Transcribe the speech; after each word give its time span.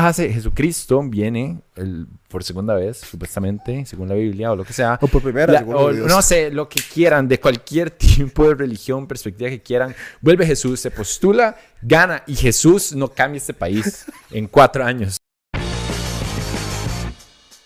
Ah, 0.00 0.12
sí, 0.12 0.28
Jesucristo 0.32 1.02
viene 1.02 1.60
el- 1.74 2.06
por 2.28 2.44
segunda 2.44 2.74
vez, 2.74 2.98
supuestamente, 2.98 3.84
según 3.84 4.08
la 4.08 4.14
Biblia 4.14 4.52
o 4.52 4.54
lo 4.56 4.64
que 4.64 4.72
sea. 4.72 4.96
O 5.02 5.08
por 5.08 5.20
primera, 5.20 5.52
La- 5.52 5.58
según 5.58 5.74
o 5.74 5.90
no 5.90 6.22
sé, 6.22 6.52
lo 6.52 6.68
que 6.68 6.80
quieran, 6.80 7.26
de 7.26 7.40
cualquier 7.40 7.90
tipo 8.30 8.46
de 8.48 8.54
religión, 8.54 9.08
perspectiva 9.08 9.50
que 9.50 9.60
quieran. 9.60 9.96
Vuelve 10.20 10.46
Jesús, 10.46 10.78
se 10.78 10.92
postula, 10.92 11.56
gana 11.82 12.22
y 12.28 12.36
Jesús 12.36 12.94
no 12.94 13.08
cambia 13.08 13.38
este 13.38 13.54
país 13.54 14.06
en 14.30 14.46
cuatro 14.46 14.84
años. 14.84 15.16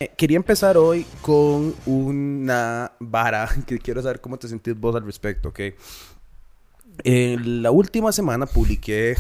Eh, 0.01 0.11
Quería 0.17 0.39
empezar 0.39 0.79
hoy 0.79 1.05
con 1.21 1.75
una 1.85 2.93
vara 2.99 3.47
que 3.67 3.79
quiero 3.79 4.01
saber 4.01 4.23
cómo 4.23 4.39
te 4.39 4.49
sentís 4.49 4.75
vos 4.75 4.97
al 4.97 5.05
respecto, 5.05 5.51
¿ok? 5.51 5.61
En 7.05 7.63
la 7.63 7.71
última 7.71 8.11
semana 8.11 8.47
publiqué, 8.47 9.17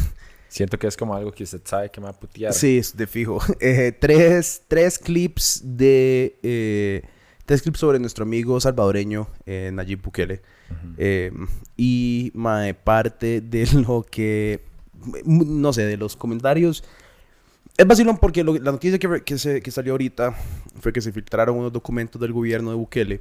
Siento 0.52 0.78
que 0.78 0.86
es 0.86 0.98
como 0.98 1.14
algo 1.14 1.32
que 1.32 1.44
usted 1.44 1.62
sabe 1.64 1.90
que 1.90 1.98
me 1.98 2.04
va 2.04 2.10
a 2.10 2.20
putear. 2.20 2.52
sí, 2.52 2.76
es 2.76 2.94
de 2.94 3.06
fijo, 3.06 3.38
eh, 3.60 3.90
tres, 3.98 4.60
tres 4.68 4.98
clips 4.98 5.62
de, 5.64 6.36
eh, 6.42 7.02
tres 7.46 7.62
clips 7.62 7.78
sobre 7.78 7.98
nuestro 7.98 8.24
amigo 8.24 8.60
salvadoreño 8.60 9.28
eh, 9.46 9.70
Nayib 9.72 10.02
Bukele. 10.02 10.42
Eh, 10.98 11.32
y 11.78 12.32
mae, 12.34 12.74
parte 12.74 13.40
de 13.40 13.66
lo 13.86 14.02
que, 14.02 14.60
no 15.24 15.72
sé, 15.72 15.86
de 15.86 15.96
los 15.96 16.16
comentarios. 16.16 16.84
Es 17.78 17.86
vacilón 17.86 18.18
porque 18.18 18.44
lo- 18.44 18.54
la 18.58 18.72
noticia 18.72 18.98
que, 18.98 19.22
que, 19.24 19.38
se- 19.38 19.62
que 19.62 19.70
salió 19.70 19.94
ahorita 19.94 20.36
fue 20.80 20.92
que 20.92 21.00
se 21.00 21.12
filtraron 21.12 21.56
unos 21.56 21.72
documentos 21.72 22.20
del 22.20 22.32
gobierno 22.34 22.68
de 22.70 22.76
Bukele 22.76 23.20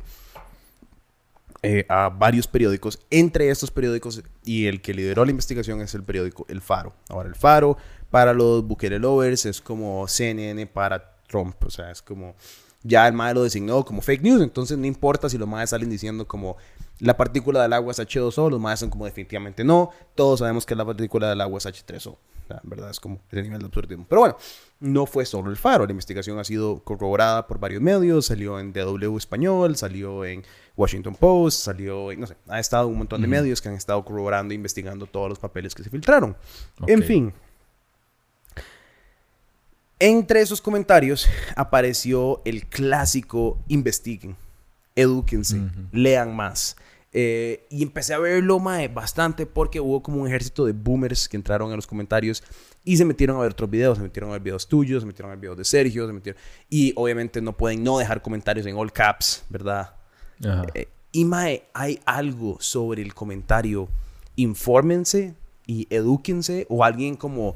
eh, 1.64 1.86
a 1.90 2.10
varios 2.10 2.48
periódicos. 2.48 3.00
Entre 3.10 3.50
estos 3.50 3.70
periódicos, 3.70 4.24
y 4.44 4.66
el 4.66 4.82
que 4.82 4.94
lideró 4.94 5.26
la 5.26 5.32
investigación 5.32 5.82
es 5.82 5.94
el 5.94 6.04
periódico 6.04 6.46
El 6.50 6.62
Faro. 6.62 6.94
Ahora, 7.10 7.30
El 7.30 7.36
Faro 7.36 7.78
para 8.10 8.34
los 8.34 8.66
Bukele 8.66 9.00
lovers 9.00 9.46
es 9.46 9.62
como 9.62 10.08
CNN 10.08 10.66
para 10.68 11.18
Trump. 11.28 11.56
O 11.66 11.70
sea, 11.70 11.92
es 11.92 12.02
como 12.02 12.36
ya 12.84 13.08
el 13.08 13.14
MAE 13.14 13.34
lo 13.34 13.44
designó 13.44 13.86
como 13.86 14.02
fake 14.02 14.24
news. 14.24 14.42
Entonces, 14.42 14.78
no 14.78 14.86
importa 14.88 15.30
si 15.30 15.38
los 15.38 15.48
MAE 15.48 15.68
salen 15.68 15.90
diciendo 15.90 16.28
como 16.28 16.58
la 17.00 17.18
partícula 17.18 17.62
del 17.62 17.74
agua 17.74 17.92
es 17.92 18.00
H2O, 18.00 18.50
los 18.50 18.60
MAE 18.60 18.78
son 18.78 18.90
como 18.90 19.06
definitivamente 19.06 19.64
no. 19.64 19.92
Todos 20.16 20.40
sabemos 20.40 20.66
que 20.66 20.76
la 20.76 20.86
partícula 20.86 21.30
del 21.30 21.42
agua 21.42 21.60
es 21.60 21.66
H3O. 21.66 22.18
O 22.52 22.54
sea, 22.54 22.62
en 22.64 22.70
verdad 22.70 22.90
es 22.90 23.00
como 23.00 23.20
ese 23.32 23.44
nivel 23.44 23.60
de 23.60 23.66
absurdismo. 23.68 24.06
Pero 24.10 24.22
bueno, 24.22 24.38
no 24.80 25.06
fue 25.06 25.26
solo 25.26 25.50
el 25.50 25.58
faro. 25.58 25.86
La 25.86 25.92
investigación 25.92 26.40
ha 26.40 26.44
sido 26.44 26.84
corroborada 26.84 27.48
por 27.48 27.60
varios 27.60 27.82
medios. 27.82 28.26
Salió 28.26 28.60
en 28.60 28.74
DW 28.74 29.16
Español, 29.18 29.78
salió 29.78 30.26
en 30.26 30.44
Washington 30.76 31.16
Post, 31.16 31.64
salió 31.64 32.12
en, 32.12 32.20
no 32.20 32.28
sé, 32.28 32.36
ha 32.48 32.60
estado 32.60 32.88
un 32.88 32.98
montón 32.98 33.22
de 33.22 33.28
medios 33.28 33.62
que 33.62 33.70
han 33.70 33.76
estado 33.76 34.04
corroborando 34.04 34.54
e 34.54 34.56
investigando 34.56 35.06
todos 35.06 35.30
los 35.30 35.40
papeles 35.40 35.76
que 35.76 35.84
se 35.84 35.90
filtraron. 35.90 36.36
En 36.88 37.04
fin. 37.04 37.34
Entre 40.00 40.42
esos 40.42 40.60
comentarios 40.60 41.30
apareció 41.56 42.42
el 42.44 42.66
clásico 42.66 43.60
investiguen, 43.68 44.36
edúquense, 44.96 45.62
lean 45.92 46.36
más. 46.36 46.76
Eh, 47.14 47.68
y 47.70 47.84
empecé 47.84 48.14
a 48.14 48.20
verlo 48.20 48.60
mae, 48.60 48.88
bastante 48.88 49.46
porque 49.46 49.82
hubo 49.82 50.02
como 50.02 50.22
un 50.22 50.28
ejército 50.28 50.66
de 50.66 50.72
boomers 50.72 51.28
que 51.28 51.36
entraron 51.36 51.72
a 51.74 51.76
los 51.76 51.86
comentarios 51.86 52.42
y 52.86 52.96
se 52.96 53.04
metieron 53.04 53.36
a 53.36 53.42
ver 53.42 53.52
otros 53.52 53.70
videos, 53.70 53.98
se 53.98 54.04
metieron 54.04 54.30
a 54.30 54.34
ver 54.34 54.42
videos 54.42 54.68
tuyos, 54.68 55.04
se 55.04 55.08
metieron 55.08 55.32
a 55.32 55.36
ver 55.36 55.42
videos 55.42 55.58
de 55.58 55.66
Sergio, 55.66 56.08
se 56.08 56.14
metieron... 56.14 56.42
Y 56.70 56.94
obviamente 56.96 57.42
no 57.42 57.56
pueden 57.56 57.84
no 57.84 57.98
dejar 57.98 58.22
comentarios 58.22 58.66
en 58.66 58.76
all 58.78 58.92
caps, 58.94 59.44
¿verdad? 59.50 59.96
Ajá. 60.44 60.66
Eh, 60.74 60.88
y 61.12 61.26
mae, 61.26 61.68
hay 61.74 62.00
algo 62.06 62.58
sobre 62.60 63.02
el 63.02 63.14
comentario. 63.14 63.90
Infórmense 64.36 65.36
y 65.68 65.88
edúquense. 65.90 66.66
O 66.70 66.84
alguien 66.84 67.16
como 67.16 67.56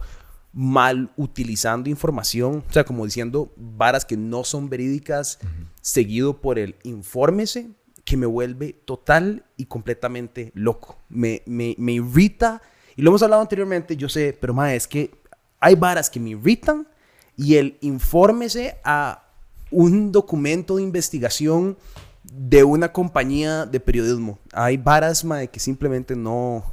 mal 0.52 1.12
utilizando 1.16 1.90
información. 1.90 2.64
O 2.68 2.74
sea, 2.74 2.84
como 2.84 3.06
diciendo 3.06 3.54
varas 3.56 4.04
que 4.06 4.18
no 4.18 4.44
son 4.44 4.70
verídicas. 4.70 5.40
Seguido 5.82 6.42
por 6.42 6.60
el 6.60 6.76
infórmese. 6.84 7.70
Que 8.06 8.16
me 8.16 8.26
vuelve 8.26 8.74
total 8.86 9.44
y 9.58 9.66
completamente 9.66 10.52
loco. 10.56 10.98
Me, 11.10 11.42
me, 11.46 11.76
me 11.78 11.94
irrita. 11.94 12.62
Y 12.96 13.02
lo 13.02 13.10
hemos 13.10 13.24
hablado 13.24 13.42
anteriormente, 13.42 13.98
yo 13.98 14.08
sé, 14.08 14.38
pero 14.40 14.54
mae, 14.54 14.78
es 14.78 14.88
que 14.88 15.12
hay 15.60 15.76
varas 15.76 16.10
que 16.10 16.20
me 16.20 16.30
irritan. 16.30 16.88
Y 17.36 17.56
el 17.56 17.78
infórmese 17.82 18.78
a 18.86 19.26
un 19.72 20.14
documento 20.14 20.78
de 20.78 20.84
investigación 20.84 21.78
de 22.24 22.64
una 22.64 22.92
compañía 22.92 23.66
de 23.66 23.80
periodismo. 23.80 24.40
Hay 24.54 24.78
varas, 24.78 25.24
mae, 25.24 25.50
que 25.50 25.60
simplemente 25.60 26.16
no, 26.16 26.64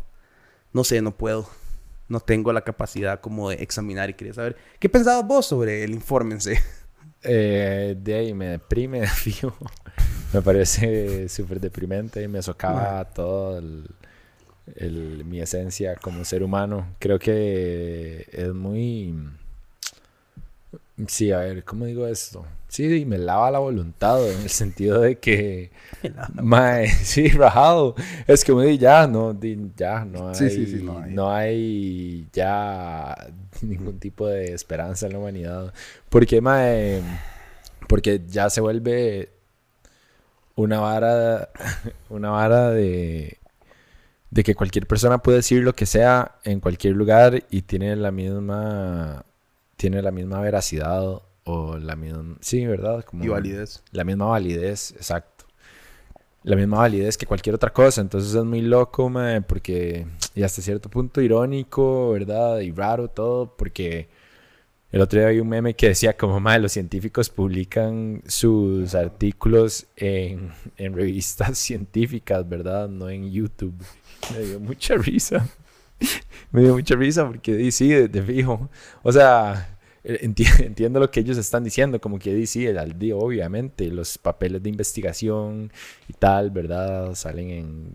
no 0.72 0.84
sé, 0.84 1.02
no 1.02 1.16
puedo. 1.16 1.48
No 2.08 2.20
tengo 2.20 2.52
la 2.52 2.62
capacidad 2.62 3.20
como 3.20 3.50
de 3.50 3.56
examinar 3.56 4.10
y 4.10 4.14
quería 4.14 4.34
saber. 4.34 4.56
¿Qué 4.78 4.88
pensabas 4.88 5.26
vos 5.26 5.46
sobre 5.46 5.82
el 5.84 5.92
infórmense? 5.92 6.60
Eh, 7.24 7.96
de 7.98 8.14
ahí 8.14 8.34
me 8.34 8.46
deprime, 8.48 9.06
fijo. 9.06 9.54
Me 10.32 10.42
parece 10.42 11.28
súper 11.30 11.60
deprimente 11.60 12.22
y 12.22 12.28
me 12.28 12.42
socava 12.42 13.04
todo 13.06 13.58
el, 13.58 13.86
el- 14.76 15.24
mi 15.24 15.40
esencia 15.40 15.96
como 15.96 16.24
ser 16.24 16.42
humano. 16.42 16.88
Creo 16.98 17.18
que 17.18 18.26
es 18.32 18.52
muy... 18.54 19.14
Sí, 21.08 21.32
a 21.32 21.38
ver, 21.38 21.64
¿cómo 21.64 21.86
digo 21.86 22.06
esto? 22.06 22.44
Sí, 22.68 23.04
me 23.06 23.18
lava 23.18 23.50
la 23.50 23.58
voluntad 23.58 24.30
en 24.30 24.40
el 24.42 24.48
sentido 24.50 25.00
de 25.00 25.18
que... 25.18 25.70
Mae, 26.34 26.88
sí, 27.02 27.28
rajado. 27.28 27.94
Es 28.26 28.44
que 28.44 28.52
me 28.52 28.66
di 28.66 28.78
ya, 28.78 29.06
no, 29.06 29.32
di- 29.34 29.72
ya, 29.76 30.04
no 30.04 30.28
hay, 30.28 30.34
Sí, 30.34 30.50
sí, 30.50 30.66
sí, 30.78 30.84
no 30.84 31.00
no 31.06 31.30
hay. 31.32 31.48
hay 31.48 32.28
ya 32.32 33.16
ningún 33.62 33.98
tipo 33.98 34.26
de 34.28 34.52
esperanza 34.52 35.06
en 35.06 35.12
la 35.12 35.18
humanidad. 35.18 35.74
Porque, 36.08 36.40
mae, 36.40 37.02
porque 37.88 38.22
ya 38.28 38.48
se 38.50 38.60
vuelve 38.60 39.30
una 40.56 40.80
vara, 40.80 41.50
una 42.10 42.30
vara 42.30 42.70
de, 42.70 43.38
de 44.30 44.42
que 44.44 44.54
cualquier 44.54 44.86
persona 44.86 45.18
puede 45.18 45.38
decir 45.38 45.62
lo 45.62 45.74
que 45.74 45.86
sea 45.86 46.36
en 46.44 46.60
cualquier 46.60 46.94
lugar 46.96 47.44
y 47.50 47.62
tiene 47.62 47.96
la 47.96 48.10
misma, 48.10 49.24
tiene 49.76 50.02
la 50.02 50.10
misma 50.10 50.40
veracidad 50.40 51.22
o 51.44 51.76
la 51.78 51.96
misma, 51.96 52.36
sí, 52.40 52.66
¿verdad? 52.66 53.04
Como 53.04 53.24
Y 53.24 53.28
validez. 53.28 53.82
la 53.92 54.04
misma 54.04 54.26
validez, 54.26 54.92
exacto. 54.92 55.46
La 56.44 56.56
misma 56.56 56.78
validez 56.78 57.16
que 57.16 57.26
cualquier 57.26 57.54
otra 57.54 57.72
cosa. 57.72 58.00
Entonces 58.00 58.34
es 58.34 58.44
muy 58.44 58.62
loco, 58.62 59.08
mae, 59.08 59.42
porque 59.42 60.06
y 60.34 60.42
hasta 60.42 60.62
cierto 60.62 60.88
punto 60.88 61.20
irónico, 61.20 62.10
¿verdad? 62.12 62.58
Y 62.60 62.72
raro 62.72 63.08
todo, 63.08 63.56
porque 63.56 64.08
el 64.92 65.00
otro 65.00 65.18
día 65.18 65.30
vi 65.30 65.40
un 65.40 65.48
meme 65.48 65.74
que 65.74 65.88
decía 65.88 66.16
como, 66.16 66.38
mae, 66.38 66.58
los 66.60 66.72
científicos 66.72 67.30
publican 67.30 68.22
sus 68.26 68.94
artículos 68.94 69.86
en, 69.96 70.50
en 70.76 70.94
revistas 70.94 71.56
científicas, 71.58 72.46
¿verdad? 72.46 72.88
No 72.88 73.08
en 73.08 73.30
YouTube. 73.32 73.74
Me 74.32 74.44
dio 74.44 74.60
mucha 74.60 74.94
risa. 74.96 75.48
Me 76.52 76.60
dio 76.60 76.74
mucha 76.74 76.94
risa 76.94 77.26
porque 77.26 77.72
sí, 77.72 77.88
de, 77.88 78.22
fijo. 78.22 78.68
O 79.02 79.10
sea, 79.10 79.78
eh, 80.04 80.20
enti- 80.28 80.60
entiendo 80.64 81.00
lo 81.00 81.10
que 81.10 81.20
ellos 81.20 81.38
están 81.38 81.64
diciendo, 81.64 81.98
como 81.98 82.18
que 82.18 82.46
sí, 82.46 82.66
el 82.66 82.76
al 82.76 82.98
día, 82.98 83.16
obviamente, 83.16 83.86
los 83.86 84.18
papeles 84.18 84.62
de 84.62 84.68
investigación 84.68 85.72
y 86.06 86.12
tal, 86.12 86.50
¿verdad? 86.50 87.14
Salen 87.14 87.50
en 87.50 87.90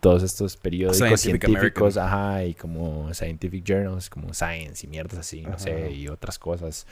todos 0.00 0.22
estos 0.22 0.56
periódicos 0.56 0.98
Scientific 0.98 1.44
científicos, 1.46 1.96
ajá, 1.96 2.44
y 2.44 2.54
como 2.54 3.12
scientific 3.12 3.64
journals, 3.66 4.08
como 4.08 4.32
Science 4.32 4.86
y 4.86 4.88
mierdas 4.88 5.18
así, 5.18 5.42
no 5.42 5.58
sé, 5.58 5.72
Ajá. 5.72 5.90
y 5.90 6.08
otras 6.08 6.38
cosas. 6.38 6.86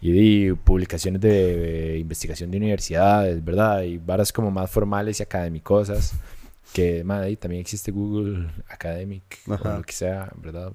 Y 0.00 0.12
di 0.12 0.52
publicaciones 0.52 1.20
de, 1.20 1.94
eh, 1.94 1.98
investigación 1.98 2.50
de 2.50 2.56
universidades, 2.56 3.44
¿verdad? 3.44 3.82
Y 3.82 3.98
varas 3.98 4.32
como 4.32 4.50
más 4.50 4.70
formales 4.70 5.20
y 5.20 5.22
académicosas, 5.22 6.14
que, 6.72 7.02
madre, 7.04 7.26
ahí 7.28 7.36
también 7.36 7.60
existe 7.60 7.90
Google 7.90 8.48
Academic, 8.68 9.22
Ajá. 9.50 9.74
o 9.74 9.78
lo 9.78 9.82
que 9.82 9.92
sea, 9.92 10.30
¿verdad? 10.36 10.72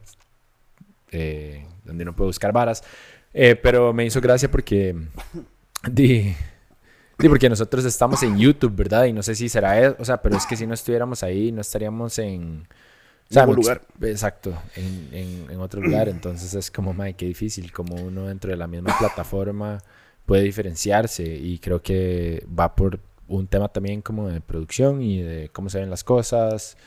Eh, 1.12 1.66
donde 1.86 2.04
uno 2.04 2.16
puede 2.16 2.28
buscar 2.28 2.52
varas. 2.52 2.84
Eh, 3.34 3.56
pero 3.56 3.94
me 3.94 4.06
hizo 4.06 4.20
gracia 4.22 4.52
porque, 4.52 4.96
di, 5.90 6.36
di, 7.24 7.30
porque 7.30 7.50
nosotros 7.50 7.84
estamos 7.86 8.22
en 8.24 8.38
YouTube, 8.38 8.76
¿verdad? 8.76 9.06
Y 9.06 9.14
no 9.14 9.24
sé 9.24 9.34
si 9.36 9.50
será 9.50 9.80
eso, 9.82 9.96
o 10.00 10.06
sea, 10.06 10.22
pero 10.22 10.38
es 10.38 10.46
que 10.46 10.56
si 10.56 10.68
no 10.68 10.74
estuviéramos 10.74 11.24
ahí, 11.24 11.52
no 11.52 11.62
estaríamos 11.62 12.20
en... 12.20 12.68
O 13.30 13.34
sea, 13.34 13.44
ex- 13.46 13.56
lugar. 13.56 13.82
Exacto, 14.02 14.54
en, 14.76 15.10
en, 15.12 15.52
en 15.52 15.60
otro 15.60 15.82
lugar. 15.82 16.08
Entonces 16.10 16.54
es 16.54 16.70
como, 16.70 16.94
madre, 16.94 17.14
qué 17.16 17.26
difícil, 17.26 17.72
como 17.72 17.96
uno 17.96 18.28
dentro 18.28 18.52
de 18.52 18.58
la 18.58 18.68
misma 18.68 18.96
plataforma 19.00 19.82
puede 20.26 20.44
diferenciarse 20.44 21.24
y 21.24 21.58
creo 21.60 21.82
que 21.82 22.46
va 22.48 22.76
por 22.76 23.00
un 23.28 23.48
tema 23.48 23.70
también 23.70 24.02
como 24.02 24.28
de 24.30 24.42
producción 24.42 25.02
y 25.02 25.22
de 25.22 25.50
cómo 25.50 25.70
se 25.70 25.80
ven 25.80 25.90
las 25.90 26.04
cosas 26.04 26.78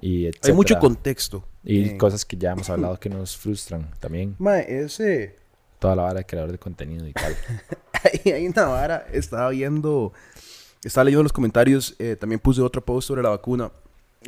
y 0.00 0.26
Hay 0.26 0.52
mucho 0.54 0.78
contexto. 0.78 1.44
Y 1.62 1.90
Eh, 1.90 1.96
cosas 1.98 2.24
que 2.24 2.36
ya 2.36 2.52
hemos 2.52 2.70
hablado 2.70 2.98
que 2.98 3.10
nos 3.10 3.36
frustran 3.36 3.90
también. 4.00 4.34
Mae, 4.38 4.64
ese... 4.84 5.36
Toda 5.80 5.96
la 5.96 6.02
vara 6.02 6.18
de 6.18 6.26
creador 6.26 6.52
de 6.52 6.58
contenido 6.58 7.08
y 7.08 7.12
tal. 7.12 7.34
Ahí 8.04 8.32
hay 8.32 8.46
una 8.46 8.66
vara, 8.66 9.06
estaba 9.12 9.50
viendo, 9.50 10.12
estaba 10.84 11.04
leyendo 11.04 11.24
los 11.24 11.32
comentarios, 11.32 11.96
eh, 11.98 12.16
también 12.16 12.38
puse 12.38 12.60
otro 12.62 12.84
post 12.84 13.08
sobre 13.08 13.22
la 13.22 13.30
vacuna, 13.30 13.72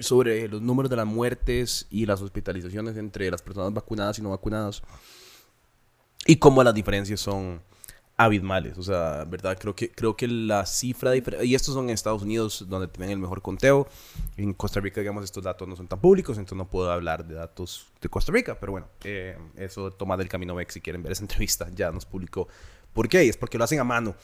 sobre 0.01 0.49
los 0.49 0.61
números 0.61 0.91
de 0.91 0.97
las 0.97 1.07
muertes 1.07 1.87
y 1.91 2.07
las 2.07 2.21
hospitalizaciones 2.21 2.97
entre 2.97 3.31
las 3.31 3.43
personas 3.43 3.73
vacunadas 3.73 4.19
y 4.19 4.23
no 4.23 4.31
vacunadas. 4.31 4.83
y 6.27 6.37
cómo 6.37 6.65
las 6.65 6.75
diferencias 6.75 7.21
son 7.21 7.61
abismales. 8.17 8.79
O 8.79 8.83
sea, 8.83 9.25
¿verdad? 9.25 9.57
Creo 9.59 9.75
que, 9.75 9.91
creo 9.91 10.17
que 10.17 10.29
la 10.29 10.67
cifra, 10.67 11.13
y 11.17 11.55
estos 11.55 11.75
son 11.75 11.85
en 11.85 11.91
Estados 11.91 12.23
Unidos 12.23 12.67
donde 12.69 12.89
tienen 12.89 13.11
el 13.11 13.19
mejor 13.19 13.43
conteo. 13.43 13.89
En 14.37 14.53
Costa 14.53 14.81
Rica, 14.81 15.01
digamos, 15.01 15.25
estos 15.25 15.45
datos 15.45 15.67
no 15.69 15.77
son 15.77 15.89
tan 15.89 16.01
públicos, 16.01 16.37
entonces 16.37 16.59
no 16.59 16.69
puedo 16.69 16.91
hablar 16.91 17.27
de 17.27 17.35
datos 17.35 17.87
de 18.01 18.09
Costa 18.09 18.33
Rica. 18.33 18.59
Pero 18.59 18.73
bueno, 18.73 18.89
eh, 19.05 19.37
eso 19.57 19.91
toma 19.91 20.17
del 20.17 20.29
camino 20.29 20.55
Mex 20.55 20.75
si 20.75 20.81
quieren 20.81 21.03
ver 21.03 21.13
esa 21.13 21.23
entrevista. 21.25 21.69
Ya 21.75 21.91
nos 21.91 22.07
publicó. 22.07 22.49
¿Por 22.93 23.09
qué? 23.09 23.29
Es 23.29 23.37
porque 23.37 23.59
lo 23.59 23.65
hacen 23.65 23.81
a 23.81 23.85
mano. 23.85 24.15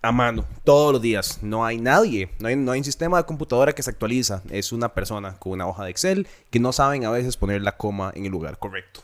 A 0.00 0.12
mano, 0.12 0.44
todos 0.62 0.92
los 0.92 1.02
días. 1.02 1.42
No 1.42 1.64
hay 1.64 1.78
nadie, 1.78 2.30
no 2.38 2.46
hay, 2.46 2.54
no 2.54 2.70
hay 2.70 2.78
un 2.78 2.84
sistema 2.84 3.16
de 3.16 3.24
computadora 3.24 3.74
que 3.74 3.82
se 3.82 3.90
actualiza. 3.90 4.42
Es 4.50 4.70
una 4.70 4.94
persona 4.94 5.36
con 5.38 5.52
una 5.52 5.66
hoja 5.66 5.84
de 5.84 5.90
Excel 5.90 6.28
que 6.50 6.60
no 6.60 6.72
saben 6.72 7.04
a 7.04 7.10
veces 7.10 7.36
poner 7.36 7.62
la 7.62 7.76
coma 7.76 8.12
en 8.14 8.24
el 8.24 8.30
lugar 8.30 8.58
correcto. 8.60 9.00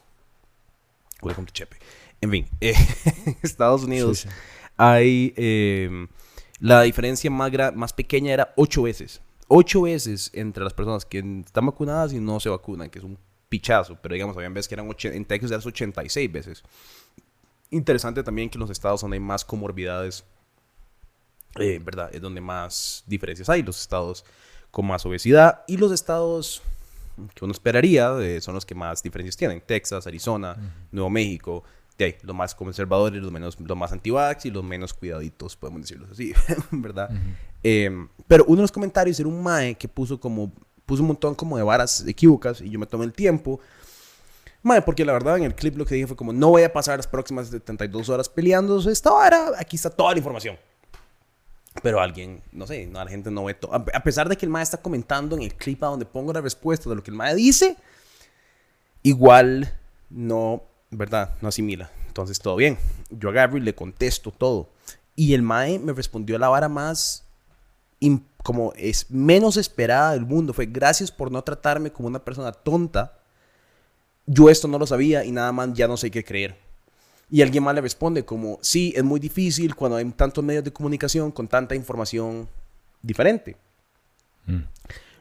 Welcome 1.20 1.46
to 1.46 1.52
Chepe. 1.52 1.76
En 2.20 2.30
fin, 2.30 2.48
eh, 2.60 2.74
Estados 3.42 3.84
Unidos 3.84 4.26
hay... 4.76 5.32
Eh, 5.36 6.06
la 6.60 6.82
diferencia 6.82 7.30
más, 7.30 7.52
más 7.74 7.92
pequeña 7.92 8.32
era 8.32 8.54
ocho 8.56 8.84
veces. 8.84 9.20
Ocho 9.48 9.82
veces 9.82 10.30
entre 10.32 10.64
las 10.64 10.72
personas 10.72 11.04
que 11.04 11.18
están 11.44 11.66
vacunadas 11.66 12.14
y 12.14 12.20
no 12.20 12.40
se 12.40 12.48
vacunan, 12.48 12.88
que 12.88 13.00
es 13.00 13.04
un 13.04 13.18
pichazo. 13.48 13.98
Pero 14.00 14.14
digamos, 14.14 14.34
habían 14.36 14.54
veces 14.54 14.68
que 14.68 14.74
eran... 14.74 14.88
En 14.88 15.24
Texas 15.26 15.50
eran 15.50 15.66
86 15.66 16.32
veces. 16.32 16.62
Interesante 17.70 18.22
también 18.22 18.48
que 18.48 18.56
en 18.56 18.60
los 18.60 18.70
estados 18.70 19.02
donde 19.02 19.16
hay 19.16 19.20
más 19.20 19.44
comorbidades, 19.44 20.24
eh, 21.56 21.80
¿verdad? 21.84 22.08
Es 22.14 22.22
donde 22.22 22.40
más 22.40 23.04
diferencias 23.06 23.48
hay. 23.50 23.62
Los 23.62 23.80
estados 23.80 24.24
con 24.70 24.86
más 24.86 25.04
obesidad 25.04 25.64
y 25.68 25.76
los 25.76 25.92
estados 25.92 26.62
que 27.34 27.44
uno 27.44 27.52
esperaría 27.52 28.10
son 28.40 28.54
los 28.54 28.64
que 28.64 28.74
más 28.74 29.02
diferencias 29.02 29.36
tienen. 29.36 29.60
Texas, 29.60 30.06
Arizona, 30.06 30.56
Nuevo 30.90 31.10
México, 31.10 31.62
de 31.98 32.04
ahí, 32.04 32.16
los 32.22 32.34
más 32.34 32.54
conservadores, 32.54 33.22
los, 33.22 33.30
menos, 33.30 33.58
los 33.58 33.76
más 33.76 33.92
antivax 33.92 34.46
y 34.46 34.50
los 34.50 34.64
menos 34.64 34.92
cuidaditos, 34.92 35.56
podemos 35.56 35.82
decirlo 35.82 36.08
así, 36.10 36.32
¿verdad? 36.70 37.10
Em, 37.62 38.08
pero 38.26 38.44
uno 38.46 38.56
de 38.56 38.62
los 38.62 38.72
comentarios 38.72 39.18
era 39.20 39.28
un 39.28 39.42
mae 39.42 39.76
que 39.76 39.86
puso 39.86 40.18
como, 40.18 40.52
puso 40.86 41.02
un 41.02 41.08
montón 41.08 41.34
como 41.34 41.56
de 41.56 41.62
varas 41.62 42.04
equívocas 42.06 42.60
y 42.60 42.70
yo 42.70 42.78
me 42.78 42.86
tomé 42.86 43.04
el 43.04 43.12
tiempo. 43.12 43.60
Mae, 44.62 44.82
porque 44.82 45.04
la 45.04 45.12
verdad 45.12 45.36
en 45.36 45.44
el 45.44 45.54
clip 45.54 45.76
lo 45.76 45.84
que 45.84 45.94
dije 45.94 46.06
fue 46.06 46.16
como, 46.16 46.32
no 46.32 46.48
voy 46.48 46.62
a 46.62 46.72
pasar 46.72 46.98
las 46.98 47.06
próximas 47.06 47.48
72 47.48 48.08
horas 48.08 48.28
peleando 48.28 48.78
esta 48.90 49.10
vara, 49.10 49.52
aquí 49.58 49.76
está 49.76 49.90
toda 49.90 50.12
la 50.12 50.18
información. 50.18 50.58
Pero 51.82 52.00
alguien, 52.00 52.42
no 52.52 52.66
sé, 52.66 52.86
no, 52.86 53.04
la 53.04 53.10
gente 53.10 53.30
no 53.30 53.44
ve 53.44 53.54
todo. 53.54 53.74
A 53.74 54.00
pesar 54.00 54.28
de 54.28 54.36
que 54.36 54.46
el 54.46 54.50
mae 54.50 54.62
está 54.62 54.78
comentando 54.78 55.36
en 55.36 55.42
el 55.42 55.54
clip 55.54 55.82
a 55.82 55.88
donde 55.88 56.06
pongo 56.06 56.32
la 56.32 56.40
respuesta 56.40 56.88
de 56.88 56.96
lo 56.96 57.02
que 57.02 57.10
el 57.10 57.16
mae 57.16 57.34
dice, 57.34 57.76
igual 59.02 59.76
no 60.08 60.62
¿verdad? 60.96 61.30
No 61.40 61.48
asimila. 61.48 61.90
Entonces, 62.08 62.38
todo 62.38 62.56
bien. 62.56 62.78
Yo 63.10 63.30
a 63.30 63.50
y 63.56 63.60
le 63.60 63.74
contesto 63.74 64.30
todo. 64.30 64.70
Y 65.16 65.34
el 65.34 65.42
Mae 65.42 65.78
me 65.78 65.92
respondió 65.92 66.36
a 66.36 66.38
la 66.38 66.48
vara 66.48 66.68
más, 66.68 67.24
como 68.42 68.72
es 68.76 69.10
menos 69.10 69.56
esperada 69.56 70.12
del 70.12 70.26
mundo. 70.26 70.52
Fue 70.52 70.66
gracias 70.66 71.10
por 71.10 71.30
no 71.30 71.42
tratarme 71.42 71.90
como 71.90 72.08
una 72.08 72.24
persona 72.24 72.52
tonta. 72.52 73.18
Yo 74.26 74.48
esto 74.48 74.68
no 74.68 74.78
lo 74.78 74.86
sabía 74.86 75.24
y 75.24 75.32
nada 75.32 75.52
más 75.52 75.72
ya 75.74 75.88
no 75.88 75.96
sé 75.96 76.10
qué 76.10 76.24
creer. 76.24 76.56
Y 77.30 77.42
alguien 77.42 77.64
más 77.64 77.74
le 77.74 77.80
responde 77.80 78.24
como, 78.24 78.58
sí, 78.62 78.92
es 78.94 79.02
muy 79.02 79.18
difícil 79.18 79.74
cuando 79.74 79.96
hay 79.96 80.04
tantos 80.12 80.44
medios 80.44 80.62
de 80.62 80.72
comunicación 80.72 81.32
con 81.32 81.48
tanta 81.48 81.74
información 81.74 82.48
diferente. 83.02 83.56
Mm. 84.46 84.62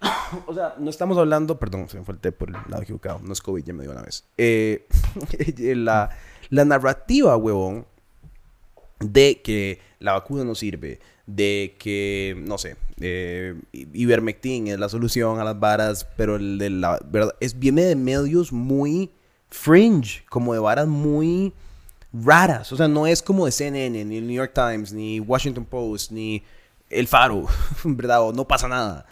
o 0.46 0.54
sea, 0.54 0.74
no 0.78 0.90
estamos 0.90 1.18
hablando, 1.18 1.58
perdón, 1.58 1.88
se 1.88 1.98
me 1.98 2.04
fue 2.04 2.14
el 2.14 2.20
té 2.20 2.30
por 2.32 2.50
el 2.50 2.56
lado 2.68 2.82
equivocado, 2.82 3.20
no 3.22 3.32
es 3.32 3.40
COVID, 3.40 3.64
ya 3.64 3.72
me 3.72 3.82
dio 3.82 3.92
una 3.92 4.02
vez. 4.02 4.24
Eh, 4.36 4.86
la, 5.76 6.10
la 6.50 6.64
narrativa, 6.64 7.36
huevón, 7.36 7.86
de 9.00 9.40
que 9.42 9.80
la 10.00 10.12
vacuna 10.12 10.44
no 10.44 10.54
sirve, 10.54 11.00
de 11.26 11.76
que, 11.78 12.40
no 12.46 12.58
sé, 12.58 12.76
eh, 13.00 13.54
Ivermectin 13.72 14.68
es 14.68 14.78
la 14.78 14.88
solución 14.88 15.40
a 15.40 15.44
las 15.44 15.58
varas, 15.58 16.06
pero 16.16 16.36
el 16.36 16.58
de 16.58 16.70
la 16.70 17.00
verdad 17.04 17.34
es, 17.40 17.58
viene 17.58 17.82
de 17.82 17.96
medios 17.96 18.52
muy 18.52 19.10
fringe, 19.50 20.24
como 20.28 20.52
de 20.52 20.58
varas 20.58 20.86
muy 20.86 21.52
raras. 22.12 22.72
O 22.72 22.76
sea, 22.76 22.88
no 22.88 23.06
es 23.06 23.22
como 23.22 23.46
de 23.46 23.52
CNN, 23.52 24.04
ni 24.04 24.16
el 24.16 24.26
New 24.26 24.36
York 24.36 24.52
Times, 24.54 24.92
ni 24.92 25.20
Washington 25.20 25.64
Post, 25.64 26.12
ni 26.12 26.42
El 26.90 27.06
Faro, 27.06 27.46
¿verdad? 27.84 28.22
O 28.22 28.32
no 28.32 28.46
pasa 28.46 28.68
nada. 28.68 29.06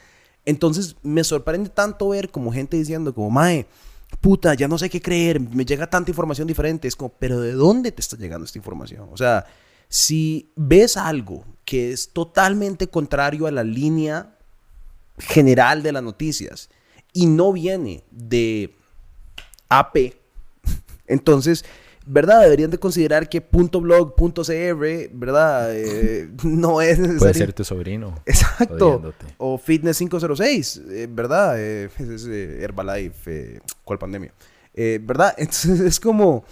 Entonces 0.44 0.96
me 1.02 1.24
sorprende 1.24 1.70
tanto 1.70 2.10
ver 2.10 2.30
como 2.30 2.52
gente 2.52 2.76
diciendo 2.76 3.14
como, 3.14 3.30
mae, 3.30 3.66
puta, 4.20 4.54
ya 4.54 4.68
no 4.68 4.78
sé 4.78 4.88
qué 4.88 5.02
creer, 5.02 5.40
me 5.40 5.64
llega 5.64 5.88
tanta 5.88 6.10
información 6.10 6.46
diferente. 6.46 6.88
Es 6.88 6.96
como, 6.96 7.10
pero 7.18 7.40
¿de 7.40 7.52
dónde 7.52 7.92
te 7.92 8.00
está 8.00 8.16
llegando 8.16 8.44
esta 8.44 8.58
información? 8.58 9.08
O 9.12 9.16
sea, 9.16 9.46
si 9.88 10.52
ves 10.56 10.96
algo 10.96 11.44
que 11.64 11.92
es 11.92 12.10
totalmente 12.12 12.88
contrario 12.88 13.46
a 13.46 13.50
la 13.50 13.64
línea 13.64 14.36
general 15.18 15.82
de 15.82 15.92
las 15.92 16.02
noticias 16.02 16.70
y 17.12 17.26
no 17.26 17.52
viene 17.52 18.04
de 18.10 18.74
AP, 19.68 20.14
entonces, 21.06 21.64
¿verdad? 22.06 22.42
Deberían 22.42 22.70
de 22.70 22.78
considerar 22.78 23.28
que 23.28 23.40
.blog, 23.40 24.14
.cr, 24.14 25.10
¿verdad? 25.12 25.76
Eh, 25.76 26.30
no 26.44 26.80
es 26.80 26.98
necesario. 26.98 27.18
Puede 27.18 27.34
ser 27.34 27.52
tu 27.52 27.64
sobrino. 27.64 28.20
Exacto. 28.24 29.14
O 29.38 29.58
Fitness 29.58 29.98
506, 29.98 30.82
eh, 30.88 31.08
¿verdad? 31.10 31.54
Eh, 31.58 31.90
es, 31.98 32.26
Herbalife, 32.26 33.60
¿cuál 33.84 33.98
pandemia? 33.98 34.32
¿Verdad? 34.74 35.34
Entonces 35.38 35.80
es 35.80 36.00
como... 36.00 36.44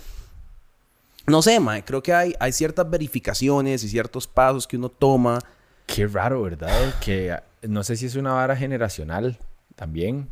No 1.26 1.40
sé, 1.40 1.58
Mae, 1.58 1.82
creo 1.82 2.02
que 2.02 2.12
hay, 2.12 2.34
hay 2.38 2.52
ciertas 2.52 2.88
verificaciones 2.90 3.82
y 3.82 3.88
ciertos 3.88 4.26
pasos 4.26 4.66
que 4.66 4.76
uno 4.76 4.90
toma. 4.90 5.38
Qué 5.86 6.06
raro, 6.06 6.42
¿verdad? 6.42 6.94
Que 7.00 7.34
no 7.62 7.82
sé 7.82 7.96
si 7.96 8.04
es 8.04 8.16
una 8.16 8.34
vara 8.34 8.54
generacional 8.54 9.38
también. 9.74 10.28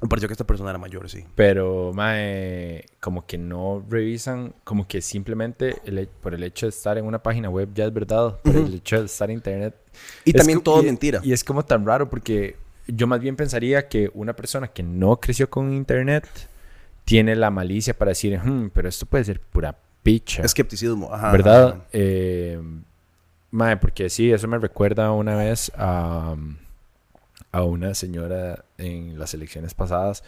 Me 0.00 0.08
pareció 0.08 0.28
que 0.28 0.34
esta 0.34 0.46
persona 0.46 0.70
era 0.70 0.78
mayor, 0.78 1.10
sí. 1.10 1.24
Pero, 1.34 1.92
mae, 1.92 2.84
como 3.00 3.26
que 3.26 3.36
no 3.36 3.84
revisan, 3.88 4.54
como 4.62 4.86
que 4.86 5.00
simplemente 5.00 5.74
por 6.20 6.34
el 6.34 6.44
hecho 6.44 6.66
de 6.66 6.70
estar 6.70 6.96
en 6.98 7.04
una 7.04 7.20
página 7.20 7.50
web 7.50 7.70
ya 7.74 7.86
es 7.86 7.92
verdad, 7.92 8.38
por 8.42 8.54
el 8.54 8.74
hecho 8.74 9.00
de 9.00 9.06
estar 9.06 9.28
en 9.28 9.38
internet. 9.38 9.74
Y 10.24 10.32
también 10.32 10.60
todo 10.60 10.82
mentira. 10.84 11.20
Y 11.24 11.32
es 11.32 11.42
como 11.42 11.64
tan 11.64 11.84
raro 11.84 12.08
porque 12.08 12.56
yo 12.86 13.08
más 13.08 13.18
bien 13.18 13.34
pensaría 13.34 13.88
que 13.88 14.10
una 14.14 14.34
persona 14.34 14.68
que 14.68 14.84
no 14.84 15.18
creció 15.18 15.50
con 15.50 15.72
internet 15.72 16.28
tiene 17.04 17.34
la 17.34 17.50
malicia 17.50 17.96
para 17.96 18.10
decir, 18.10 18.38
hmm, 18.38 18.70
pero 18.72 18.88
esto 18.88 19.04
puede 19.04 19.24
ser 19.24 19.40
pura 19.40 19.76
picha. 20.04 20.42
Escepticismo, 20.42 21.12
ajá. 21.12 21.32
¿Verdad? 21.32 21.86
Eh, 21.92 22.60
mae, 23.50 23.76
porque 23.78 24.08
sí, 24.10 24.30
eso 24.30 24.46
me 24.46 24.58
recuerda 24.58 25.10
una 25.10 25.34
vez 25.34 25.72
a 25.76 26.36
a 27.58 27.64
una 27.64 27.94
señora 27.94 28.64
en 28.78 29.18
las 29.18 29.34
elecciones 29.34 29.74
pasadas 29.74 30.22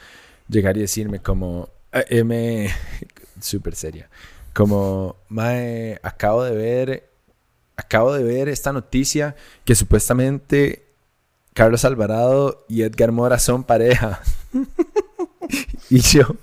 llegar 0.48 0.76
y 0.76 0.80
decirme 0.80 1.20
como, 1.20 1.68
eh, 1.92 2.04
M, 2.10 2.68
súper 3.40 3.76
seria, 3.76 4.10
como, 4.52 5.16
Mae, 5.28 6.00
acabo 6.02 6.42
de 6.42 6.56
ver, 6.56 7.10
acabo 7.76 8.12
de 8.12 8.24
ver 8.24 8.48
esta 8.48 8.72
noticia 8.72 9.36
que 9.64 9.76
supuestamente 9.76 10.82
Carlos 11.54 11.84
Alvarado 11.84 12.64
y 12.68 12.82
Edgar 12.82 13.12
Mora 13.12 13.38
son 13.38 13.62
pareja. 13.62 14.20
y 15.88 16.00
yo, 16.00 16.34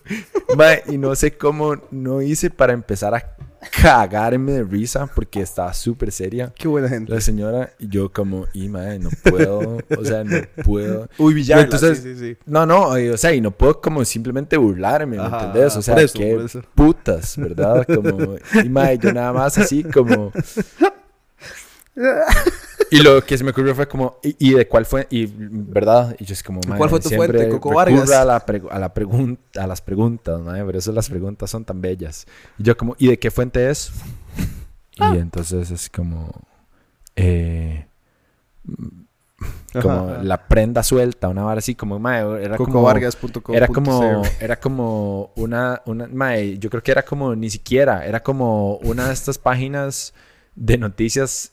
mae, 0.56 0.84
y 0.88 0.98
no 0.98 1.16
sé 1.16 1.38
cómo 1.38 1.76
no 1.92 2.22
hice 2.22 2.50
para 2.50 2.72
empezar 2.72 3.14
a 3.14 3.36
cagarme 3.82 4.54
de 4.54 4.64
risa 4.64 5.08
porque 5.08 5.42
estaba 5.42 5.74
súper 5.74 6.12
seria. 6.12 6.54
Qué 6.56 6.68
buena 6.68 6.90
gente. 6.90 7.14
La 7.14 7.22
señora 7.22 7.72
y 7.80 7.88
yo 7.90 8.12
como, 8.12 8.46
y 8.54 8.70
madre, 8.70 9.00
no 9.00 9.10
puedo, 9.24 9.78
o 9.98 10.06
sea, 10.06 10.24
no 10.24 10.38
puedo. 10.64 11.10
Uy, 11.18 11.34
villana, 11.34 11.64
Entonces, 11.64 12.00
sí, 12.00 12.16
sí, 12.16 12.20
sí. 12.20 12.38
No, 12.46 12.66
no, 12.66 12.90
o 12.90 13.18
sea, 13.18 13.34
y 13.34 13.42
no 13.42 13.52
puedo 13.52 13.82
como 13.82 14.04
simplemente 14.06 14.58
burlarme, 14.58 15.18
¿me 15.18 15.26
entendés? 15.26 15.76
O 15.76 15.82
sea, 15.82 15.96
qué 15.96 16.46
putas, 16.76 17.38
¿verdad? 17.38 17.86
Como, 17.86 18.36
y 18.64 18.70
madre, 18.70 19.00
yo 19.00 19.14
nada 19.14 19.34
más 19.34 19.58
así 19.58 19.84
como... 19.84 20.32
Y 22.92 23.02
lo 23.02 23.24
que 23.24 23.38
se 23.38 23.44
me 23.44 23.52
ocurrió 23.52 23.76
fue 23.76 23.88
como, 23.88 24.18
¿y, 24.24 24.54
de 24.54 24.68
cuál 24.68 24.86
fue? 24.86 25.08
Y, 25.10 25.28
¿verdad? 25.28 26.16
Y 26.20 26.26
yo 26.26 26.34
es 26.34 26.44
como, 26.44 26.62
¿Cuál 26.62 26.90
fue 26.90 27.00
tu 27.00 27.10
fuente, 27.10 27.50
Coco 27.50 27.74
Vargas? 27.74 28.12
A, 28.12 28.26
la, 28.26 28.36
a, 28.36 28.80
la 28.80 28.94
pregunta, 28.94 29.64
a 29.64 29.68
las 29.68 29.82
preguntas, 29.82 30.40
¿no? 30.42 30.66
Por 30.66 30.76
eso 30.76 30.92
las 30.92 31.10
preguntas 31.10 31.50
son 31.50 31.66
tan 31.66 31.82
bellas. 31.82 32.26
Y 32.58 32.64
yo 32.64 32.78
como, 32.78 32.96
¿y 32.98 33.08
de 33.08 33.20
qué 33.20 33.32
fuente 33.32 33.70
es? 33.70 33.92
Y 34.96 35.04
ah. 35.04 35.16
entonces 35.16 35.70
es 35.70 35.90
como, 35.90 36.32
eh, 37.16 37.86
como 39.82 40.16
la 40.24 40.48
prenda 40.48 40.82
suelta, 40.82 41.28
una 41.28 41.44
vara 41.44 41.60
así 41.60 41.76
como, 41.76 42.00
mae, 42.00 42.22
era 42.44 42.58
como... 42.58 42.74
Cocovargas.com. 42.74 43.56
Era 43.56 43.68
como, 43.68 44.24
era 44.40 44.60
como 44.60 45.32
una, 45.36 45.82
una, 45.86 46.08
mae, 46.08 46.58
yo 46.58 46.70
creo 46.70 46.82
que 46.82 46.92
era 46.92 47.04
como, 47.04 47.36
ni 47.36 47.50
siquiera, 47.50 48.06
era 48.06 48.24
como 48.24 48.78
una 48.78 49.08
de 49.08 49.14
estas 49.14 49.38
páginas 49.38 50.14
de 50.56 50.78
noticias 50.80 51.52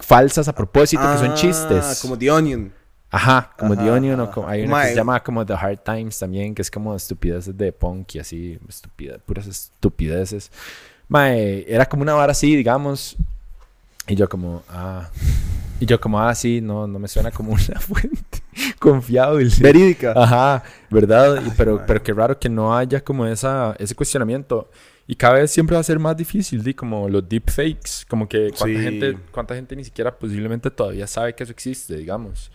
falsas 0.00 0.48
a 0.48 0.54
propósito, 0.54 1.02
que 1.02 1.18
son 1.18 1.30
Ah, 1.32 1.34
chistes. 1.34 1.98
Como 2.02 2.16
The 2.18 2.30
Onion. 2.30 2.72
Ajá, 3.10 3.52
como 3.58 3.72
Ajá, 3.72 3.82
The 3.84 3.90
Onion 3.90 4.20
o 4.20 4.30
como, 4.30 4.48
hay 4.48 4.60
una 4.60 4.66
que 4.68 4.72
Mae. 4.72 4.88
se 4.90 4.94
llama 4.96 5.22
como 5.22 5.44
The 5.46 5.54
Hard 5.54 5.78
Times 5.78 6.18
también, 6.18 6.54
que 6.54 6.62
es 6.62 6.70
como 6.70 6.94
estupideces 6.94 7.56
de 7.56 7.72
punk 7.72 8.16
y 8.16 8.18
así, 8.18 8.58
estupidez, 8.68 9.18
puras 9.24 9.46
estupideces. 9.46 10.50
Mae, 11.08 11.64
era 11.72 11.86
como 11.86 12.02
una 12.02 12.12
vara 12.14 12.32
así, 12.32 12.54
digamos, 12.54 13.16
y 14.06 14.14
yo 14.14 14.28
como, 14.28 14.62
ah, 14.68 15.08
y 15.80 15.86
yo 15.86 15.98
como, 16.00 16.20
ah, 16.20 16.34
sí, 16.34 16.60
no, 16.60 16.86
no 16.86 16.98
me 16.98 17.08
suena 17.08 17.30
como 17.30 17.52
una 17.52 17.80
fuente 17.80 18.42
confiable. 18.78 19.48
Verídica. 19.60 20.12
Ajá, 20.14 20.62
¿verdad? 20.90 21.38
Ay, 21.38 21.52
pero, 21.56 21.82
pero 21.86 22.02
qué 22.02 22.12
raro 22.12 22.38
que 22.38 22.48
no 22.50 22.76
haya 22.76 23.02
como 23.02 23.26
esa, 23.26 23.74
ese 23.78 23.94
cuestionamiento. 23.94 24.70
Y 25.10 25.16
cada 25.16 25.34
vez 25.34 25.50
siempre 25.50 25.74
va 25.74 25.80
a 25.80 25.84
ser 25.84 25.98
más 25.98 26.16
difícil, 26.16 26.62
¿sí? 26.62 26.74
como 26.74 27.08
los 27.08 27.26
deepfakes, 27.28 28.04
como 28.08 28.28
que 28.28 28.50
cuánta 28.56 28.78
Sí. 28.78 28.84
gente, 28.84 29.18
cuánta 29.32 29.54
gente 29.54 29.74
ni 29.74 29.82
siquiera 29.82 30.16
posiblemente 30.16 30.70
todavía 30.70 31.06
sabe 31.06 31.34
que 31.34 31.42
eso 31.44 31.52
existe, 31.52 31.96
digamos. 31.96 32.52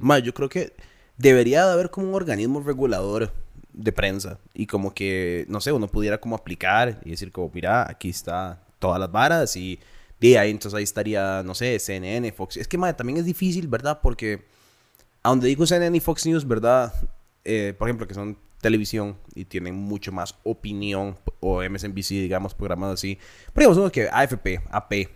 Ma, 0.00 0.18
yo 0.18 0.34
creo 0.34 0.48
que 0.48 0.72
debería 1.16 1.64
de 1.66 1.72
haber 1.72 1.90
como 1.90 2.08
un 2.08 2.14
organismo 2.14 2.60
regulador 2.60 3.32
de 3.72 3.92
prensa 3.92 4.38
y 4.52 4.66
como 4.66 4.92
que, 4.94 5.46
no 5.48 5.60
sé, 5.60 5.72
uno 5.72 5.86
pudiera 5.88 6.18
como 6.18 6.34
aplicar 6.36 6.98
y 7.04 7.10
decir 7.10 7.30
como, 7.30 7.50
mira, 7.54 7.88
aquí 7.88 8.08
está 8.10 8.60
todas 8.78 8.98
las 8.98 9.10
varas 9.10 9.54
y 9.56 9.78
de 10.20 10.38
ahí 10.38 10.50
entonces 10.50 10.76
ahí 10.76 10.82
estaría, 10.84 11.42
no 11.44 11.54
sé, 11.54 11.78
CNN, 11.78 12.32
Fox. 12.32 12.56
Es 12.56 12.66
que, 12.68 12.78
ma, 12.78 12.92
también 12.96 13.18
es 13.18 13.24
difícil, 13.24 13.68
¿verdad? 13.68 14.00
Porque 14.02 14.42
a 15.22 15.28
donde 15.28 15.46
digo 15.48 15.66
CNN 15.66 15.96
y 15.96 16.00
Fox 16.00 16.26
News, 16.26 16.46
¿verdad? 16.46 16.92
Eh, 17.44 17.74
por 17.78 17.88
ejemplo, 17.88 18.06
que 18.08 18.14
son 18.14 18.36
televisión 18.62 19.18
y 19.34 19.44
tienen 19.44 19.74
mucho 19.74 20.10
más 20.12 20.36
opinión 20.44 21.18
o 21.40 21.62
MSNBC, 21.62 22.08
digamos, 22.22 22.54
programas 22.54 22.94
así. 22.94 23.18
Pero 23.52 23.64
digamos 23.64 23.76
uno 23.78 23.92
que 23.92 24.08
AFP, 24.10 24.60
AP, 24.70 25.08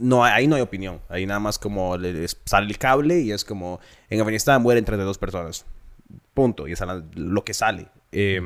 no, 0.00 0.24
ahí 0.24 0.46
no 0.46 0.56
hay 0.56 0.62
opinión. 0.62 1.00
Ahí 1.10 1.26
nada 1.26 1.40
más 1.40 1.58
como 1.58 1.98
le- 1.98 2.14
les 2.14 2.40
sale 2.46 2.66
el 2.68 2.78
cable 2.78 3.20
y 3.20 3.32
es 3.32 3.44
como 3.44 3.80
en 4.08 4.20
Afganistán 4.20 4.62
mueren 4.62 4.84
32 4.86 5.18
personas. 5.18 5.66
Punto. 6.32 6.66
Y 6.66 6.72
es 6.72 6.80
lo 7.14 7.44
que 7.44 7.52
sale. 7.54 7.88
Eh, 8.12 8.40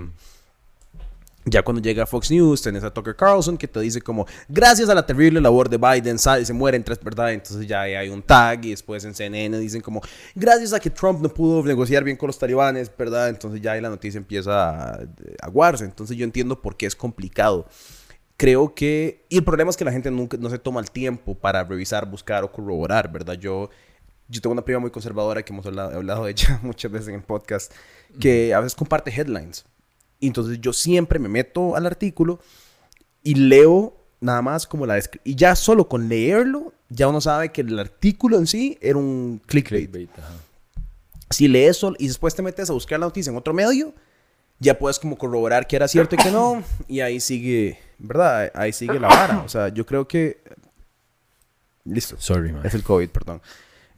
ya 1.50 1.62
cuando 1.62 1.80
llega 1.82 2.06
Fox 2.06 2.30
News, 2.30 2.62
tenés 2.62 2.84
a 2.84 2.90
Tucker 2.92 3.14
Carlson 3.16 3.56
que 3.56 3.68
te 3.68 3.80
dice 3.80 4.00
como, 4.00 4.26
gracias 4.48 4.88
a 4.88 4.94
la 4.94 5.04
terrible 5.06 5.40
labor 5.40 5.68
de 5.68 5.76
Biden, 5.76 6.18
sa- 6.18 6.44
se 6.44 6.52
mueren 6.52 6.82
tres, 6.84 6.98
¿verdad? 7.02 7.32
Entonces 7.32 7.66
ya 7.66 7.82
hay 7.82 8.08
un 8.08 8.22
tag 8.22 8.64
y 8.64 8.70
después 8.70 9.04
en 9.04 9.14
CNN 9.14 9.58
dicen 9.58 9.80
como, 9.80 10.00
gracias 10.34 10.72
a 10.72 10.80
que 10.80 10.90
Trump 10.90 11.20
no 11.20 11.28
pudo 11.28 11.62
negociar 11.64 12.04
bien 12.04 12.16
con 12.16 12.26
los 12.28 12.38
talibanes, 12.38 12.90
¿verdad? 12.96 13.28
Entonces 13.28 13.60
ya 13.60 13.72
ahí 13.72 13.80
la 13.80 13.88
noticia 13.90 14.18
empieza 14.18 14.90
a 14.94 15.00
aguarse. 15.42 15.84
Entonces 15.84 16.16
yo 16.16 16.24
entiendo 16.24 16.60
por 16.60 16.76
qué 16.76 16.86
es 16.86 16.96
complicado. 16.96 17.66
Creo 18.36 18.72
que, 18.74 19.24
y 19.28 19.38
el 19.38 19.44
problema 19.44 19.70
es 19.70 19.76
que 19.76 19.84
la 19.84 19.90
gente 19.90 20.10
nunca, 20.12 20.36
no 20.38 20.48
se 20.48 20.58
toma 20.60 20.80
el 20.80 20.90
tiempo 20.92 21.34
para 21.34 21.64
revisar, 21.64 22.08
buscar 22.08 22.44
o 22.44 22.52
corroborar, 22.52 23.10
¿verdad? 23.10 23.34
Yo, 23.34 23.68
yo 24.28 24.40
tengo 24.40 24.52
una 24.52 24.62
prima 24.64 24.78
muy 24.78 24.90
conservadora 24.90 25.42
que 25.42 25.52
hemos 25.52 25.66
hablado, 25.66 25.96
hablado 25.96 26.24
de 26.24 26.30
ella 26.30 26.60
muchas 26.62 26.92
veces 26.92 27.08
en 27.08 27.14
el 27.16 27.22
podcast, 27.22 27.72
que 28.20 28.54
a 28.54 28.60
veces 28.60 28.76
comparte 28.76 29.10
headlines. 29.10 29.64
Y 30.20 30.26
entonces 30.28 30.60
yo 30.60 30.72
siempre 30.72 31.18
me 31.18 31.28
meto 31.28 31.76
al 31.76 31.86
artículo 31.86 32.40
y 33.22 33.34
leo 33.34 33.96
nada 34.20 34.42
más 34.42 34.66
como 34.66 34.86
la 34.86 35.00
Y 35.24 35.34
ya 35.34 35.54
solo 35.54 35.88
con 35.88 36.08
leerlo, 36.08 36.72
ya 36.88 37.08
uno 37.08 37.20
sabe 37.20 37.52
que 37.52 37.60
el 37.60 37.78
artículo 37.78 38.38
en 38.38 38.46
sí 38.46 38.78
era 38.80 38.98
un 38.98 39.40
clickbait. 39.46 39.90
clickbait, 39.90 40.18
ajá. 40.18 40.34
Si 41.30 41.46
lees 41.46 41.76
sol- 41.76 41.96
y 41.98 42.08
después 42.08 42.34
te 42.34 42.42
metes 42.42 42.70
a 42.70 42.72
buscar 42.72 42.98
la 42.98 43.06
noticia 43.06 43.30
en 43.30 43.36
otro 43.36 43.52
medio, 43.52 43.94
ya 44.58 44.78
puedes 44.78 44.98
como 44.98 45.16
corroborar 45.18 45.66
que 45.66 45.76
era 45.76 45.86
cierto 45.86 46.14
y 46.14 46.18
que 46.18 46.30
no. 46.30 46.62
Y 46.88 47.00
ahí 47.00 47.20
sigue, 47.20 47.78
¿verdad? 47.98 48.50
Ahí 48.54 48.72
sigue 48.72 48.98
la 48.98 49.08
vara. 49.08 49.42
O 49.44 49.48
sea, 49.48 49.68
yo 49.68 49.84
creo 49.84 50.08
que... 50.08 50.42
Listo. 51.84 52.16
Sorry, 52.18 52.52
man. 52.52 52.64
Es 52.64 52.74
el 52.74 52.82
COVID, 52.82 53.08
perdón. 53.10 53.40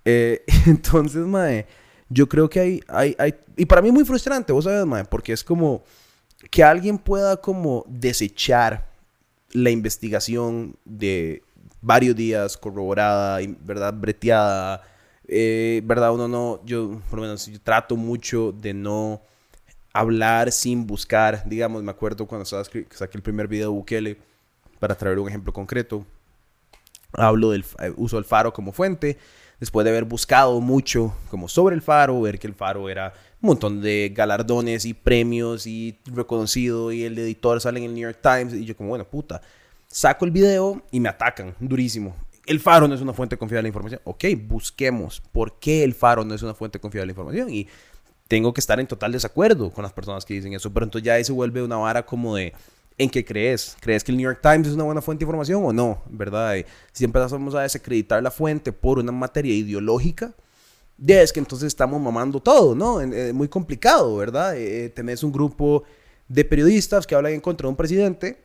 Eh, 0.04 0.44
entonces, 0.66 1.24
mae, 1.24 1.66
yo 2.08 2.28
creo 2.28 2.50
que 2.50 2.60
hay, 2.60 2.80
hay, 2.88 3.14
hay... 3.18 3.34
Y 3.56 3.66
para 3.66 3.80
mí 3.80 3.88
es 3.88 3.94
muy 3.94 4.04
frustrante, 4.04 4.52
vos 4.52 4.64
sabes, 4.64 4.84
mae, 4.84 5.04
porque 5.04 5.32
es 5.32 5.44
como 5.44 5.84
que 6.50 6.64
alguien 6.64 6.98
pueda 6.98 7.36
como 7.36 7.84
desechar 7.88 8.88
la 9.52 9.70
investigación 9.70 10.76
de 10.84 11.42
varios 11.80 12.16
días 12.16 12.56
corroborada, 12.56 13.40
¿verdad? 13.60 13.92
Breteada, 13.94 14.82
eh, 15.26 15.82
¿verdad? 15.84 16.12
Uno 16.12 16.28
no, 16.28 16.60
yo 16.64 17.00
por 17.10 17.18
lo 17.18 17.22
menos 17.22 17.46
yo 17.46 17.60
trato 17.60 17.96
mucho 17.96 18.52
de 18.52 18.74
no 18.74 19.22
hablar 19.92 20.52
sin 20.52 20.86
buscar, 20.86 21.42
digamos, 21.48 21.82
me 21.82 21.90
acuerdo 21.90 22.26
cuando 22.26 22.44
saqué 22.44 22.86
el 23.14 23.22
primer 23.22 23.48
video 23.48 23.70
de 23.70 23.76
Bukele, 23.76 24.18
para 24.78 24.94
traer 24.94 25.18
un 25.18 25.28
ejemplo 25.28 25.52
concreto, 25.52 26.06
hablo 27.12 27.50
del 27.50 27.64
eh, 27.80 27.92
uso 27.96 28.16
del 28.16 28.24
faro 28.24 28.52
como 28.52 28.72
fuente, 28.72 29.18
después 29.58 29.84
de 29.84 29.90
haber 29.90 30.04
buscado 30.04 30.60
mucho 30.60 31.14
como 31.28 31.48
sobre 31.48 31.76
el 31.76 31.82
faro, 31.82 32.20
ver 32.20 32.38
que 32.38 32.46
el 32.46 32.54
faro 32.54 32.88
era 32.88 33.12
un 33.42 33.48
montón 33.48 33.80
de 33.80 34.12
galardones 34.14 34.84
y 34.84 34.94
premios 34.94 35.66
y 35.66 35.98
reconocido 36.06 36.92
y 36.92 37.04
el 37.04 37.18
editor 37.18 37.60
sale 37.60 37.78
en 37.78 37.86
el 37.86 37.94
New 37.94 38.02
York 38.02 38.18
Times 38.22 38.52
y 38.52 38.64
yo 38.64 38.76
como, 38.76 38.90
bueno, 38.90 39.08
puta, 39.08 39.40
saco 39.88 40.24
el 40.24 40.30
video 40.30 40.82
y 40.90 41.00
me 41.00 41.08
atacan 41.08 41.54
durísimo. 41.58 42.14
El 42.46 42.60
faro 42.60 42.86
no 42.86 42.94
es 42.94 43.00
una 43.00 43.12
fuente 43.12 43.36
confiable 43.36 43.64
de 43.64 43.68
información. 43.68 44.00
Ok, 44.04 44.24
busquemos 44.46 45.22
por 45.32 45.58
qué 45.58 45.84
el 45.84 45.94
faro 45.94 46.24
no 46.24 46.34
es 46.34 46.42
una 46.42 46.54
fuente 46.54 46.78
confiable 46.80 47.06
de 47.06 47.12
información 47.12 47.50
y 47.50 47.66
tengo 48.28 48.52
que 48.52 48.60
estar 48.60 48.78
en 48.78 48.86
total 48.86 49.12
desacuerdo 49.12 49.70
con 49.70 49.82
las 49.82 49.92
personas 49.92 50.24
que 50.24 50.34
dicen 50.34 50.52
eso, 50.52 50.72
pero 50.72 50.84
entonces 50.84 51.04
ya 51.04 51.14
ahí 51.14 51.24
se 51.24 51.32
vuelve 51.32 51.62
una 51.62 51.76
vara 51.76 52.04
como 52.04 52.36
de 52.36 52.52
¿en 52.98 53.08
qué 53.08 53.24
crees? 53.24 53.76
¿Crees 53.80 54.04
que 54.04 54.12
el 54.12 54.18
New 54.18 54.24
York 54.24 54.40
Times 54.42 54.68
es 54.68 54.74
una 54.74 54.84
buena 54.84 55.00
fuente 55.00 55.24
de 55.24 55.26
información 55.26 55.64
o 55.64 55.72
no? 55.72 56.02
¿Verdad? 56.10 56.56
Y 56.56 56.66
si 56.92 57.04
empezamos 57.04 57.54
a 57.54 57.62
desacreditar 57.62 58.22
la 58.22 58.30
fuente 58.30 58.72
por 58.72 58.98
una 58.98 59.10
materia 59.10 59.54
ideológica, 59.54 60.34
ya 61.00 61.22
es 61.22 61.32
que 61.32 61.40
entonces 61.40 61.66
estamos 61.68 62.00
mamando 62.00 62.40
todo, 62.40 62.74
¿no? 62.74 63.00
En- 63.00 63.12
eh, 63.12 63.32
muy 63.32 63.48
complicado, 63.48 64.16
¿verdad? 64.16 64.56
Eh, 64.56 64.84
eh, 64.84 64.88
tenés 64.90 65.22
un 65.24 65.32
grupo 65.32 65.82
de 66.28 66.44
periodistas 66.44 67.06
que 67.06 67.14
hablan 67.14 67.32
en 67.32 67.40
contra 67.40 67.66
de 67.66 67.70
un 67.70 67.76
presidente 67.76 68.44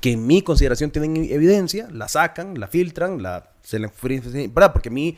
que 0.00 0.12
en 0.12 0.24
mi 0.26 0.40
consideración 0.42 0.90
tienen 0.92 1.16
evidencia, 1.16 1.88
la 1.90 2.06
sacan, 2.06 2.58
la 2.60 2.68
filtran, 2.68 3.22
la 3.22 3.50
se 3.62 3.78
la 3.80 3.90
¿verdad? 4.02 4.72
Porque 4.72 4.88
a 4.88 4.92
mí 4.92 5.16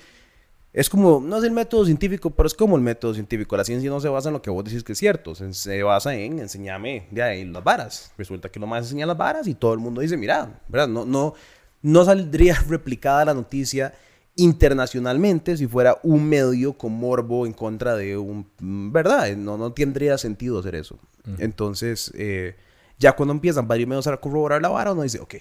es 0.73 0.89
como, 0.89 1.21
no 1.21 1.37
es 1.37 1.45
el 1.45 1.51
método 1.51 1.85
científico, 1.85 2.31
pero 2.31 2.47
es 2.47 2.55
como 2.55 2.77
el 2.77 2.83
método 2.83 3.13
científico. 3.13 3.55
La 3.59 3.65
ciencia 3.65 3.91
no 3.91 4.01
se 4.01 4.09
basa 4.09 4.31
en 4.31 4.33
lo 4.33 4.41
que 4.41 4.49
vos 4.49 4.65
decís 4.65 4.83
que 4.83 4.93
es 4.93 4.99
cierto, 4.99 5.35
se, 5.35 5.53
se 5.53 5.83
basa 5.83 6.15
en 6.15 6.39
enseñarme 6.39 7.07
de 7.11 7.23
ahí 7.23 7.45
las 7.45 7.63
varas. 7.63 8.13
Resulta 8.17 8.49
que 8.49 8.59
lo 8.59 8.67
más 8.67 8.85
enseña 8.85 9.05
las 9.05 9.19
varas 9.19 9.47
y 9.47 9.55
todo 9.55 9.75
el 9.75 9.81
mundo 9.81 10.01
dice, 10.01 10.17
mira, 10.17 10.59
¿verdad? 10.69 10.89
No, 10.89 11.05
no, 11.05 11.35
no 11.83 12.05
saldría 12.07 12.55
replicada 12.69 13.27
la 13.27 13.35
noticia 13.35 13.93
internacionalmente 14.37 15.57
si 15.57 15.67
fuera 15.67 15.99
un 16.03 16.29
medio 16.29 16.73
con 16.73 16.93
morbo 16.93 17.47
en 17.47 17.53
contra 17.53 17.97
de 17.97 18.17
un, 18.17 18.47
¿verdad? 18.93 19.37
No, 19.37 19.59
no 19.59 19.73
tendría 19.73 20.17
sentido 20.19 20.59
hacer 20.59 20.75
eso. 20.75 20.99
Entonces, 21.39 22.11
eh, 22.15 22.57
ya 22.99 23.13
cuando 23.13 23.33
empiezan 23.33 23.69
varios 23.69 23.89
medios 23.89 24.07
a 24.07 24.17
corroborar 24.17 24.61
la 24.63 24.69
vara, 24.69 24.93
uno 24.93 25.03
dice, 25.03 25.21
ok, 25.21 25.35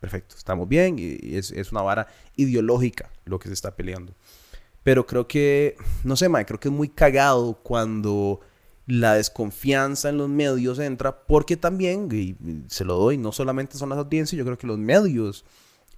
perfecto, 0.00 0.36
estamos 0.36 0.68
bien 0.68 0.98
y, 0.98 1.18
y 1.20 1.36
es, 1.36 1.50
es 1.50 1.70
una 1.70 1.82
vara 1.82 2.08
ideológica 2.36 3.10
lo 3.24 3.38
que 3.38 3.48
se 3.48 3.54
está 3.54 3.76
peleando. 3.76 4.14
Pero 4.82 5.06
creo 5.06 5.26
que, 5.26 5.76
no 6.02 6.16
sé, 6.16 6.28
Mike, 6.28 6.46
creo 6.46 6.60
que 6.60 6.68
es 6.68 6.74
muy 6.74 6.88
cagado 6.88 7.54
cuando 7.62 8.40
la 8.86 9.14
desconfianza 9.14 10.10
en 10.10 10.18
los 10.18 10.28
medios 10.28 10.78
entra, 10.78 11.26
porque 11.26 11.56
también, 11.56 12.08
y 12.12 12.36
se 12.68 12.84
lo 12.84 12.96
doy, 12.96 13.16
no 13.16 13.32
solamente 13.32 13.78
son 13.78 13.88
las 13.88 13.98
audiencias, 13.98 14.36
yo 14.36 14.44
creo 14.44 14.58
que 14.58 14.66
los 14.66 14.78
medios 14.78 15.44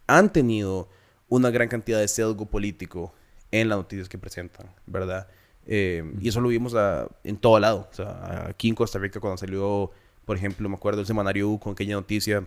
han 0.07 0.33
tenido 0.33 0.89
una 1.29 1.51
gran 1.51 1.69
cantidad 1.69 1.99
de 2.01 2.09
sesgo 2.09 2.47
político 2.47 3.13
en 3.51 3.69
las 3.69 3.79
noticias 3.79 4.09
que 4.09 4.19
presentan, 4.19 4.67
¿verdad? 4.87 5.27
Eh, 5.67 6.05
y 6.21 6.29
eso 6.29 6.41
lo 6.41 6.49
vimos 6.49 6.75
a- 6.75 7.09
en 7.25 7.37
todo 7.37 7.59
lado. 7.59 7.89
O 7.91 7.95
sea, 7.95 8.47
aquí 8.49 8.69
en 8.69 8.75
Costa 8.75 8.99
Rica 8.99 9.19
cuando 9.21 9.37
salió, 9.37 9.91
por 10.25 10.37
ejemplo, 10.37 10.69
me 10.69 10.77
acuerdo 10.77 11.01
el 11.01 11.07
semanario 11.07 11.49
U 11.51 11.59
con 11.59 11.73
aquella 11.73 11.95
noticia 11.95 12.45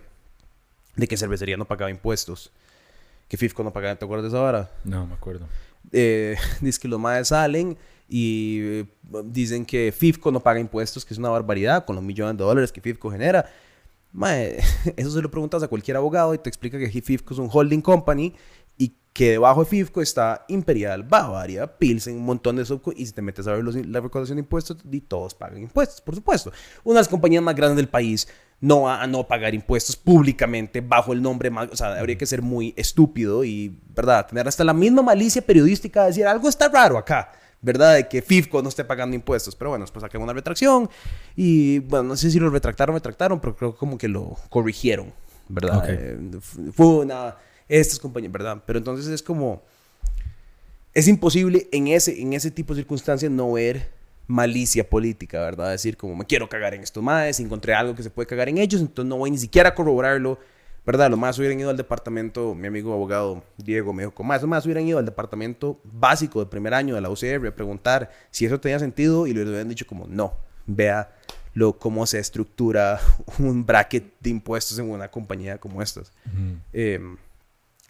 de 0.96 1.06
que 1.06 1.16
cervecería 1.16 1.56
no 1.56 1.64
pagaba 1.66 1.90
impuestos. 1.90 2.50
Que 3.28 3.36
FIFCO 3.36 3.62
no 3.62 3.72
pagaba, 3.72 3.94
¿te 3.96 4.04
acuerdas 4.04 4.24
de 4.30 4.36
esa 4.36 4.42
vara? 4.42 4.70
No, 4.84 5.06
me 5.06 5.14
acuerdo. 5.14 5.46
eh, 5.92 6.36
dice 6.60 6.80
que 6.80 6.88
los 6.88 6.98
madres 7.00 7.28
salen 7.28 7.76
y 8.08 8.58
eh, 8.62 8.84
dicen 9.24 9.64
que 9.64 9.92
FIFCO 9.92 10.30
no 10.32 10.40
paga 10.40 10.58
impuestos, 10.58 11.04
que 11.04 11.14
es 11.14 11.18
una 11.18 11.28
barbaridad 11.28 11.84
con 11.84 11.94
los 11.96 12.04
millones 12.04 12.36
de 12.36 12.44
dólares 12.44 12.72
que 12.72 12.80
FIFCO 12.80 13.10
genera. 13.10 13.48
Mae, 14.12 14.58
eso 14.96 15.10
se 15.12 15.22
lo 15.22 15.30
preguntas 15.30 15.62
a 15.62 15.68
cualquier 15.68 15.96
abogado 15.96 16.34
y 16.34 16.38
te 16.38 16.48
explica 16.48 16.76
que 16.78 16.88
FIFCO 16.90 17.34
es 17.34 17.38
un 17.38 17.48
holding 17.52 17.80
company 17.80 18.34
que 19.12 19.30
debajo 19.32 19.64
de 19.64 19.70
FIFCO 19.70 20.00
está 20.02 20.44
Imperial, 20.48 21.02
Bavaria, 21.02 21.66
Pilsen, 21.78 22.16
un 22.16 22.24
montón 22.24 22.56
de 22.56 22.64
subco 22.64 22.92
y 22.96 23.06
si 23.06 23.12
te 23.12 23.22
metes 23.22 23.46
a 23.46 23.52
ver 23.52 23.64
los- 23.64 23.74
la 23.74 24.00
recaudación 24.00 24.36
de 24.36 24.40
impuestos, 24.42 24.76
y 24.90 25.00
todos 25.00 25.34
pagan 25.34 25.62
impuestos, 25.62 26.00
por 26.00 26.14
supuesto. 26.14 26.52
Una 26.84 26.94
de 26.94 27.00
las 27.00 27.08
compañías 27.08 27.42
más 27.42 27.54
grandes 27.56 27.76
del 27.76 27.88
país 27.88 28.28
no 28.60 28.88
a, 28.88 29.06
no 29.06 29.26
pagar 29.26 29.54
impuestos 29.54 29.96
públicamente 29.96 30.80
bajo 30.80 31.12
el 31.12 31.22
nombre, 31.22 31.50
o 31.50 31.76
sea, 31.76 31.98
habría 31.98 32.16
que 32.16 32.26
ser 32.26 32.40
muy 32.42 32.72
estúpido 32.76 33.42
y, 33.42 33.80
¿verdad? 33.96 34.26
Tener 34.26 34.46
hasta 34.46 34.62
la 34.64 34.74
misma 34.74 35.02
malicia 35.02 35.42
periodística 35.42 36.02
de 36.02 36.06
decir 36.08 36.26
algo 36.26 36.48
está 36.48 36.68
raro 36.68 36.96
acá. 36.98 37.32
¿verdad? 37.62 37.96
De 37.96 38.08
que 38.08 38.22
FIFCO 38.22 38.62
no 38.62 38.70
esté 38.70 38.86
pagando 38.86 39.14
impuestos. 39.14 39.54
Pero 39.54 39.68
bueno, 39.68 39.82
después 39.84 40.00
saqué 40.00 40.16
una 40.16 40.32
retracción 40.32 40.88
y, 41.36 41.80
bueno, 41.80 42.04
no 42.04 42.16
sé 42.16 42.30
si 42.30 42.40
lo 42.40 42.48
retractaron 42.48 42.94
o 42.94 42.96
retractaron, 42.96 43.38
pero 43.38 43.54
creo 43.54 43.76
como 43.76 43.98
que 43.98 44.08
lo 44.08 44.34
corrigieron, 44.48 45.12
¿verdad? 45.46 45.84
Eh, 45.86 46.18
fue 46.72 46.86
una... 46.86 47.36
Estas 47.70 48.00
compañías, 48.00 48.32
¿verdad? 48.32 48.62
Pero 48.66 48.78
entonces 48.78 49.06
es 49.06 49.22
como... 49.22 49.62
Es 50.92 51.06
imposible 51.06 51.68
en 51.70 51.86
ese, 51.86 52.20
en 52.20 52.32
ese 52.32 52.50
tipo 52.50 52.74
de 52.74 52.80
circunstancias 52.80 53.30
no 53.30 53.52
ver 53.52 53.90
malicia 54.26 54.88
política, 54.88 55.40
¿verdad? 55.40 55.70
Decir 55.70 55.96
como 55.96 56.16
me 56.16 56.24
quiero 56.24 56.48
cagar 56.48 56.74
en 56.74 56.82
estos 56.82 57.00
maes, 57.00 57.38
encontré 57.38 57.74
algo 57.74 57.94
que 57.94 58.02
se 58.02 58.10
puede 58.10 58.26
cagar 58.26 58.48
en 58.48 58.58
ellos, 58.58 58.80
entonces 58.80 59.08
no 59.08 59.16
voy 59.16 59.30
ni 59.30 59.38
siquiera 59.38 59.68
a 59.68 59.74
corroborarlo, 59.74 60.40
¿verdad? 60.84 61.10
Lo 61.10 61.16
más 61.16 61.38
hubieran 61.38 61.60
ido 61.60 61.70
al 61.70 61.76
departamento, 61.76 62.56
mi 62.56 62.66
amigo 62.66 62.92
abogado 62.92 63.44
Diego 63.56 63.92
me 63.92 64.02
dijo, 64.02 64.14
como 64.14 64.28
más, 64.28 64.42
lo 64.42 64.48
más 64.48 64.64
hubieran 64.64 64.84
ido 64.84 64.98
al 64.98 65.04
departamento 65.04 65.80
básico 65.84 66.40
del 66.40 66.48
primer 66.48 66.74
año 66.74 66.96
de 66.96 67.00
la 67.00 67.10
UCR 67.10 67.46
a 67.46 67.54
preguntar 67.54 68.10
si 68.32 68.46
eso 68.46 68.58
tenía 68.58 68.80
sentido 68.80 69.28
y 69.28 69.32
le 69.32 69.44
hubieran 69.44 69.68
dicho 69.68 69.86
como 69.86 70.08
no, 70.08 70.34
vea 70.66 71.12
lo, 71.54 71.78
cómo 71.78 72.04
se 72.06 72.18
estructura 72.18 73.00
un 73.38 73.64
bracket 73.64 74.12
de 74.20 74.30
impuestos 74.30 74.78
en 74.78 74.90
una 74.90 75.08
compañía 75.08 75.58
como 75.58 75.82
estas. 75.82 76.12
Em, 76.72 77.16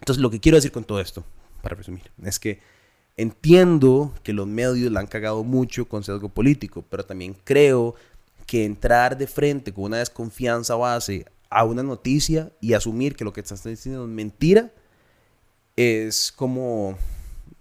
entonces, 0.00 0.21
lo 0.21 0.30
que 0.30 0.40
quiero 0.40 0.57
decir 0.57 0.73
con 0.73 0.85
todo 0.85 1.00
esto, 1.00 1.25
para 1.62 1.76
resumir, 1.76 2.11
es 2.25 2.38
que 2.38 2.59
Entiendo 3.21 4.14
que 4.23 4.33
los 4.33 4.47
medios 4.47 4.90
la 4.90 5.00
han 5.00 5.07
cagado 5.07 5.45
mucho 5.45 5.87
con 5.87 6.02
sesgo 6.02 6.30
político, 6.30 6.83
pero 6.88 7.04
también 7.04 7.37
creo 7.45 7.95
que 8.47 8.64
entrar 8.64 9.19
de 9.19 9.26
frente 9.26 9.75
con 9.75 9.85
una 9.85 9.99
desconfianza 9.99 10.75
base 10.75 11.26
a 11.50 11.64
una 11.64 11.83
noticia 11.83 12.50
y 12.62 12.73
asumir 12.73 13.16
que 13.16 13.25
lo 13.25 13.35
que 13.35 13.42
estás 13.42 13.62
diciendo 13.62 14.04
es 14.04 14.09
mentira 14.09 14.71
es 15.76 16.33
como, 16.33 16.97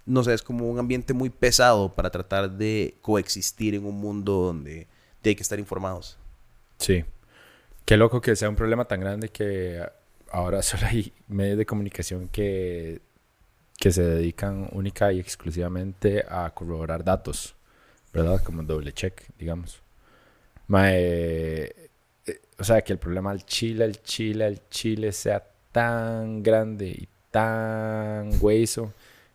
no 0.06 0.24
sé, 0.24 0.32
es 0.32 0.40
como 0.40 0.66
un 0.66 0.78
ambiente 0.78 1.12
muy 1.12 1.28
pesado 1.28 1.94
para 1.94 2.08
tratar 2.08 2.50
de 2.50 2.96
coexistir 3.02 3.74
en 3.74 3.84
un 3.84 3.96
mundo 3.96 4.32
donde 4.32 4.86
hay 5.22 5.34
que 5.34 5.42
estar 5.42 5.58
informados. 5.58 6.16
Sí. 6.78 7.04
Qué 7.84 7.98
loco 7.98 8.22
que 8.22 8.34
sea 8.34 8.48
un 8.48 8.56
problema 8.56 8.86
tan 8.86 9.00
grande 9.00 9.28
que 9.28 9.84
ahora 10.30 10.62
solo 10.62 10.86
hay 10.86 11.12
medios 11.28 11.58
de 11.58 11.66
comunicación 11.66 12.28
que 12.28 13.00
que 13.80 13.90
se 13.90 14.02
dedican 14.02 14.68
única 14.72 15.10
y 15.10 15.18
exclusivamente 15.18 16.22
a 16.28 16.50
corroborar 16.50 17.02
datos, 17.02 17.54
¿verdad? 18.12 18.42
Como 18.44 18.62
doble 18.62 18.92
check, 18.92 19.22
digamos. 19.38 19.82
Eh, 20.76 21.88
o 22.58 22.62
sea, 22.62 22.82
que 22.82 22.92
el 22.92 22.98
problema 22.98 23.32
del 23.32 23.46
Chile, 23.46 23.86
el 23.86 24.02
Chile, 24.02 24.46
el 24.46 24.68
Chile 24.68 25.12
sea 25.12 25.42
tan 25.72 26.42
grande 26.42 26.88
y 26.88 27.08
tan 27.30 28.32
hueso 28.38 28.92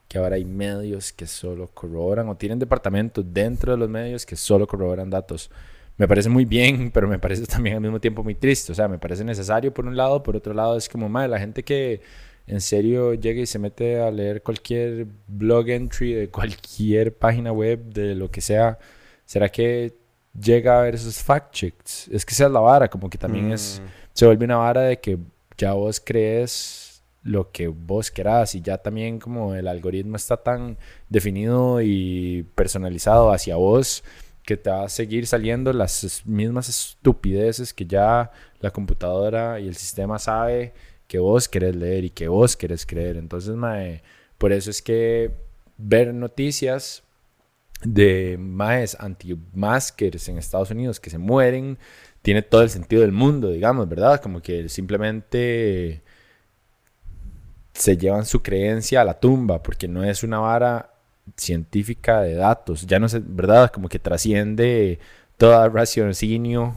que 0.07 0.19
ahora 0.19 0.35
hay 0.35 0.45
medios 0.45 1.11
que 1.11 1.25
solo 1.25 1.67
corroboran 1.73 2.29
o 2.29 2.35
tienen 2.35 2.59
departamentos 2.59 3.25
dentro 3.27 3.71
de 3.71 3.79
los 3.79 3.89
medios 3.89 4.27
que 4.27 4.35
solo 4.35 4.67
corroboran 4.67 5.09
datos. 5.09 5.49
Me 5.97 6.07
parece 6.07 6.29
muy 6.29 6.45
bien, 6.45 6.91
pero 6.93 7.07
me 7.07 7.19
parece 7.19 7.45
también 7.45 7.77
al 7.77 7.81
mismo 7.81 7.99
tiempo 7.99 8.23
muy 8.23 8.35
triste. 8.35 8.71
O 8.71 8.75
sea, 8.75 8.87
me 8.87 8.97
parece 8.97 9.23
necesario 9.23 9.73
por 9.73 9.85
un 9.85 9.95
lado, 9.95 10.23
por 10.23 10.35
otro 10.35 10.53
lado 10.53 10.77
es 10.77 10.89
como, 10.89 11.09
madre, 11.09 11.29
la 11.29 11.39
gente 11.39 11.63
que 11.63 12.01
en 12.47 12.61
serio 12.61 13.13
llega 13.13 13.41
y 13.41 13.45
se 13.45 13.59
mete 13.59 13.99
a 13.99 14.11
leer 14.11 14.43
cualquier 14.43 15.07
blog 15.27 15.69
entry 15.69 16.13
de 16.13 16.29
cualquier 16.29 17.15
página 17.15 17.51
web, 17.51 17.83
de 17.85 18.15
lo 18.15 18.29
que 18.29 18.41
sea, 18.41 18.77
¿será 19.25 19.49
que 19.49 19.95
llega 20.39 20.79
a 20.79 20.83
ver 20.83 20.95
esos 20.95 21.21
fact 21.23 21.53
checks? 21.53 22.07
Es 22.09 22.25
que 22.25 22.33
esa 22.33 22.45
es 22.45 22.51
la 22.51 22.59
vara, 22.59 22.87
como 22.87 23.09
que 23.09 23.17
también 23.17 23.51
es, 23.51 23.81
mm. 23.83 23.87
se 24.13 24.25
vuelve 24.25 24.45
una 24.45 24.57
vara 24.57 24.81
de 24.81 24.99
que 24.99 25.17
ya 25.57 25.73
vos 25.73 25.99
crees 26.03 27.03
lo 27.23 27.51
que 27.51 27.67
vos 27.67 28.11
querás 28.11 28.53
y 28.53 28.61
ya 28.61 28.77
también 28.77 29.17
como 29.17 29.55
el 29.55 29.67
algoritmo 29.67 30.15
está 30.15 30.37
tan 30.37 30.77
definido 31.09 31.81
y 31.81 32.43
personalizado 32.53 33.31
hacia 33.31 33.55
vos 33.55 34.03
que 34.45 34.57
te 34.57 34.69
va 34.69 34.85
a 34.85 34.89
seguir 34.89 35.25
saliendo 35.27 35.73
las 35.73 36.23
mismas 36.25 36.69
estupideces 36.69 37.73
que 37.73 37.85
ya 37.85 38.31
la 38.59 38.71
computadora 38.71 39.59
y 39.59 39.67
el 39.67 39.75
sistema 39.75 40.19
sabe 40.19 40.73
que 41.07 41.19
vos 41.19 41.47
querés 41.49 41.75
leer 41.75 42.05
y 42.05 42.09
que 42.11 42.27
vos 42.27 42.55
querés 42.55 42.85
creer. 42.85 43.17
Entonces, 43.17 43.55
mae, 43.55 44.03
por 44.37 44.51
eso 44.51 44.69
es 44.69 44.81
que 44.81 45.31
ver 45.77 46.13
noticias 46.13 47.03
de 47.83 48.37
maes 48.39 48.96
anti-maskers 49.00 50.29
en 50.29 50.37
Estados 50.37 50.72
Unidos 50.72 51.00
que 51.00 51.09
se 51.09 51.17
mueren 51.17 51.77
tiene 52.22 52.41
todo 52.41 52.63
el 52.63 52.70
sentido 52.70 53.01
del 53.01 53.11
mundo, 53.11 53.51
digamos, 53.51 53.87
¿verdad? 53.87 54.22
Como 54.22 54.41
que 54.41 54.70
simplemente 54.70 56.01
se 57.74 57.98
llevan 57.98 58.25
su 58.25 58.41
creencia 58.41 59.01
a 59.01 59.03
la 59.03 59.20
tumba 59.20 59.61
porque 59.61 59.87
no 59.87 60.03
es 60.03 60.24
una 60.24 60.39
vara 60.39 60.95
científica 61.38 62.22
de 62.22 62.35
datos, 62.35 62.85
ya 62.85 63.00
no 63.00 63.07
es, 63.07 63.35
¿verdad? 63.35 63.72
Como 63.72 63.90
que 63.90 64.00
trasciende 64.00 65.00
toda 65.38 65.68
raciocinio, 65.70 66.75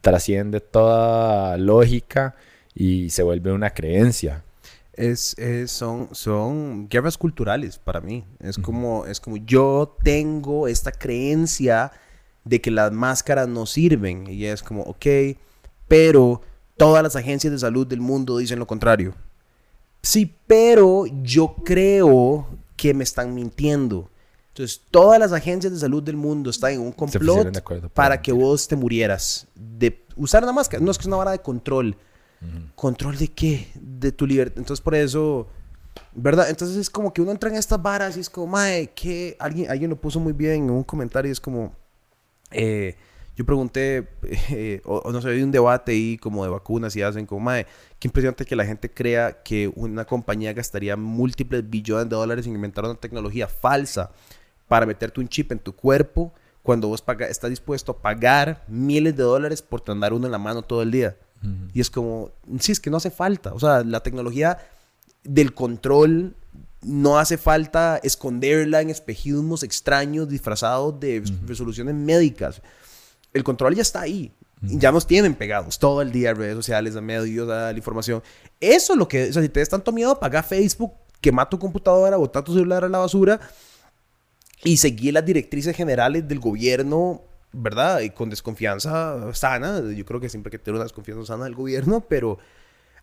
trasciende 0.00 0.60
toda 0.60 1.56
lógica 1.56 2.34
y 2.74 3.10
se 3.10 3.22
vuelve 3.22 3.52
una 3.52 3.70
creencia. 3.70 4.44
Es, 4.92 5.34
son, 5.66 6.08
son 6.12 6.88
guerras 6.88 7.16
culturales 7.16 7.78
para 7.78 8.00
mí. 8.00 8.24
Es, 8.38 8.58
como, 8.58 9.06
es 9.06 9.18
como 9.18 9.38
yo 9.38 9.96
tengo 10.02 10.68
esta 10.68 10.92
creencia 10.92 11.90
de 12.44 12.60
que 12.60 12.70
las 12.70 12.92
máscaras 12.92 13.48
no 13.48 13.64
sirven. 13.64 14.26
Y 14.28 14.44
es 14.44 14.62
como, 14.62 14.82
ok, 14.82 15.06
pero 15.88 16.42
todas 16.76 17.02
las 17.02 17.16
agencias 17.16 17.50
de 17.52 17.58
salud 17.58 17.86
del 17.86 18.00
mundo 18.00 18.36
dicen 18.38 18.58
lo 18.58 18.66
contrario. 18.66 19.14
Sí, 20.02 20.34
pero 20.46 21.04
yo 21.22 21.54
creo 21.64 22.46
que 22.80 22.94
me 22.94 23.04
están 23.04 23.34
mintiendo. 23.34 24.10
Entonces, 24.48 24.80
todas 24.90 25.18
las 25.20 25.32
agencias 25.32 25.70
de 25.70 25.78
salud 25.78 26.02
del 26.02 26.16
mundo 26.16 26.48
están 26.48 26.72
en 26.72 26.80
un 26.80 26.92
complot 26.92 27.62
para 27.92 28.22
que 28.22 28.32
vos 28.32 28.66
te 28.66 28.74
murieras. 28.74 29.46
De 29.54 30.06
usar 30.16 30.42
una 30.42 30.52
máscara. 30.52 30.82
No 30.82 30.90
es 30.90 30.96
que 30.96 31.02
es 31.02 31.06
una 31.06 31.16
vara 31.16 31.32
de 31.32 31.40
control 31.40 31.94
¿Control 32.74 33.18
de 33.18 33.28
qué? 33.28 33.68
De 33.74 34.12
tu 34.12 34.26
libertad. 34.26 34.58
Entonces, 34.58 34.82
por 34.82 34.94
eso, 34.94 35.46
¿verdad? 36.14 36.48
Entonces 36.48 36.78
es 36.78 36.88
como 36.88 37.12
que 37.12 37.20
uno 37.20 37.32
entra 37.32 37.50
en 37.50 37.56
estas 37.56 37.82
varas 37.82 38.16
y 38.16 38.20
es 38.20 38.30
como, 38.30 38.46
mae, 38.46 38.92
¿qué? 38.94 39.36
Alguien, 39.38 39.70
alguien 39.70 39.90
lo 39.90 40.00
puso 40.00 40.18
muy 40.18 40.32
bien 40.32 40.64
en 40.64 40.70
un 40.70 40.82
comentario 40.82 41.28
y 41.28 41.32
es 41.32 41.40
como, 41.40 41.74
eh, 42.50 42.96
yo 43.40 43.46
pregunté, 43.46 44.06
eh, 44.50 44.82
o, 44.84 45.10
no 45.10 45.22
sé, 45.22 45.30
hay 45.30 45.42
un 45.42 45.50
debate 45.50 45.92
ahí 45.92 46.18
como 46.18 46.44
de 46.44 46.50
vacunas 46.50 46.94
y 46.94 47.00
hacen 47.00 47.24
como, 47.24 47.40
mae, 47.40 47.66
qué 47.98 48.06
impresionante 48.08 48.44
que 48.44 48.54
la 48.54 48.66
gente 48.66 48.92
crea 48.92 49.42
que 49.42 49.72
una 49.76 50.04
compañía 50.04 50.52
gastaría 50.52 50.94
múltiples 50.94 51.70
billones 51.70 52.10
de 52.10 52.16
dólares 52.16 52.46
en 52.46 52.54
inventar 52.54 52.84
una 52.84 52.96
tecnología 52.96 53.48
falsa 53.48 54.10
para 54.68 54.84
meterte 54.84 55.20
un 55.20 55.28
chip 55.28 55.52
en 55.52 55.58
tu 55.58 55.74
cuerpo 55.74 56.34
cuando 56.62 56.88
vos 56.88 57.00
paga, 57.00 57.28
estás 57.28 57.48
dispuesto 57.48 57.92
a 57.92 58.02
pagar 58.02 58.62
miles 58.68 59.16
de 59.16 59.22
dólares 59.22 59.62
por 59.62 59.80
tener 59.80 60.12
uno 60.12 60.26
en 60.26 60.32
la 60.32 60.38
mano 60.38 60.60
todo 60.60 60.82
el 60.82 60.90
día. 60.90 61.16
Y 61.72 61.80
es 61.80 61.88
como, 61.88 62.32
sí, 62.58 62.72
es 62.72 62.80
que 62.80 62.90
no 62.90 62.98
hace 62.98 63.10
falta. 63.10 63.54
O 63.54 63.58
sea, 63.58 63.82
la 63.82 64.02
tecnología 64.02 64.58
del 65.24 65.54
control 65.54 66.34
no 66.82 67.18
hace 67.18 67.38
falta 67.38 67.98
esconderla 68.02 68.82
en 68.82 68.90
espejismos 68.90 69.62
extraños 69.62 70.28
disfrazados 70.28 71.00
de 71.00 71.24
resoluciones 71.46 71.94
médicas. 71.94 72.60
El 73.32 73.44
control 73.44 73.74
ya 73.74 73.82
está 73.82 74.00
ahí. 74.02 74.32
Ya 74.62 74.92
nos 74.92 75.06
tienen 75.06 75.34
pegados 75.34 75.78
todo 75.78 76.02
el 76.02 76.12
día, 76.12 76.34
redes 76.34 76.56
sociales, 76.56 76.94
a 76.94 77.00
medios, 77.00 77.48
a 77.48 77.72
la 77.72 77.76
información. 77.78 78.22
Eso 78.60 78.92
es 78.92 78.98
lo 78.98 79.08
que, 79.08 79.30
o 79.30 79.32
sea, 79.32 79.42
si 79.42 79.48
te 79.48 79.64
tanto 79.64 79.90
miedo, 79.90 80.18
paga 80.18 80.42
Facebook, 80.42 80.92
quema 81.20 81.48
tu 81.48 81.58
computadora, 81.58 82.18
bota 82.18 82.44
tu 82.44 82.52
celular 82.52 82.84
a 82.84 82.88
la 82.88 82.98
basura 82.98 83.40
y 84.62 84.76
seguir 84.76 85.14
las 85.14 85.24
directrices 85.24 85.74
generales 85.74 86.28
del 86.28 86.40
gobierno 86.40 87.22
¿verdad? 87.52 88.00
Y 88.00 88.10
con 88.10 88.30
desconfianza 88.30 89.32
sana. 89.34 89.82
Yo 89.94 90.04
creo 90.04 90.20
que 90.20 90.28
siempre 90.28 90.48
hay 90.48 90.58
que 90.58 90.64
tener 90.64 90.76
una 90.76 90.84
desconfianza 90.84 91.26
sana 91.26 91.44
del 91.44 91.54
gobierno, 91.54 92.00
pero 92.00 92.38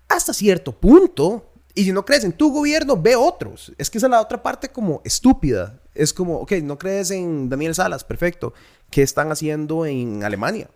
hasta 0.08 0.34
cierto 0.34 0.72
punto. 0.72 1.52
Y 1.74 1.84
si 1.84 1.92
no 1.92 2.06
crees 2.06 2.24
en 2.24 2.34
tu 2.34 2.52
gobierno, 2.52 3.00
ve 3.00 3.16
otros. 3.16 3.72
Es 3.78 3.90
que 3.90 4.00
esa 4.00 4.08
es 4.08 4.12
la 4.12 4.22
otra 4.22 4.42
parte 4.42 4.70
como 4.70 5.02
estúpida. 5.06 5.80
Es 5.94 6.12
como, 6.12 6.38
ok, 6.38 6.54
no 6.64 6.78
crees 6.78 7.12
en 7.12 7.50
Daniel 7.50 7.76
Salas, 7.76 8.04
perfecto. 8.04 8.54
¿Qué 8.90 9.02
están 9.02 9.32
haciendo 9.32 9.86
en 9.86 10.24
Alemania? 10.24 10.70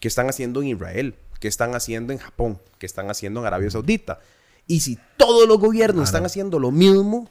¿Qué 0.00 0.08
están 0.08 0.28
haciendo 0.28 0.62
en 0.62 0.68
Israel? 0.68 1.14
¿Qué 1.40 1.48
están 1.48 1.74
haciendo 1.74 2.12
en 2.12 2.18
Japón? 2.18 2.60
¿Qué 2.78 2.86
están 2.86 3.10
haciendo 3.10 3.40
en 3.40 3.46
Arabia 3.46 3.70
Saudita? 3.70 4.20
Y 4.66 4.80
si 4.80 4.98
todos 5.16 5.46
los 5.46 5.58
gobiernos 5.58 6.02
ah, 6.02 6.04
están 6.04 6.24
haciendo 6.26 6.58
lo 6.58 6.70
mismo, 6.70 7.28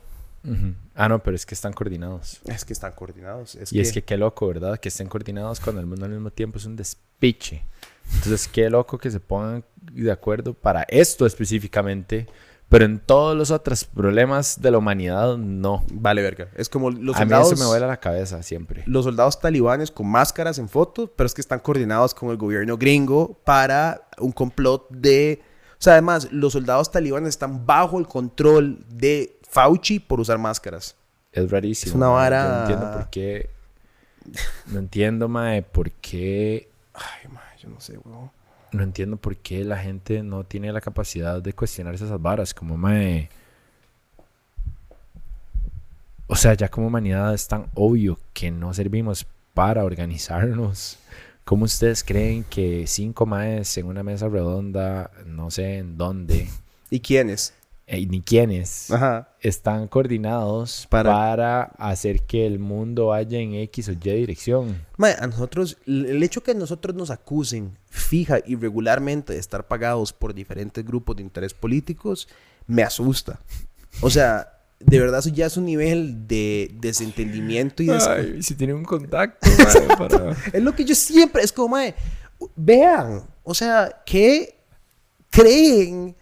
Ah, 0.93 1.07
no, 1.07 1.23
pero 1.23 1.35
es 1.35 1.45
que 1.45 1.55
están 1.55 1.71
coordinados. 1.71 2.41
Es 2.45 2.65
que 2.65 2.73
están 2.73 2.91
coordinados. 2.91 3.57
y 3.71 3.79
es 3.79 3.93
que 3.93 4.03
qué 4.03 4.17
loco, 4.17 4.47
¿verdad? 4.47 4.77
Que 4.77 4.89
estén 4.89 5.07
coordinados 5.07 5.59
cuando 5.59 5.79
el 5.79 5.87
mundo 5.87 6.05
al 6.05 6.11
mismo 6.11 6.31
tiempo 6.31 6.57
es 6.57 6.65
un 6.65 6.75
despiche. 6.75 7.63
Entonces, 8.15 8.49
qué 8.49 8.69
loco 8.69 8.97
que 8.97 9.09
se 9.09 9.21
pongan 9.21 9.63
de 9.93 10.11
acuerdo 10.11 10.53
para 10.53 10.83
esto 10.89 11.25
específicamente, 11.25 12.27
Pero 12.73 12.85
en 12.85 12.97
todos 12.99 13.37
los 13.37 13.51
otros 13.51 13.85
problemas 13.85 14.59
de 14.59 14.71
la 14.71 14.79
humanidad, 14.79 15.37
no. 15.37 15.85
Vale, 15.91 16.23
verga. 16.23 16.47
Es 16.55 16.69
como 16.69 16.89
los 16.89 17.15
A 17.15 17.19
mí 17.19 17.25
soldados... 17.29 17.51
eso 17.53 17.63
me 17.63 17.67
vuela 17.69 17.85
la 17.85 17.97
cabeza 17.99 18.41
siempre. 18.41 18.81
los 18.87 19.05
soldados 19.05 19.39
talibanes 19.39 19.91
con 19.91 20.07
máscaras 20.09 20.57
en 20.57 20.67
fotos, 20.67 21.11
pero 21.15 21.27
es 21.27 21.35
que 21.35 21.41
están 21.41 21.59
coordinados 21.59 22.15
con 22.15 22.31
el 22.31 22.37
gobierno 22.37 22.75
gringo 22.77 23.35
para 23.45 24.07
un 24.17 24.31
complot 24.31 24.89
de... 24.89 25.43
O 25.73 25.83
sea, 25.83 25.93
además, 25.93 26.29
los 26.31 26.53
soldados 26.53 26.89
talibanes 26.91 27.29
están 27.29 27.63
bajo 27.65 27.99
el 27.99 28.07
control 28.07 28.83
de 28.89 29.37
Fauci 29.47 29.99
por 29.99 30.19
usar 30.19 30.39
máscaras. 30.39 30.95
Es 31.31 31.51
rarísimo. 31.51 31.91
Es 31.91 31.95
una 31.95 32.07
mae. 32.07 32.15
vara- 32.15 32.47
no 32.55 32.59
entiendo 32.61 32.91
por 32.91 33.09
qué. 33.11 33.49
No 34.67 34.79
entiendo, 34.79 35.27
mae, 35.27 35.61
por 35.61 35.91
qué. 35.91 36.69
Ay, 36.95 37.29
ma, 37.31 37.41
yo 37.61 37.69
no 37.69 37.79
sé, 37.79 37.99
weón. 37.99 38.31
No 38.73 38.83
entiendo 38.83 39.17
por 39.17 39.37
qué 39.37 39.63
la 39.63 39.77
gente 39.77 40.23
no 40.23 40.43
tiene 40.43 40.71
la 40.73 40.81
capacidad 40.81 41.41
de 41.41 41.53
cuestionarse 41.53 42.05
esas 42.05 42.21
varas. 42.21 42.53
Como, 42.53 42.77
mae. 42.77 43.29
O 46.27 46.35
sea, 46.35 46.53
ya 46.55 46.67
como 46.69 46.87
humanidad 46.87 47.33
es 47.33 47.47
tan 47.47 47.67
obvio 47.75 48.19
que 48.33 48.51
no 48.51 48.73
servimos 48.73 49.25
para 49.53 49.83
organizarnos. 49.85 50.97
¿Cómo 51.45 51.65
ustedes 51.65 52.03
creen 52.03 52.43
que 52.45 52.87
cinco 52.87 53.25
maes 53.25 53.77
en 53.77 53.85
una 53.85 54.01
mesa 54.01 54.27
redonda, 54.29 55.11
no 55.25 55.51
sé 55.51 55.77
en 55.77 55.97
dónde, 55.97 56.47
¿Y 56.93 56.99
quiénes? 56.99 57.55
Eh, 57.85 58.05
ni 58.05 58.21
quiénes, 58.21 58.89
Ajá. 58.91 59.29
están 59.41 59.87
coordinados 59.87 60.87
Para- 60.89 61.11
para... 61.11 61.61
hacer 61.77 62.21
que 62.23 62.45
el 62.47 62.59
mundo 62.59 63.07
vaya 63.07 63.39
en 63.39 63.53
X 63.55 63.89
o 63.89 63.91
Y 63.91 63.95
dirección? 63.97 64.85
A 64.97 65.27
nosotros, 65.27 65.77
el 65.85 66.23
hecho 66.23 66.43
que 66.43 66.55
nosotros 66.55 66.95
nos 66.95 67.09
acusen 67.09 67.77
fija 67.89 68.39
y 68.45 68.55
regularmente 68.55 69.33
de 69.33 69.39
estar 69.39 69.67
pagados 69.67 70.13
por 70.13 70.33
diferentes 70.33 70.83
grupos 70.85 71.17
de 71.17 71.23
interés 71.23 71.53
políticos, 71.53 72.27
me 72.67 72.83
asusta. 72.83 73.39
O 74.01 74.09
sea, 74.09 74.49
de 74.79 74.99
verdad 74.99 75.19
eso 75.19 75.29
ya 75.29 75.45
es 75.47 75.57
un 75.57 75.65
nivel 75.65 76.27
de 76.27 76.71
desentendimiento 76.79 77.83
y 77.83 77.87
de... 77.87 77.97
Ay, 77.97 78.43
si 78.43 78.55
tiene 78.55 78.73
un 78.73 78.85
contacto, 78.85 79.49
para... 79.97 80.35
Es 80.53 80.63
lo 80.63 80.73
que 80.73 80.85
yo 80.85 80.95
siempre, 80.95 81.43
es 81.43 81.51
como, 81.51 81.69
mae, 81.69 81.95
vean, 82.55 83.23
o 83.43 83.53
sea, 83.53 84.01
¿qué 84.05 84.55
creen 85.29 86.15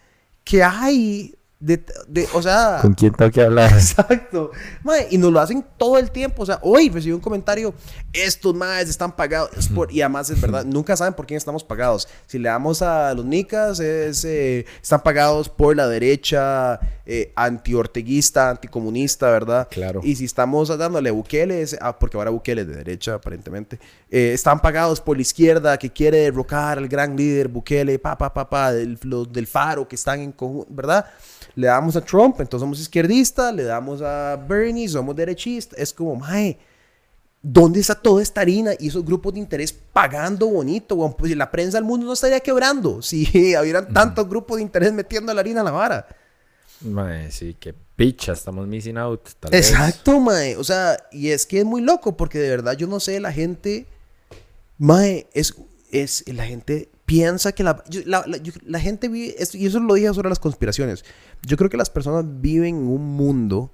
que 0.44 0.62
hay 0.62 1.34
de, 1.62 1.84
de- 2.08 2.28
o 2.34 2.42
sea... 2.42 2.78
¿Con 2.82 2.92
quién 2.94 3.12
tengo 3.14 3.30
que 3.30 3.40
hablar? 3.40 3.70
Exacto. 3.72 4.50
Mae, 4.82 5.06
y 5.10 5.16
nos 5.18 5.30
lo 5.32 5.38
hacen 5.38 5.64
todo 5.76 5.96
el 5.96 6.10
tiempo. 6.10 6.42
O 6.42 6.46
sea, 6.46 6.58
hoy 6.62 6.88
recibí 6.90 7.12
un 7.12 7.20
comentario, 7.20 7.72
estos 8.12 8.52
maes 8.54 8.88
están 8.88 9.12
pagados. 9.14 9.50
Es 9.56 9.68
por- 9.68 9.92
y 9.92 10.02
además 10.02 10.28
es 10.30 10.40
verdad, 10.40 10.64
nunca 10.64 10.96
saben 10.96 11.14
por 11.14 11.24
quién 11.26 11.38
estamos 11.38 11.62
pagados. 11.62 12.08
Si 12.26 12.38
le 12.38 12.48
damos 12.48 12.82
a 12.82 13.14
los 13.14 13.24
nicas, 13.24 13.78
es, 13.78 14.24
eh, 14.24 14.66
están 14.82 15.02
pagados 15.04 15.48
por 15.48 15.76
la 15.76 15.86
derecha 15.86 16.80
eh, 17.06 17.32
anti-orteguista, 17.36 18.50
anticomunista, 18.50 19.30
¿verdad? 19.30 19.68
Claro. 19.70 20.00
Y 20.02 20.16
si 20.16 20.24
estamos 20.24 20.76
dándole 20.76 21.10
a 21.10 21.12
Bukele, 21.12 21.62
es- 21.62 21.76
ah, 21.80 21.98
porque 21.98 22.16
ahora 22.16 22.30
Bukele 22.30 22.62
es 22.62 22.68
de 22.68 22.74
derecha, 22.76 23.14
aparentemente, 23.14 23.78
eh, 24.10 24.32
están 24.34 24.60
pagados 24.60 25.00
por 25.00 25.16
la 25.16 25.22
izquierda 25.22 25.78
que 25.78 25.90
quiere 25.90 26.18
derrocar 26.18 26.78
al 26.78 26.88
gran 26.88 27.16
líder 27.16 27.48
Bukele, 27.48 27.98
pa, 27.98 28.18
pa, 28.18 28.32
pa, 28.34 28.48
pa, 28.50 28.72
del, 28.72 28.98
los 29.02 29.32
del 29.32 29.46
Faro 29.46 29.86
que 29.86 29.94
están 29.96 30.20
en 30.20 30.32
conjunto, 30.32 30.66
¿verdad? 30.74 31.06
Le 31.54 31.66
damos 31.66 31.96
a 31.96 32.00
Trump, 32.00 32.40
entonces 32.40 32.60
somos 32.60 32.80
izquierdistas, 32.80 33.54
le 33.54 33.64
damos 33.64 34.00
a 34.00 34.36
Bernie, 34.36 34.88
somos 34.88 35.14
derechistas. 35.14 35.78
Es 35.78 35.92
como, 35.92 36.16
mae, 36.16 36.58
¿dónde 37.42 37.80
está 37.80 37.94
toda 37.94 38.22
esta 38.22 38.40
harina 38.40 38.72
y 38.78 38.88
esos 38.88 39.04
grupos 39.04 39.34
de 39.34 39.40
interés 39.40 39.72
pagando 39.72 40.46
bonito? 40.48 40.94
weón? 40.94 41.14
Pues 41.14 41.36
la 41.36 41.50
prensa 41.50 41.76
del 41.76 41.84
mundo 41.84 42.06
no 42.06 42.12
estaría 42.12 42.40
quebrando 42.40 43.02
si 43.02 43.28
hubieran 43.60 43.92
tantos 43.92 44.28
grupos 44.28 44.56
de 44.56 44.62
interés 44.62 44.92
metiendo 44.92 45.34
la 45.34 45.40
harina 45.40 45.60
a 45.60 45.64
la 45.64 45.70
vara. 45.70 46.06
Mae, 46.80 47.30
sí, 47.30 47.56
qué 47.60 47.74
picha, 47.96 48.32
estamos 48.32 48.66
missing 48.66 48.96
out. 48.96 49.28
tal 49.38 49.50
vez. 49.50 49.70
Exacto, 49.70 50.18
mae. 50.18 50.56
O 50.56 50.64
sea, 50.64 50.96
y 51.12 51.28
es 51.28 51.46
que 51.46 51.60
es 51.60 51.64
muy 51.64 51.80
loco 51.80 52.16
porque 52.16 52.38
de 52.38 52.48
verdad 52.48 52.76
yo 52.76 52.86
no 52.86 52.98
sé, 52.98 53.20
la 53.20 53.32
gente, 53.32 53.86
mae, 54.78 55.28
es, 55.32 55.54
es, 55.90 56.24
la 56.26 56.44
gente 56.46 56.88
piensa 57.12 57.52
que 57.52 57.62
la, 57.62 57.84
yo- 57.90 58.00
la, 58.06 58.24
la- 58.26 58.38
yo- 58.38 58.54
la 58.64 58.80
gente 58.80 59.08
vive, 59.08 59.34
y 59.52 59.66
eso 59.66 59.80
lo 59.80 59.92
dije 59.94 60.12
sobre 60.14 60.30
las 60.30 60.38
conspiraciones, 60.38 61.04
yo 61.46 61.56
creo 61.58 61.68
que 61.68 61.76
las 61.76 61.90
personas 61.90 62.24
viven 62.40 62.76
en 62.76 62.88
un 62.88 63.04
mundo 63.16 63.70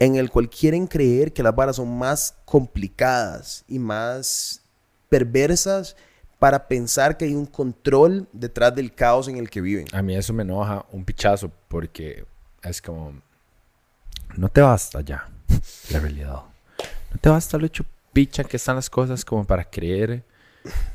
en 0.00 0.16
el 0.16 0.30
cual 0.30 0.50
quieren 0.50 0.86
creer 0.88 1.32
que 1.32 1.42
las 1.44 1.54
varas 1.54 1.76
son 1.76 1.96
más 1.96 2.34
complicadas 2.44 3.64
y 3.68 3.78
más 3.78 4.62
perversas 5.08 5.96
para 6.40 6.66
pensar 6.66 7.16
que 7.16 7.24
hay 7.26 7.34
un 7.34 7.46
control 7.46 8.26
detrás 8.32 8.74
del 8.74 8.92
caos 8.92 9.28
en 9.28 9.36
el 9.36 9.48
que 9.48 9.60
viven. 9.60 9.86
A 9.92 10.02
mí 10.02 10.16
eso 10.16 10.32
me 10.32 10.42
enoja 10.42 10.84
un 10.92 11.04
pichazo 11.04 11.50
porque 11.68 12.24
es 12.62 12.82
como... 12.82 13.12
No 14.36 14.48
te 14.48 14.60
basta 14.60 15.00
ya 15.02 15.28
la 15.90 16.00
realidad. 16.00 16.42
No 17.12 17.18
te 17.20 17.28
basta 17.28 17.56
lo 17.58 17.64
hecho 17.64 17.84
picha 18.12 18.42
que 18.44 18.56
están 18.56 18.76
las 18.76 18.90
cosas 18.90 19.24
como 19.24 19.44
para 19.44 19.64
creer 19.64 20.24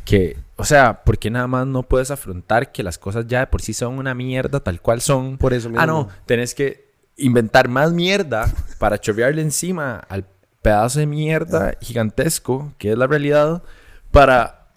que... 0.05 0.37
O 0.57 0.63
sea, 0.63 1.01
porque 1.03 1.29
nada 1.31 1.47
más 1.47 1.65
no 1.65 1.83
puedes 1.83 2.11
afrontar 2.11 2.71
que 2.71 2.83
las 2.83 2.97
cosas 2.99 3.25
ya 3.27 3.39
de 3.39 3.47
por 3.47 3.61
sí 3.63 3.73
son 3.73 3.97
una 3.97 4.13
mierda 4.13 4.59
tal 4.59 4.79
cual 4.81 5.01
son. 5.01 5.37
Por 5.37 5.53
eso 5.53 5.69
mismo. 5.69 5.81
Ah, 5.81 5.87
no, 5.87 6.07
tenés 6.27 6.53
que 6.53 6.91
inventar 7.17 7.67
más 7.67 7.91
mierda 7.91 8.51
para 8.77 8.99
chorrearle 8.99 9.41
encima 9.41 9.95
al 10.07 10.25
pedazo 10.61 10.99
de 10.99 11.07
mierda 11.07 11.73
gigantesco 11.81 12.73
que 12.77 12.91
es 12.91 12.97
la 12.97 13.07
realidad 13.07 13.63
para 14.11 14.67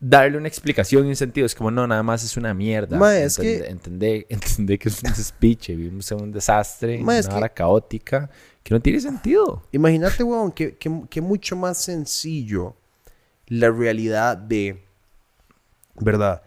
darle 0.00 0.36
una 0.38 0.48
explicación 0.48 1.06
y 1.06 1.10
un 1.10 1.16
sentido. 1.16 1.46
Es 1.46 1.54
como, 1.54 1.70
no, 1.70 1.86
nada 1.86 2.02
más 2.02 2.24
es 2.24 2.36
una 2.36 2.52
mierda. 2.52 2.98
Ma, 2.98 3.16
es 3.16 3.38
Entende- 3.38 3.62
que- 3.64 3.70
Entendé, 3.70 4.26
entendé 4.30 4.78
que 4.78 4.88
es 4.88 5.02
un 5.04 5.10
despiche, 5.12 5.76
vivimos 5.76 6.10
en 6.10 6.20
un 6.20 6.32
desastre, 6.32 6.98
Ma, 6.98 7.12
una 7.18 7.22
que- 7.28 7.34
hora 7.36 7.48
caótica 7.48 8.28
que 8.64 8.74
no 8.74 8.80
tiene 8.80 8.98
sentido. 8.98 9.62
Imagínate, 9.70 10.24
weón, 10.24 10.50
que, 10.50 10.76
que, 10.76 11.02
que 11.08 11.20
mucho 11.20 11.54
más 11.54 11.78
sencillo 11.78 12.74
la 13.46 13.70
realidad 13.70 14.36
de, 14.36 14.84
¿verdad? 15.96 16.42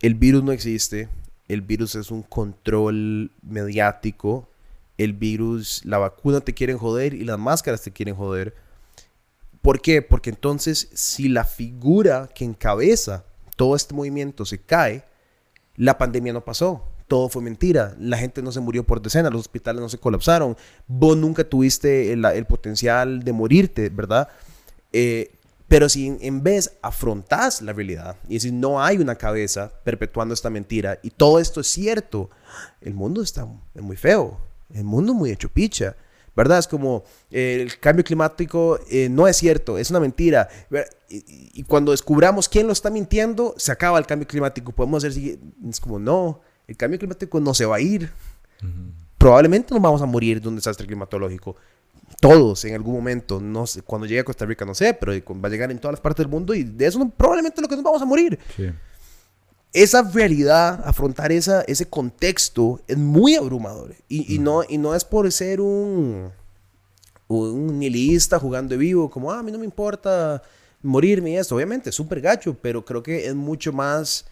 El 0.00 0.14
virus 0.14 0.42
no 0.42 0.52
existe, 0.52 1.08
el 1.48 1.62
virus 1.62 1.94
es 1.94 2.10
un 2.10 2.22
control 2.22 3.30
mediático, 3.42 4.48
el 4.98 5.12
virus, 5.12 5.84
la 5.84 5.98
vacuna 5.98 6.40
te 6.40 6.54
quieren 6.54 6.78
joder 6.78 7.14
y 7.14 7.24
las 7.24 7.38
máscaras 7.38 7.82
te 7.82 7.92
quieren 7.92 8.14
joder. 8.14 8.54
¿Por 9.62 9.80
qué? 9.80 10.02
Porque 10.02 10.30
entonces 10.30 10.88
si 10.94 11.28
la 11.28 11.44
figura 11.44 12.28
que 12.34 12.44
encabeza 12.44 13.24
todo 13.56 13.74
este 13.74 13.94
movimiento 13.94 14.44
se 14.44 14.58
cae, 14.58 15.04
la 15.76 15.98
pandemia 15.98 16.32
no 16.32 16.44
pasó. 16.44 16.84
Todo 17.08 17.28
fue 17.28 17.42
mentira. 17.42 17.94
La 17.98 18.18
gente 18.18 18.42
no 18.42 18.50
se 18.52 18.60
murió 18.60 18.84
por 18.84 19.00
decenas, 19.00 19.32
los 19.32 19.40
hospitales 19.40 19.80
no 19.80 19.88
se 19.88 19.98
colapsaron. 19.98 20.56
Vos 20.86 21.16
nunca 21.16 21.44
tuviste 21.44 22.12
el, 22.12 22.24
el 22.24 22.46
potencial 22.46 23.22
de 23.22 23.32
morirte, 23.32 23.88
¿verdad? 23.90 24.28
Eh, 24.92 25.35
pero 25.68 25.88
si 25.88 26.16
en, 26.20 26.42
vez 26.42 26.76
afrontás 26.82 27.60
la 27.62 27.72
realidad 27.72 28.16
y 28.28 28.34
decís, 28.34 28.52
no 28.52 28.82
hay 28.82 28.98
una 28.98 29.16
cabeza 29.16 29.72
perpetuando 29.84 30.32
esta 30.34 30.50
mentira 30.50 30.98
y 31.02 31.10
todo 31.10 31.40
esto 31.40 31.60
es 31.60 31.66
cierto, 31.66 32.30
el 32.80 32.94
mundo 32.94 33.22
está 33.22 33.46
es 33.74 33.82
muy 33.82 33.96
feo. 33.96 34.38
El 34.72 34.84
mundo 34.84 35.14
muy 35.14 35.30
hecho 35.30 35.48
picha. 35.48 35.96
¿Verdad? 36.34 36.58
Es 36.58 36.68
como 36.68 37.02
eh, 37.30 37.60
el 37.62 37.78
cambio 37.80 38.04
climático 38.04 38.78
eh, 38.90 39.08
no 39.08 39.26
es 39.26 39.38
cierto, 39.38 39.78
es 39.78 39.88
una 39.88 40.00
mentira. 40.00 40.48
Y, 41.08 41.24
y- 41.54 41.62
cuando 41.62 41.92
descubramos 41.92 42.46
quién 42.46 42.66
lo 42.66 42.74
está 42.74 42.90
mintiendo, 42.90 43.54
se 43.56 43.72
acaba 43.72 43.98
el 43.98 44.04
cambio 44.04 44.28
climático. 44.28 44.70
Podemos 44.72 45.02
hacer 45.02 45.12
así, 45.12 45.40
es 45.66 45.80
como 45.80 45.98
no, 45.98 46.42
el 46.66 46.76
cambio 46.76 46.98
climático 46.98 47.40
no 47.40 47.54
se 47.54 47.64
va 47.64 47.76
a 47.76 47.80
ir. 47.80 48.12
Probablemente 49.16 49.72
nos 49.72 49.82
vamos 49.82 50.02
a 50.02 50.06
morir 50.06 50.40
de 50.42 50.48
un 50.48 50.56
desastre 50.56 50.86
climatológico. 50.86 51.56
Todos 52.20 52.64
en 52.64 52.74
algún 52.74 52.94
momento, 52.94 53.40
no 53.40 53.66
sé, 53.66 53.82
cuando 53.82 54.06
llegue 54.06 54.20
a 54.20 54.24
Costa 54.24 54.46
Rica 54.46 54.64
no 54.64 54.74
sé, 54.74 54.94
pero 54.94 55.12
va 55.12 55.48
a 55.48 55.50
llegar 55.50 55.70
en 55.70 55.78
todas 55.78 55.92
las 55.94 56.00
partes 56.00 56.24
del 56.24 56.30
mundo 56.30 56.54
y 56.54 56.64
de 56.64 56.86
eso 56.86 56.98
no- 56.98 57.10
probablemente 57.10 57.60
lo 57.60 57.68
que 57.68 57.74
nos 57.76 57.84
vamos 57.84 58.00
a 58.02 58.06
morir 58.06 58.38
esa 59.72 60.02
realidad, 60.02 60.80
afrontar 60.86 61.30
esa, 61.32 61.60
ese 61.62 61.86
contexto 61.88 62.80
es 62.88 62.96
muy 62.96 63.34
abrumador. 63.34 63.94
Y, 64.08 64.34
y 64.34 64.38
no, 64.38 64.62
y 64.66 64.78
no 64.78 64.94
es 64.94 65.04
por 65.04 65.30
ser 65.30 65.60
un, 65.60 66.30
un 67.28 67.78
nihilista 67.78 68.38
jugando 68.38 68.70
de 68.70 68.78
vivo, 68.78 69.10
como, 69.10 69.30
ah, 69.30 69.40
a 69.40 69.42
mí 69.42 69.52
no 69.52 69.58
me 69.58 69.66
importa 69.66 70.42
morirme 70.82 71.32
y 71.32 71.36
esto. 71.36 71.56
Obviamente 71.56 71.90
es 71.90 71.96
súper 71.96 72.22
gacho, 72.22 72.56
pero 72.62 72.84
creo 72.84 73.02
que 73.02 73.26
es 73.26 73.34
mucho 73.34 73.72
más, 73.72 74.24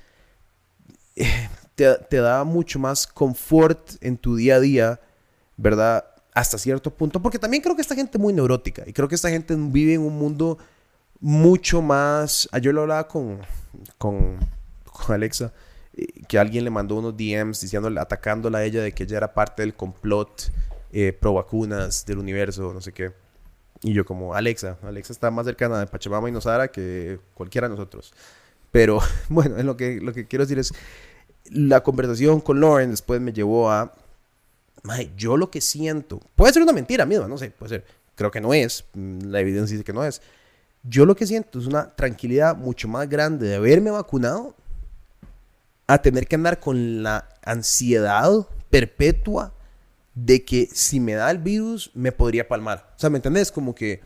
eh, 1.16 1.48
te, 1.74 1.92
te 2.08 2.16
da 2.18 2.44
mucho 2.44 2.78
más 2.78 3.06
confort 3.06 3.90
en 4.00 4.16
tu 4.16 4.37
día 4.37 4.56
a 4.56 4.60
día, 4.60 5.00
¿verdad? 5.58 6.06
Hasta 6.35 6.59
cierto 6.59 6.90
punto, 6.90 7.23
porque 7.23 7.38
también 7.38 7.62
creo 7.62 7.77
que 7.77 7.83
esta 7.83 7.94
gente 7.94 8.18
es 8.18 8.20
muy 8.20 8.33
neurótica 8.33 8.83
y 8.87 8.92
creo 8.92 9.07
que 9.09 9.14
esta 9.14 9.31
gente 9.31 9.55
vive 9.57 9.94
en 9.94 10.01
un 10.01 10.18
mundo 10.18 10.59
mucho 11.20 11.81
más. 11.81 12.49
Ayer 12.51 12.75
lo 12.75 12.83
hablaba 12.83 13.07
con, 13.07 13.38
con, 13.99 14.38
con 14.85 15.14
Alexa, 15.14 15.53
eh, 15.97 16.07
que 16.27 16.38
alguien 16.38 16.64
le 16.64 16.70
mandó 16.70 16.97
unos 16.97 17.16
DMs 17.16 17.61
diciéndole, 17.61 18.01
atacándola 18.01 18.59
a 18.59 18.64
ella 18.64 18.83
de 18.83 18.92
que 18.92 19.05
ella 19.05 19.18
era 19.18 19.33
parte 19.33 19.62
del 19.62 19.75
complot 19.75 20.51
eh, 20.92 21.12
pro 21.12 21.35
vacunas 21.35 22.05
del 22.05 22.18
universo, 22.18 22.75
no 22.75 22.81
sé 22.81 22.92
qué. 22.92 23.12
Y 23.83 23.92
yo 23.92 24.05
como, 24.05 24.35
Alexa, 24.35 24.79
Alexa 24.83 25.12
está 25.12 25.31
más 25.31 25.47
cercana 25.47 25.79
de 25.79 25.87
Pachamama 25.87 26.29
y 26.29 26.33
Nosara 26.33 26.68
que 26.68 27.20
cualquiera 27.35 27.68
de 27.68 27.75
nosotros. 27.75 28.12
Pero 28.73 28.99
bueno, 29.29 29.57
es 29.57 29.64
lo 29.64 29.77
que, 29.77 30.01
lo 30.01 30.12
que 30.12 30.27
quiero 30.27 30.44
decir 30.44 30.59
es, 30.59 30.73
la 31.44 31.83
conversación 31.83 32.40
con 32.40 32.61
Lauren 32.61 32.90
después 32.90 33.20
me 33.20 33.33
llevó 33.33 33.70
a 33.70 33.94
mae, 34.82 35.10
yo 35.16 35.37
lo 35.37 35.50
que 35.50 35.60
siento, 35.60 36.20
puede 36.34 36.52
ser 36.52 36.62
una 36.62 36.72
mentira 36.72 37.06
misma, 37.06 37.28
no 37.28 37.38
sé, 37.38 37.50
puede 37.50 37.70
ser, 37.70 37.84
creo 38.14 38.30
que 38.30 38.40
no 38.40 38.52
es, 38.54 38.84
mm, 38.94 39.26
la 39.26 39.40
evidencia 39.40 39.74
dice 39.74 39.84
que 39.84 39.92
no 39.92 40.04
es. 40.04 40.20
Yo 40.82 41.06
lo 41.06 41.16
que 41.16 41.26
siento 41.26 41.58
es 41.58 41.66
una 41.66 41.94
tranquilidad 41.94 42.56
mucho 42.56 42.88
más 42.88 43.08
grande 43.08 43.48
de 43.48 43.56
haberme 43.56 43.90
vacunado 43.90 44.54
a 45.87 45.98
tener 45.98 46.26
que 46.26 46.34
andar 46.37 46.60
con 46.60 47.02
la 47.02 47.28
ansiedad 47.42 48.30
perpetua 48.68 49.54
de 50.14 50.44
que 50.44 50.68
si 50.72 51.00
me 51.00 51.14
da 51.14 51.30
el 51.30 51.38
virus 51.38 51.90
me 51.94 52.12
podría 52.12 52.46
palmar. 52.46 52.92
O 52.96 52.98
sea, 52.98 53.10
¿me 53.10 53.16
entendés? 53.16 53.50
Como 53.50 53.74
que 53.74 54.00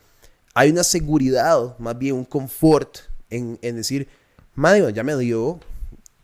hay 0.54 0.70
una 0.70 0.84
seguridad, 0.84 1.76
más 1.78 1.98
bien 1.98 2.14
un 2.14 2.24
confort 2.24 2.98
en, 3.30 3.58
en 3.62 3.76
decir, 3.76 4.08
madre, 4.54 4.92
ya 4.92 5.02
me 5.02 5.16
dio, 5.16 5.60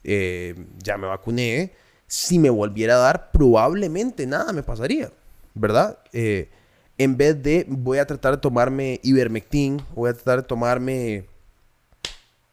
eh, 0.02 0.54
ya 0.82 0.96
me 0.98 1.06
vacuné, 1.06 1.72
si 2.14 2.38
me 2.38 2.48
volviera 2.48 2.94
a 2.94 2.98
dar, 2.98 3.32
probablemente 3.32 4.24
nada 4.24 4.52
me 4.52 4.62
pasaría, 4.62 5.10
¿verdad? 5.52 5.98
Eh, 6.12 6.48
en 6.96 7.16
vez 7.16 7.42
de 7.42 7.66
voy 7.68 7.98
a 7.98 8.06
tratar 8.06 8.36
de 8.36 8.40
tomarme 8.40 9.00
ivermectin, 9.02 9.82
voy 9.96 10.10
a 10.10 10.14
tratar 10.14 10.42
de 10.42 10.46
tomarme, 10.46 11.26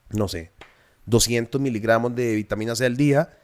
no 0.10 0.28
sé, 0.28 0.50
200 1.06 1.62
miligramos 1.62 2.16
de 2.16 2.34
vitamina 2.34 2.76
C 2.76 2.88
al 2.88 2.98
día 2.98 3.38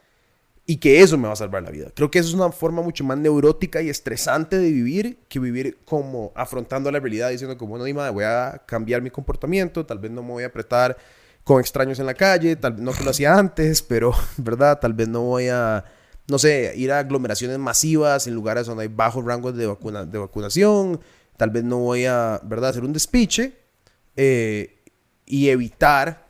y 0.66 0.78
que 0.78 1.02
eso 1.02 1.20
me 1.20 1.28
va 1.28 1.34
a 1.34 1.36
salvar 1.36 1.62
la 1.62 1.70
vida. 1.70 1.92
Creo 1.94 2.10
que 2.10 2.18
eso 2.18 2.30
es 2.30 2.34
una 2.34 2.52
forma 2.52 2.82
mucho 2.82 3.04
más 3.04 3.20
neurótica 3.20 3.84
y 3.84 3.90
estresante 3.90 4.58
de 4.58 4.72
vivir 4.72 5.20
que 5.30 5.38
vivir 5.38 5.78
como 5.86 6.32
afrontando 6.34 6.90
la 6.90 7.00
realidad 7.00 7.30
diciendo 7.30 7.60
como, 7.60 7.78
no, 7.78 7.84
Dima, 7.84 8.10
voy 8.10 8.24
a 8.24 8.64
cambiar 8.66 9.04
mi 9.04 9.12
comportamiento, 9.12 9.86
tal 9.86 10.00
vez 10.00 10.10
no 10.10 10.24
me 10.24 10.32
voy 10.32 10.44
a 10.46 10.48
apretar 10.48 10.98
con 11.44 11.60
extraños 11.60 12.00
en 12.00 12.08
la 12.08 12.16
calle, 12.16 12.56
tal 12.56 12.74
vez 12.74 12.82
no 12.82 12.92
que 12.92 13.04
lo 13.04 13.12
hacía 13.12 13.38
antes, 13.38 13.84
pero, 13.84 14.16
¿verdad? 14.38 14.80
Tal 14.80 14.94
vez 14.94 15.08
no 15.08 15.22
voy 15.22 15.50
a, 15.50 15.86
no 16.28 16.40
sé, 16.40 16.74
ir 16.76 16.92
a 16.92 17.00
aglomeraciones 17.00 17.58
masivas 17.58 18.28
en 18.28 18.34
lugares 18.34 18.68
donde 18.68 18.84
hay 18.84 18.90
bajos 18.90 19.24
rangos 19.24 19.56
de, 19.56 19.68
vacuna, 19.68 20.06
de 20.06 20.18
vacunación, 20.18 21.00
tal 21.38 21.50
vez 21.50 21.64
no 21.64 21.78
voy 21.80 22.06
a, 22.06 22.42
¿verdad?, 22.44 22.72
hacer 22.72 22.84
un 22.84 22.94
despiche 22.94 23.54
eh, 24.16 24.82
y 25.26 25.50
evitar 25.50 26.28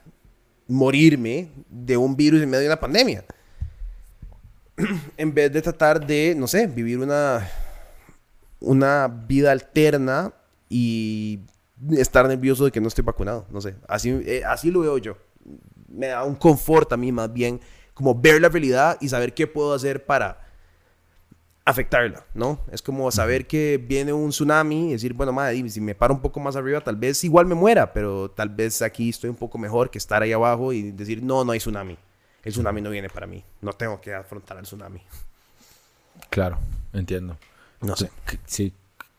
morirme 0.68 1.50
de 1.70 1.98
un 1.98 2.16
virus 2.16 2.42
en 2.42 2.50
medio 2.50 2.62
de 2.62 2.68
una 2.68 2.80
pandemia. 2.80 3.26
en 5.18 5.34
vez 5.34 5.52
de 5.52 5.62
tratar 5.62 6.06
de, 6.06 6.36
no 6.38 6.48
sé, 6.48 6.68
vivir 6.68 7.00
una, 7.00 7.50
una 8.60 9.08
vida 9.08 9.52
alterna 9.52 10.34
y 10.70 11.40
estar 11.92 12.28
nervioso 12.28 12.66
de 12.66 12.72
que 12.72 12.82
no 12.82 12.88
estoy 12.88 13.04
vacunado. 13.04 13.46
No 13.50 13.62
sé, 13.62 13.76
así, 13.88 14.10
eh, 14.26 14.44
así 14.46 14.72
lo 14.72 14.82
veo 14.82 14.98
yo. 14.98 15.18
Me 15.88 16.08
da 16.08 16.24
un 16.24 16.36
confort 16.36 16.92
a 16.94 16.98
mí 16.98 17.12
más 17.12 17.32
bien, 17.32 17.60
como 17.98 18.14
ver 18.14 18.40
la 18.40 18.48
realidad 18.48 18.96
y 19.02 19.10
saber 19.10 19.34
qué 19.34 19.48
puedo 19.48 19.74
hacer 19.74 20.06
para 20.06 20.46
afectarla, 21.66 22.24
¿no? 22.36 22.60
Es 22.72 22.84
como 22.84 23.10
saber 23.10 23.48
que 23.48 23.84
viene 23.84 24.14
un 24.14 24.30
tsunami 24.30 24.90
y 24.90 24.92
decir, 24.92 25.16
bueno, 25.16 25.34
madre, 25.34 25.68
si 25.68 25.82
me 25.82 25.96
paro 25.96 26.14
un 26.14 26.22
poco 26.22 26.40
más 26.40 26.56
arriba, 26.56 26.80
tal 26.80 26.96
vez 26.96 27.24
igual 27.24 27.48
me 27.48 27.56
muera, 27.56 27.92
pero 27.92 28.30
tal 28.30 28.50
vez 28.50 28.84
aquí 28.84 29.10
estoy 29.10 29.32
un 29.32 29.36
poco 29.36 29.58
mejor 29.58 29.90
que 29.90 29.98
estar 29.98 30.22
ahí 30.22 30.32
abajo 30.32 30.72
y 30.74 30.92
decir, 30.92 31.24
no, 31.24 31.44
no 31.44 31.54
hay 31.54 31.58
tsunami. 31.58 31.98
El 32.44 32.52
tsunami 32.52 32.82
no 32.82 32.92
viene 32.92 33.10
para 33.10 33.26
mí. 33.26 33.44
No 33.62 33.74
tengo 33.74 34.00
que 34.00 34.14
afrontar 34.14 34.60
el 34.60 34.64
tsunami. 34.66 35.02
Claro, 36.30 36.60
entiendo. 36.94 37.36
No 37.82 37.96
sé. 37.96 38.12
Sí, 38.46 38.72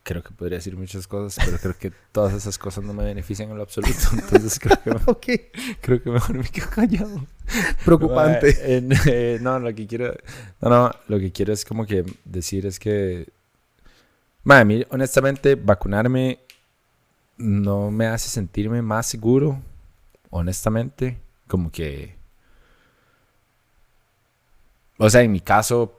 creo 0.05 0.23
que 0.23 0.31
podría 0.31 0.59
decir 0.59 0.77
muchas 0.77 1.09
cosas, 1.09 1.45
pero 1.45 1.59
creo 1.59 1.77
que 1.77 1.93
todas 2.13 2.33
esas 2.33 2.57
cosas 2.59 2.85
no 2.85 2.93
me 2.93 3.03
benefician 3.03 3.51
en 3.51 3.57
lo 3.57 3.65
absoluto. 3.65 3.99
Entonces 4.13 4.61
creo 4.61 5.19
que, 5.21 5.51
creo 5.81 6.01
que 6.01 6.11
mejor 6.11 6.37
me 6.39 6.49
quedo 6.49 6.71
callado. 6.71 7.27
Preocupante. 7.85 8.57
Eh, 8.61 9.39
no, 9.41 9.59
lo 9.59 9.75
que 9.75 9.87
quiero, 9.87 10.15
no, 10.61 10.69
no, 10.69 10.91
lo 11.09 11.19
que 11.19 11.33
quiero 11.33 11.53
es 11.53 11.65
como 11.65 11.87
que 11.87 12.05
decir 12.25 12.67
es 12.67 12.79
que, 12.79 13.29
a 14.45 14.65
mí 14.65 14.85
honestamente 14.91 15.55
vacunarme 15.55 16.39
no 17.37 17.91
me 17.91 18.07
hace 18.07 18.29
sentirme 18.29 18.83
más 18.83 19.07
seguro, 19.07 19.61
honestamente, 20.31 21.19
como 21.47 21.71
que, 21.71 22.17
o 24.99 25.09
sea, 25.09 25.23
en 25.23 25.33
mi 25.33 25.41
caso 25.41 25.99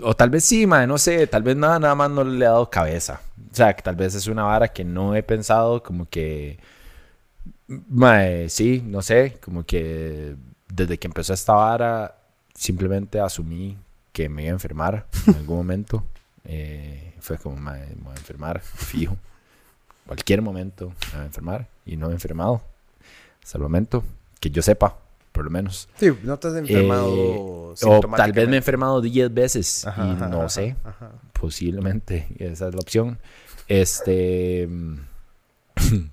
o 0.00 0.14
tal 0.14 0.30
vez 0.30 0.44
sí, 0.44 0.66
madre, 0.66 0.86
no 0.86 0.98
sé, 0.98 1.26
tal 1.26 1.42
vez 1.42 1.56
nada, 1.56 1.78
nada 1.78 1.94
más 1.94 2.10
no 2.10 2.24
le 2.24 2.44
he 2.44 2.48
dado 2.48 2.70
cabeza. 2.70 3.20
O 3.50 3.54
sea, 3.54 3.74
que 3.74 3.82
tal 3.82 3.96
vez 3.96 4.14
es 4.14 4.26
una 4.26 4.44
vara 4.44 4.68
que 4.68 4.84
no 4.84 5.14
he 5.14 5.22
pensado, 5.22 5.82
como 5.82 6.08
que. 6.08 6.58
Madre, 7.66 8.48
sí, 8.48 8.82
no 8.86 9.02
sé, 9.02 9.38
como 9.44 9.64
que 9.64 10.36
desde 10.68 10.98
que 10.98 11.06
empezó 11.06 11.34
esta 11.34 11.54
vara, 11.54 12.16
simplemente 12.54 13.20
asumí 13.20 13.76
que 14.12 14.28
me 14.28 14.42
iba 14.42 14.50
a 14.50 14.54
enfermar 14.54 15.06
en 15.26 15.36
algún 15.36 15.56
momento. 15.56 16.04
Eh, 16.50 17.12
fue 17.20 17.36
como, 17.36 17.56
me 17.56 17.72
voy 17.96 18.14
a 18.14 18.16
enfermar, 18.16 18.60
fijo. 18.62 19.18
Cualquier 20.06 20.40
momento 20.40 20.86
me 21.08 21.12
voy 21.12 21.20
a 21.20 21.26
enfermar 21.26 21.68
y 21.84 21.98
no 21.98 22.06
me 22.06 22.12
he 22.12 22.14
enfermado 22.14 22.62
hasta 23.42 23.58
el 23.58 23.62
momento, 23.62 24.02
que 24.40 24.48
yo 24.48 24.62
sepa 24.62 24.96
por 25.32 25.44
lo 25.44 25.50
menos. 25.52 25.88
Sí, 25.96 26.10
no 26.24 26.36
te 26.36 26.48
has 26.48 26.56
enfermado. 26.56 27.74
Eh, 27.74 27.84
o 27.84 28.00
tal 28.16 28.32
vez 28.32 28.48
me 28.48 28.54
he 28.54 28.56
enfermado 28.56 29.00
10 29.00 29.32
veces 29.32 29.86
y 29.96 30.00
no 30.00 30.48
sé. 30.48 30.74
Posiblemente, 31.32 32.26
esa 32.38 32.68
es 32.68 32.74
la 32.74 32.80
opción. 32.80 33.18
Este. 33.68 34.68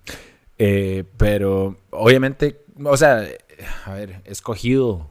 Eh, 0.57 1.03
pero 1.17 1.75
obviamente, 1.89 2.63
o 2.81 2.95
sea, 2.95 3.27
a 3.85 3.93
ver, 3.93 4.21
he 4.25 4.31
escogido 4.31 5.07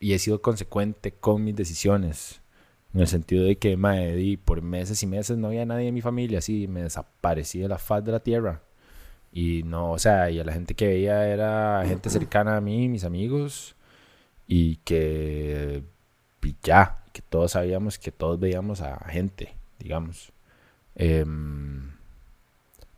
y 0.00 0.14
he 0.14 0.18
sido 0.18 0.42
consecuente 0.42 1.12
con 1.12 1.44
mis 1.44 1.56
decisiones. 1.56 2.40
En 2.94 3.00
el 3.00 3.06
sentido 3.08 3.44
de 3.44 3.56
que, 3.56 3.76
madre, 3.76 4.38
por 4.44 4.62
meses 4.62 5.02
y 5.02 5.06
meses 5.06 5.38
no 5.38 5.48
había 5.48 5.64
nadie 5.64 5.88
en 5.88 5.94
mi 5.94 6.02
familia, 6.02 6.38
así 6.40 6.68
me 6.68 6.82
desaparecí 6.82 7.60
de 7.60 7.68
la 7.68 7.78
faz 7.78 8.04
de 8.04 8.12
la 8.12 8.20
tierra. 8.20 8.62
Y 9.32 9.62
no, 9.64 9.92
o 9.92 9.98
sea, 9.98 10.30
y 10.30 10.38
a 10.40 10.44
la 10.44 10.52
gente 10.52 10.74
que 10.74 10.88
veía 10.88 11.26
era 11.28 11.84
gente 11.86 12.10
cercana 12.10 12.56
a 12.56 12.60
mí, 12.60 12.88
mis 12.88 13.04
amigos, 13.04 13.76
y 14.46 14.76
que 14.78 15.82
y 16.42 16.56
ya, 16.62 17.04
que 17.12 17.22
todos 17.22 17.52
sabíamos 17.52 17.98
que 17.98 18.12
todos 18.12 18.38
veíamos 18.40 18.80
a 18.80 18.98
gente, 19.08 19.54
digamos. 19.78 20.32
Em, 20.94 21.91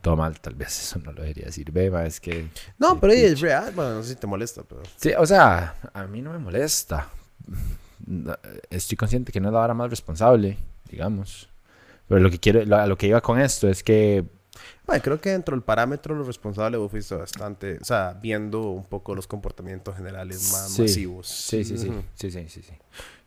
todo 0.04 0.16
mal, 0.16 0.38
tal 0.38 0.54
vez 0.54 0.78
eso 0.78 0.98
no 0.98 1.12
lo 1.12 1.22
debería 1.22 1.46
decir, 1.46 1.72
beba, 1.72 2.04
es 2.04 2.20
que... 2.20 2.48
No, 2.78 3.00
pero 3.00 3.14
es 3.14 3.40
real, 3.40 3.72
bueno, 3.74 3.94
no 3.94 4.02
sé 4.02 4.10
si 4.10 4.16
te 4.16 4.26
molesta, 4.26 4.62
pero... 4.62 4.82
Sí, 4.96 5.12
o 5.16 5.24
sea, 5.24 5.76
a 5.94 6.06
mí 6.06 6.20
no 6.20 6.30
me 6.30 6.38
molesta. 6.38 7.08
Estoy 8.68 8.98
consciente 8.98 9.32
que 9.32 9.40
no 9.40 9.48
es 9.48 9.54
la 9.54 9.60
hora 9.60 9.72
más 9.72 9.88
responsable, 9.88 10.58
digamos. 10.90 11.48
Pero 12.06 12.20
lo 12.20 12.30
que 12.30 12.38
quiero, 12.38 12.76
a 12.76 12.86
lo 12.86 12.98
que 12.98 13.06
iba 13.06 13.22
con 13.22 13.40
esto 13.40 13.66
es 13.66 13.82
que 13.82 14.26
bueno, 14.86 15.02
creo 15.02 15.20
que 15.20 15.30
dentro 15.30 15.56
del 15.56 15.64
parámetro 15.64 16.14
lo 16.14 16.22
responsable 16.22 16.76
vos 16.76 16.90
fuiste 16.90 17.14
bastante, 17.14 17.78
o 17.80 17.84
sea, 17.84 18.18
viendo 18.20 18.68
un 18.68 18.84
poco 18.84 19.14
los 19.14 19.26
comportamientos 19.26 19.96
generales 19.96 20.52
más 20.52 20.78
masivos. 20.78 21.26
Sí, 21.26 21.64
sí, 21.64 21.78
sí, 21.78 21.90
sí, 22.14 22.30
sí, 22.30 22.48
sí, 22.48 22.62
sí. 22.62 22.74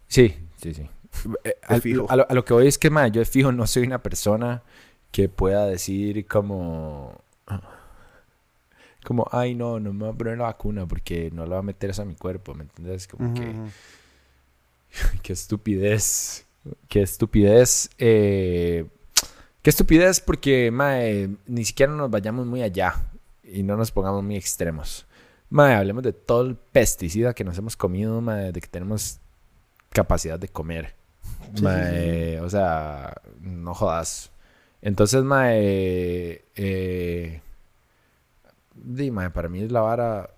Sí, 0.07 0.35
sí, 0.61 0.73
sí. 0.75 0.89
Eh, 1.43 1.55
a, 2.07 2.33
lo, 2.33 2.45
que 2.45 2.53
voy 2.53 2.67
es 2.67 2.77
que, 2.77 2.91
ma, 2.91 3.07
yo 3.07 3.25
fijo 3.25 3.51
no 3.51 3.65
soy 3.65 3.83
una 3.83 4.03
persona 4.03 4.61
que 5.11 5.29
pueda 5.29 5.65
decir 5.65 6.25
como... 6.27 7.21
Como, 9.03 9.25
ay, 9.31 9.55
no, 9.55 9.79
no 9.79 9.93
me 9.93 9.99
voy 10.05 10.13
a 10.13 10.17
poner 10.17 10.37
la 10.37 10.45
vacuna 10.45 10.85
porque 10.85 11.31
no 11.31 11.45
la 11.45 11.55
va 11.55 11.59
a 11.59 11.63
meter 11.63 11.91
eso 11.91 12.01
a 12.01 12.05
mi 12.05 12.15
cuerpo, 12.15 12.53
¿me 12.53 12.63
entiendes? 12.63 13.07
Como 13.07 13.33
que... 13.33 13.55
qué 15.23 15.33
estupidez. 15.33 16.45
Qué 16.89 17.01
estupidez. 17.01 17.89
Eh, 17.97 18.85
Qué 19.67 19.71
estupidez 19.71 20.21
porque, 20.21 20.71
mae, 20.71 21.29
ni 21.45 21.65
siquiera 21.65 21.91
nos 21.91 22.09
vayamos 22.09 22.45
muy 22.45 22.61
allá 22.61 23.03
y 23.43 23.63
no 23.63 23.75
nos 23.75 23.91
pongamos 23.91 24.23
muy 24.23 24.37
extremos. 24.37 25.05
Mae, 25.49 25.75
hablemos 25.75 26.03
de 26.03 26.13
todo 26.13 26.43
el 26.43 26.55
pesticida 26.55 27.33
que 27.33 27.43
nos 27.43 27.57
hemos 27.57 27.75
comido, 27.75 28.21
mae, 28.21 28.53
de 28.53 28.61
que 28.61 28.67
tenemos 28.69 29.19
capacidad 29.89 30.39
de 30.39 30.47
comer. 30.47 30.95
mae, 31.61 32.39
o 32.39 32.49
sea, 32.49 33.13
no 33.41 33.73
jodas. 33.73 34.31
Entonces, 34.81 35.23
mae, 35.23 36.45
eh, 36.55 37.41
di, 38.75 39.11
mae, 39.11 39.29
para 39.31 39.49
mí 39.49 39.61
es 39.61 39.71
la 39.71 39.81
vara, 39.81 40.29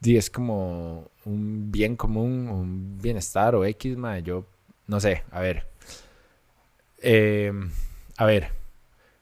di, 0.00 0.16
es 0.16 0.30
como 0.30 1.10
un 1.24 1.70
bien 1.72 1.96
común, 1.96 2.48
un 2.48 2.98
bienestar 2.98 3.54
o 3.54 3.64
X, 3.64 3.96
mae, 3.96 4.22
yo, 4.22 4.46
no 4.86 5.00
sé, 5.00 5.24
a 5.30 5.40
ver. 5.40 5.66
Eh, 7.02 7.52
a 8.16 8.24
ver, 8.24 8.48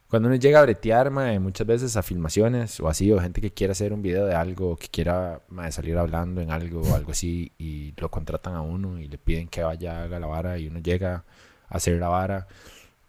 cuando 0.09 0.29
uno 0.29 0.37
llega 0.37 0.61
a 0.61 0.63
bretear, 0.63 1.11
muchas 1.41 1.67
veces 1.67 1.97
a 1.97 2.03
filmaciones 2.03 2.79
o 2.79 2.89
así, 2.89 3.11
o 3.11 3.21
gente 3.21 3.41
que 3.41 3.51
quiere 3.51 3.73
hacer 3.73 3.93
un 3.93 4.03
video 4.03 4.27
de 4.27 4.35
algo, 4.35 4.77
que 4.77 4.89
quiera 4.89 5.41
salir 5.71 5.99
hablando 5.99 6.41
en 6.41 6.51
algo 6.53 6.83
o 6.83 6.95
algo 6.95 7.11
así, 7.13 7.51
y 7.59 7.93
lo 7.97 8.11
contratan 8.11 8.55
a 8.55 8.61
uno 8.61 9.01
y 9.01 9.09
le 9.09 9.19
piden 9.19 9.49
que 9.49 9.63
vaya, 9.65 10.05
haga 10.05 10.21
la 10.21 10.27
vara, 10.29 10.59
y 10.59 10.69
uno 10.69 10.79
llega 10.79 11.25
hacer 11.69 11.99
la 11.99 12.09
vara, 12.09 12.47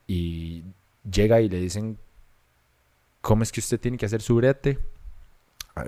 y 0.07 0.63
llega 1.09 1.41
y 1.41 1.49
le 1.49 1.59
dicen, 1.59 1.97
¿cómo 3.21 3.43
es 3.43 3.51
que 3.51 3.59
usted 3.59 3.79
tiene 3.79 3.97
que 3.97 4.05
hacer 4.05 4.21
su 4.21 4.35
brete? 4.35 4.79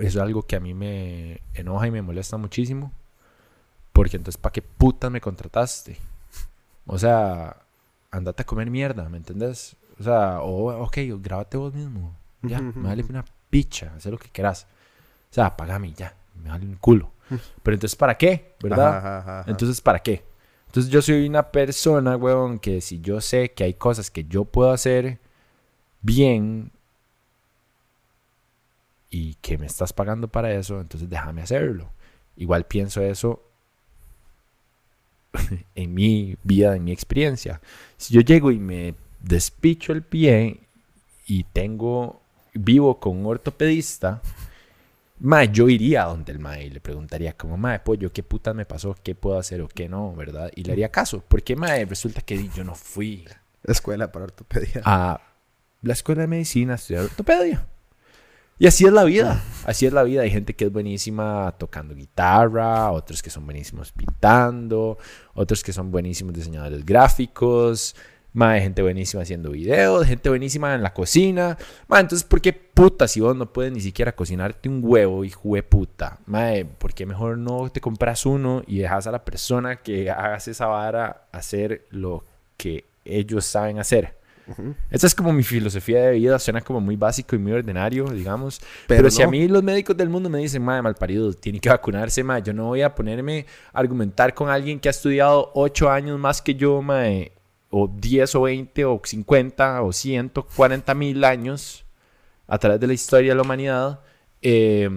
es 0.00 0.16
algo 0.16 0.42
que 0.42 0.56
a 0.56 0.60
mí 0.60 0.74
me 0.74 1.40
enoja 1.54 1.86
y 1.86 1.90
me 1.90 2.02
molesta 2.02 2.36
muchísimo, 2.36 2.92
porque 3.92 4.16
entonces, 4.16 4.40
¿para 4.40 4.52
qué 4.52 4.62
puta 4.62 5.10
me 5.10 5.20
contrataste? 5.20 5.98
O 6.86 6.98
sea, 6.98 7.56
andate 8.10 8.42
a 8.42 8.46
comer 8.46 8.70
mierda, 8.70 9.08
¿me 9.08 9.16
entendés? 9.16 9.76
O 9.98 10.02
sea, 10.02 10.40
o, 10.40 10.84
ok, 10.84 10.98
grábate 11.20 11.56
vos 11.56 11.74
mismo. 11.74 12.14
Ya, 12.42 12.60
me 12.60 12.88
vale 12.88 13.04
una 13.08 13.24
picha, 13.50 13.92
haz 13.96 14.06
lo 14.06 14.18
que 14.18 14.28
quieras. 14.28 14.66
O 15.30 15.34
sea, 15.34 15.56
pagame 15.56 15.92
ya, 15.92 16.14
me 16.42 16.50
vale 16.50 16.66
un 16.66 16.76
culo. 16.76 17.10
Pero 17.62 17.74
entonces, 17.74 17.96
¿para 17.96 18.16
qué? 18.16 18.54
¿Verdad? 18.62 19.44
Entonces, 19.48 19.80
¿para 19.80 19.98
qué? 19.98 20.24
Entonces, 20.68 20.92
yo 20.92 21.02
soy 21.02 21.26
una 21.26 21.50
persona, 21.50 22.16
weón, 22.16 22.58
que 22.58 22.80
si 22.80 23.00
yo 23.00 23.20
sé 23.20 23.52
que 23.52 23.64
hay 23.64 23.74
cosas 23.74 24.10
que 24.10 24.24
yo 24.24 24.44
puedo 24.44 24.70
hacer 24.70 25.18
bien 26.02 26.70
y 29.10 29.34
que 29.36 29.56
me 29.58 29.66
estás 29.66 29.92
pagando 29.92 30.28
para 30.28 30.52
eso, 30.52 30.80
entonces 30.80 31.08
déjame 31.08 31.42
hacerlo. 31.42 31.90
Igual 32.36 32.66
pienso 32.66 33.02
eso 33.02 33.42
en 35.74 35.94
mi 35.94 36.36
vida, 36.42 36.76
en 36.76 36.84
mi 36.84 36.92
experiencia. 36.92 37.60
Si 37.96 38.14
yo 38.14 38.20
llego 38.20 38.50
y 38.50 38.58
me 38.58 38.94
despicho 39.20 39.92
el 39.92 40.02
pie 40.02 40.60
y 41.26 41.44
tengo 41.44 42.20
vivo 42.54 43.00
con 43.00 43.16
un 43.16 43.26
ortopedista, 43.26 44.20
mae, 45.20 45.48
yo 45.50 45.68
iría 45.68 46.04
donde 46.04 46.32
el 46.32 46.38
mae 46.38 46.66
y 46.66 46.70
le 46.70 46.80
preguntaría 46.80 47.36
como, 47.36 47.56
mae, 47.56 47.80
pollo, 47.80 48.12
¿qué 48.12 48.22
putas 48.22 48.54
me 48.54 48.66
pasó? 48.66 48.96
¿Qué 49.02 49.14
puedo 49.14 49.38
hacer 49.38 49.60
o 49.60 49.68
qué 49.68 49.88
no? 49.88 50.14
¿Verdad? 50.14 50.50
Y 50.54 50.64
le 50.64 50.72
haría 50.72 50.90
caso. 50.90 51.22
Porque, 51.26 51.56
mae, 51.56 51.84
resulta 51.84 52.20
que 52.22 52.48
yo 52.48 52.64
no 52.64 52.74
fui. 52.74 53.24
La 53.62 53.72
escuela 53.72 54.10
para 54.12 54.26
ortopedia. 54.26 54.82
A 54.84 55.20
la 55.82 55.92
escuela 55.92 56.22
de 56.22 56.28
medicina 56.28 56.72
a 56.72 56.76
estudiar 56.76 57.04
ortopedia. 57.04 57.66
Y 58.60 58.66
así 58.66 58.84
es 58.84 58.92
la 58.92 59.04
vida, 59.04 59.40
así 59.66 59.86
es 59.86 59.92
la 59.92 60.02
vida. 60.02 60.22
Hay 60.22 60.30
gente 60.30 60.56
que 60.56 60.64
es 60.64 60.72
buenísima 60.72 61.54
tocando 61.58 61.94
guitarra, 61.94 62.90
otros 62.90 63.22
que 63.22 63.30
son 63.30 63.44
buenísimos 63.44 63.92
pintando, 63.92 64.98
otros 65.34 65.62
que 65.62 65.72
son 65.72 65.92
buenísimos 65.92 66.34
diseñadores 66.34 66.84
gráficos, 66.84 67.94
más 68.38 68.62
gente 68.62 68.82
buenísima 68.82 69.24
haciendo 69.24 69.50
videos, 69.50 70.06
gente 70.06 70.28
buenísima 70.28 70.72
en 70.74 70.82
la 70.82 70.94
cocina. 70.94 71.58
Ma, 71.88 71.98
entonces, 71.98 72.26
¿por 72.26 72.40
qué 72.40 72.52
puta 72.52 73.08
si 73.08 73.20
vos 73.20 73.34
no 73.34 73.52
puedes 73.52 73.72
ni 73.72 73.80
siquiera 73.80 74.14
cocinarte 74.14 74.68
un 74.68 74.80
huevo, 74.82 75.24
y 75.24 75.32
de 75.42 75.62
puta? 75.64 76.20
Ma, 76.26 76.52
¿por 76.78 76.94
qué 76.94 77.04
mejor 77.04 77.36
no 77.36 77.68
te 77.68 77.80
compras 77.80 78.24
uno 78.24 78.62
y 78.66 78.78
dejas 78.78 79.08
a 79.08 79.10
la 79.10 79.24
persona 79.24 79.76
que 79.76 80.08
hagas 80.10 80.46
esa 80.46 80.66
vara 80.66 81.26
hacer 81.32 81.86
lo 81.90 82.24
que 82.56 82.84
ellos 83.04 83.44
saben 83.44 83.80
hacer? 83.80 84.16
Esa 84.90 85.06
es 85.06 85.14
como 85.14 85.30
mi 85.32 85.42
filosofía 85.42 86.04
de 86.04 86.12
vida, 86.12 86.38
suena 86.38 86.62
como 86.62 86.80
muy 86.80 86.96
básico 86.96 87.36
y 87.36 87.38
muy 87.38 87.52
ordinario, 87.52 88.04
digamos. 88.04 88.60
Pero, 88.86 89.10
si 89.10 89.20
a 89.20 89.26
mí 89.26 89.46
los 89.46 89.62
médicos 89.62 89.96
del 89.96 90.08
mundo 90.08 90.30
me 90.30 90.38
dicen, 90.38 90.62
madre, 90.62 90.80
malparido, 90.80 91.34
tiene 91.34 91.60
que 91.60 91.68
vacunarse, 91.68 92.22
madre, 92.22 92.44
yo 92.44 92.52
no 92.54 92.66
voy 92.66 92.80
a 92.80 92.94
ponerme 92.94 93.44
a 93.74 93.80
argumentar 93.80 94.32
con 94.32 94.48
alguien 94.48 94.80
que 94.80 94.88
ha 94.88 94.90
estudiado 94.90 95.50
8 95.54 95.90
años 95.90 96.18
más 96.18 96.40
que 96.40 96.54
yo, 96.54 96.80
madre, 96.80 97.32
o 97.70 97.86
10 97.86 98.34
o 98.34 98.42
20 98.42 98.84
o 98.84 99.00
50 99.04 99.82
o 99.82 99.92
140 99.92 100.94
mil 100.94 101.24
años 101.24 101.84
a 102.46 102.58
través 102.58 102.80
de 102.80 102.86
la 102.86 102.94
historia 102.94 103.32
de 103.32 103.36
la 103.36 103.42
humanidad. 103.42 104.00
Eh, 104.42 104.88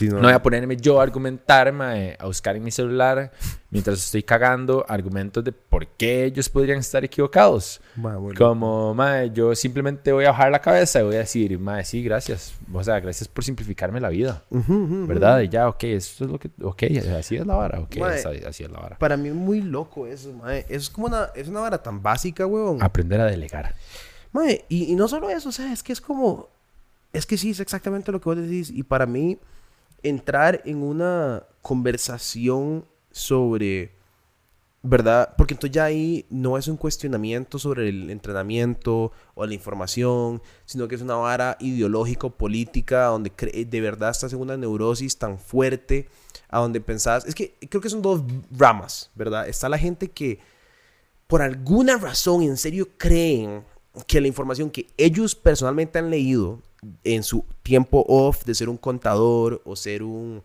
no, 0.00 0.20
voy 0.20 0.32
a 0.32 0.42
ponerme 0.42 0.76
yo 0.76 1.00
a 1.00 1.02
argumentar, 1.02 1.68
a 1.68 2.26
buscar 2.26 2.56
en 2.56 2.62
mi 2.62 2.70
celular 2.70 3.32
mientras 3.70 3.98
estoy 3.98 4.22
cagando 4.22 4.84
argumentos 4.88 5.42
de 5.42 5.52
por 5.52 5.86
qué 5.86 6.24
ellos 6.24 6.48
podrían 6.48 6.78
estar 6.78 7.04
equivocados. 7.04 7.80
Como, 8.36 8.94
mae, 8.94 9.30
yo 9.30 9.54
simplemente 9.54 10.12
voy 10.12 10.26
a 10.26 10.30
bajar 10.30 10.50
la 10.50 10.60
cabeza 10.60 11.00
y 11.00 11.04
voy 11.04 11.16
a 11.16 11.20
decir, 11.20 11.58
mae, 11.58 11.84
sí, 11.84 12.02
gracias. 12.02 12.54
O 12.72 12.84
sea, 12.84 13.00
gracias 13.00 13.28
por 13.28 13.44
simplificarme 13.44 14.00
la 14.00 14.10
vida. 14.10 14.44
¿Verdad? 14.50 15.40
Y 15.40 15.48
ya, 15.48 15.68
ok, 15.68 15.84
eso 15.84 16.24
es 16.24 16.30
lo 16.30 16.38
que, 16.38 16.50
ok, 16.62 16.82
así 17.18 17.36
es 17.36 17.46
la 17.46 17.54
vara, 17.54 17.80
ok, 17.80 17.96
así 18.46 18.64
es 18.64 18.70
la 18.70 18.80
vara. 18.80 18.98
Para 18.98 19.16
mí 19.16 19.28
es 19.28 19.34
muy 19.34 19.62
loco 19.62 20.06
eso, 20.06 20.32
mae. 20.32 20.66
Es 20.68 20.90
como 20.90 21.06
una, 21.06 21.30
es 21.34 21.48
una 21.48 21.60
vara 21.60 21.82
tan 21.82 22.02
básica, 22.02 22.46
weón. 22.46 22.82
Aprender 22.82 23.20
a 23.20 23.26
delegar. 23.26 23.74
Mae, 24.32 24.64
y, 24.68 24.92
y 24.92 24.94
no 24.94 25.08
solo 25.08 25.30
eso, 25.30 25.48
o 25.48 25.52
sea, 25.52 25.72
es 25.72 25.82
que 25.82 25.92
es 25.92 26.00
como, 26.00 26.48
es 27.12 27.24
que 27.24 27.38
sí, 27.38 27.50
es 27.50 27.60
exactamente 27.60 28.12
lo 28.12 28.20
que 28.20 28.28
vos 28.28 28.36
decís. 28.36 28.70
Y 28.70 28.82
para 28.82 29.06
mí 29.06 29.38
entrar 30.02 30.62
en 30.64 30.82
una 30.82 31.44
conversación 31.62 32.84
sobre, 33.10 33.92
¿verdad? 34.82 35.34
Porque 35.36 35.54
entonces 35.54 35.74
ya 35.74 35.84
ahí 35.84 36.26
no 36.30 36.56
es 36.56 36.68
un 36.68 36.76
cuestionamiento 36.76 37.58
sobre 37.58 37.88
el 37.88 38.10
entrenamiento 38.10 39.12
o 39.34 39.46
la 39.46 39.54
información, 39.54 40.42
sino 40.64 40.88
que 40.88 40.94
es 40.94 41.02
una 41.02 41.16
vara 41.16 41.56
ideológico-política 41.60 43.06
donde 43.06 43.32
de 43.66 43.80
verdad 43.80 44.10
estás 44.10 44.32
en 44.32 44.40
una 44.40 44.56
neurosis 44.56 45.18
tan 45.18 45.38
fuerte 45.38 46.08
a 46.48 46.60
donde 46.60 46.80
pensás, 46.80 47.26
es 47.26 47.34
que 47.34 47.56
creo 47.68 47.80
que 47.80 47.90
son 47.90 48.02
dos 48.02 48.22
ramas, 48.50 49.10
¿verdad? 49.14 49.48
Está 49.48 49.68
la 49.68 49.78
gente 49.78 50.10
que 50.10 50.38
por 51.26 51.42
alguna 51.42 51.98
razón 51.98 52.42
en 52.42 52.56
serio 52.56 52.88
creen 52.96 53.64
que 54.06 54.20
la 54.20 54.28
información 54.28 54.70
que 54.70 54.86
ellos 54.96 55.34
personalmente 55.34 55.98
han 55.98 56.10
leído 56.10 56.60
en 57.04 57.22
su 57.22 57.44
tiempo 57.62 58.04
off 58.08 58.44
de 58.44 58.54
ser 58.54 58.68
un 58.68 58.76
contador 58.76 59.60
o 59.64 59.76
ser 59.76 60.02
un 60.02 60.42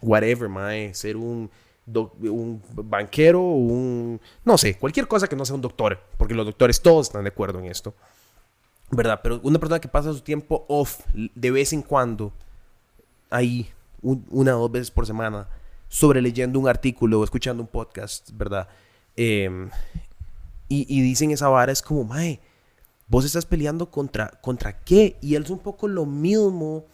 whatever, 0.00 0.48
mae, 0.48 0.94
ser 0.94 1.16
un, 1.16 1.50
un 1.86 2.62
banquero 2.74 3.40
un, 3.40 4.20
no 4.44 4.58
sé, 4.58 4.76
cualquier 4.78 5.06
cosa 5.08 5.26
que 5.26 5.36
no 5.36 5.44
sea 5.44 5.56
un 5.56 5.62
doctor, 5.62 6.00
porque 6.16 6.34
los 6.34 6.46
doctores 6.46 6.80
todos 6.80 7.08
están 7.08 7.24
de 7.24 7.30
acuerdo 7.30 7.58
en 7.58 7.66
esto, 7.66 7.94
¿verdad? 8.90 9.20
Pero 9.22 9.40
una 9.42 9.58
persona 9.58 9.80
que 9.80 9.88
pasa 9.88 10.12
su 10.12 10.20
tiempo 10.20 10.64
off 10.68 11.00
de 11.14 11.50
vez 11.50 11.72
en 11.72 11.82
cuando, 11.82 12.32
ahí, 13.30 13.70
una 14.02 14.56
o 14.56 14.60
dos 14.60 14.72
veces 14.72 14.90
por 14.90 15.06
semana, 15.06 15.48
sobre 15.88 16.20
leyendo 16.20 16.58
un 16.58 16.68
artículo 16.68 17.20
o 17.20 17.24
escuchando 17.24 17.62
un 17.62 17.68
podcast, 17.68 18.30
¿verdad? 18.32 18.68
Em, 19.16 19.70
y, 20.68 20.86
y, 20.88 21.00
dicen 21.00 21.30
esa 21.30 21.48
vara, 21.48 21.72
es 21.72 21.82
como, 21.82 22.04
mae, 22.04 22.40
Vos 23.08 23.24
estás 23.24 23.46
peleando 23.46 23.90
contra, 23.90 24.28
contra 24.42 24.78
qué? 24.84 25.16
Y 25.20 25.34
es 25.34 25.48
un 25.50 25.58
poco 25.58 25.88
lo 25.88 26.04
mismo 26.04 26.84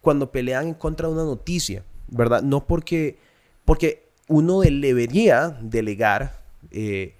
cuando 0.00 0.32
pelean 0.32 0.68
en 0.68 0.74
contra 0.74 1.08
de 1.08 1.14
una 1.14 1.24
noticia, 1.24 1.84
¿verdad? 2.08 2.42
No 2.42 2.66
porque, 2.66 3.18
porque 3.64 4.08
uno 4.28 4.60
debería 4.60 5.58
delegar 5.60 6.42
eh, 6.70 7.14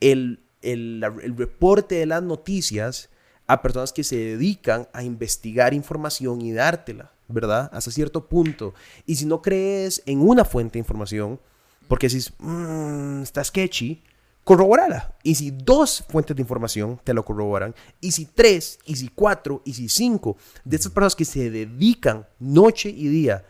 el, 0.00 0.40
el, 0.62 1.04
el 1.22 1.36
reporte 1.36 1.96
de 1.96 2.06
las 2.06 2.22
noticias 2.22 3.10
a 3.46 3.62
personas 3.62 3.92
que 3.92 4.04
se 4.04 4.16
dedican 4.16 4.88
a 4.92 5.02
investigar 5.02 5.74
información 5.74 6.42
y 6.42 6.52
dártela, 6.52 7.10
¿verdad? 7.28 7.70
Hasta 7.72 7.90
cierto 7.90 8.28
punto. 8.28 8.74
Y 9.06 9.16
si 9.16 9.24
no 9.24 9.42
crees 9.42 10.02
en 10.06 10.20
una 10.20 10.44
fuente 10.44 10.74
de 10.74 10.80
información, 10.80 11.40
porque 11.88 12.10
si 12.10 12.30
mmm, 12.38 13.22
está 13.22 13.42
sketchy, 13.42 14.02
corroborala. 14.48 15.14
Y 15.22 15.34
si 15.34 15.50
dos 15.50 16.02
fuentes 16.08 16.34
de 16.34 16.40
información 16.40 16.98
te 17.04 17.12
lo 17.12 17.22
corroboran, 17.22 17.74
y 18.00 18.12
si 18.12 18.24
tres, 18.24 18.78
y 18.86 18.96
si 18.96 19.10
cuatro, 19.10 19.60
y 19.66 19.74
si 19.74 19.90
cinco 19.90 20.38
de 20.64 20.76
estas 20.76 20.90
personas 20.90 21.14
que 21.14 21.26
se 21.26 21.50
dedican 21.50 22.26
noche 22.38 22.88
y 22.88 23.08
día, 23.08 23.44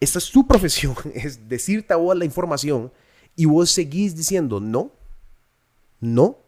esta 0.00 0.18
es 0.18 0.24
su 0.24 0.46
profesión, 0.46 0.96
es 1.14 1.46
decirte 1.46 1.92
a 1.92 1.98
vos 1.98 2.16
la 2.16 2.24
información, 2.24 2.90
y 3.36 3.44
vos 3.44 3.70
seguís 3.70 4.16
diciendo 4.16 4.58
no, 4.58 4.90
no, 6.00 6.38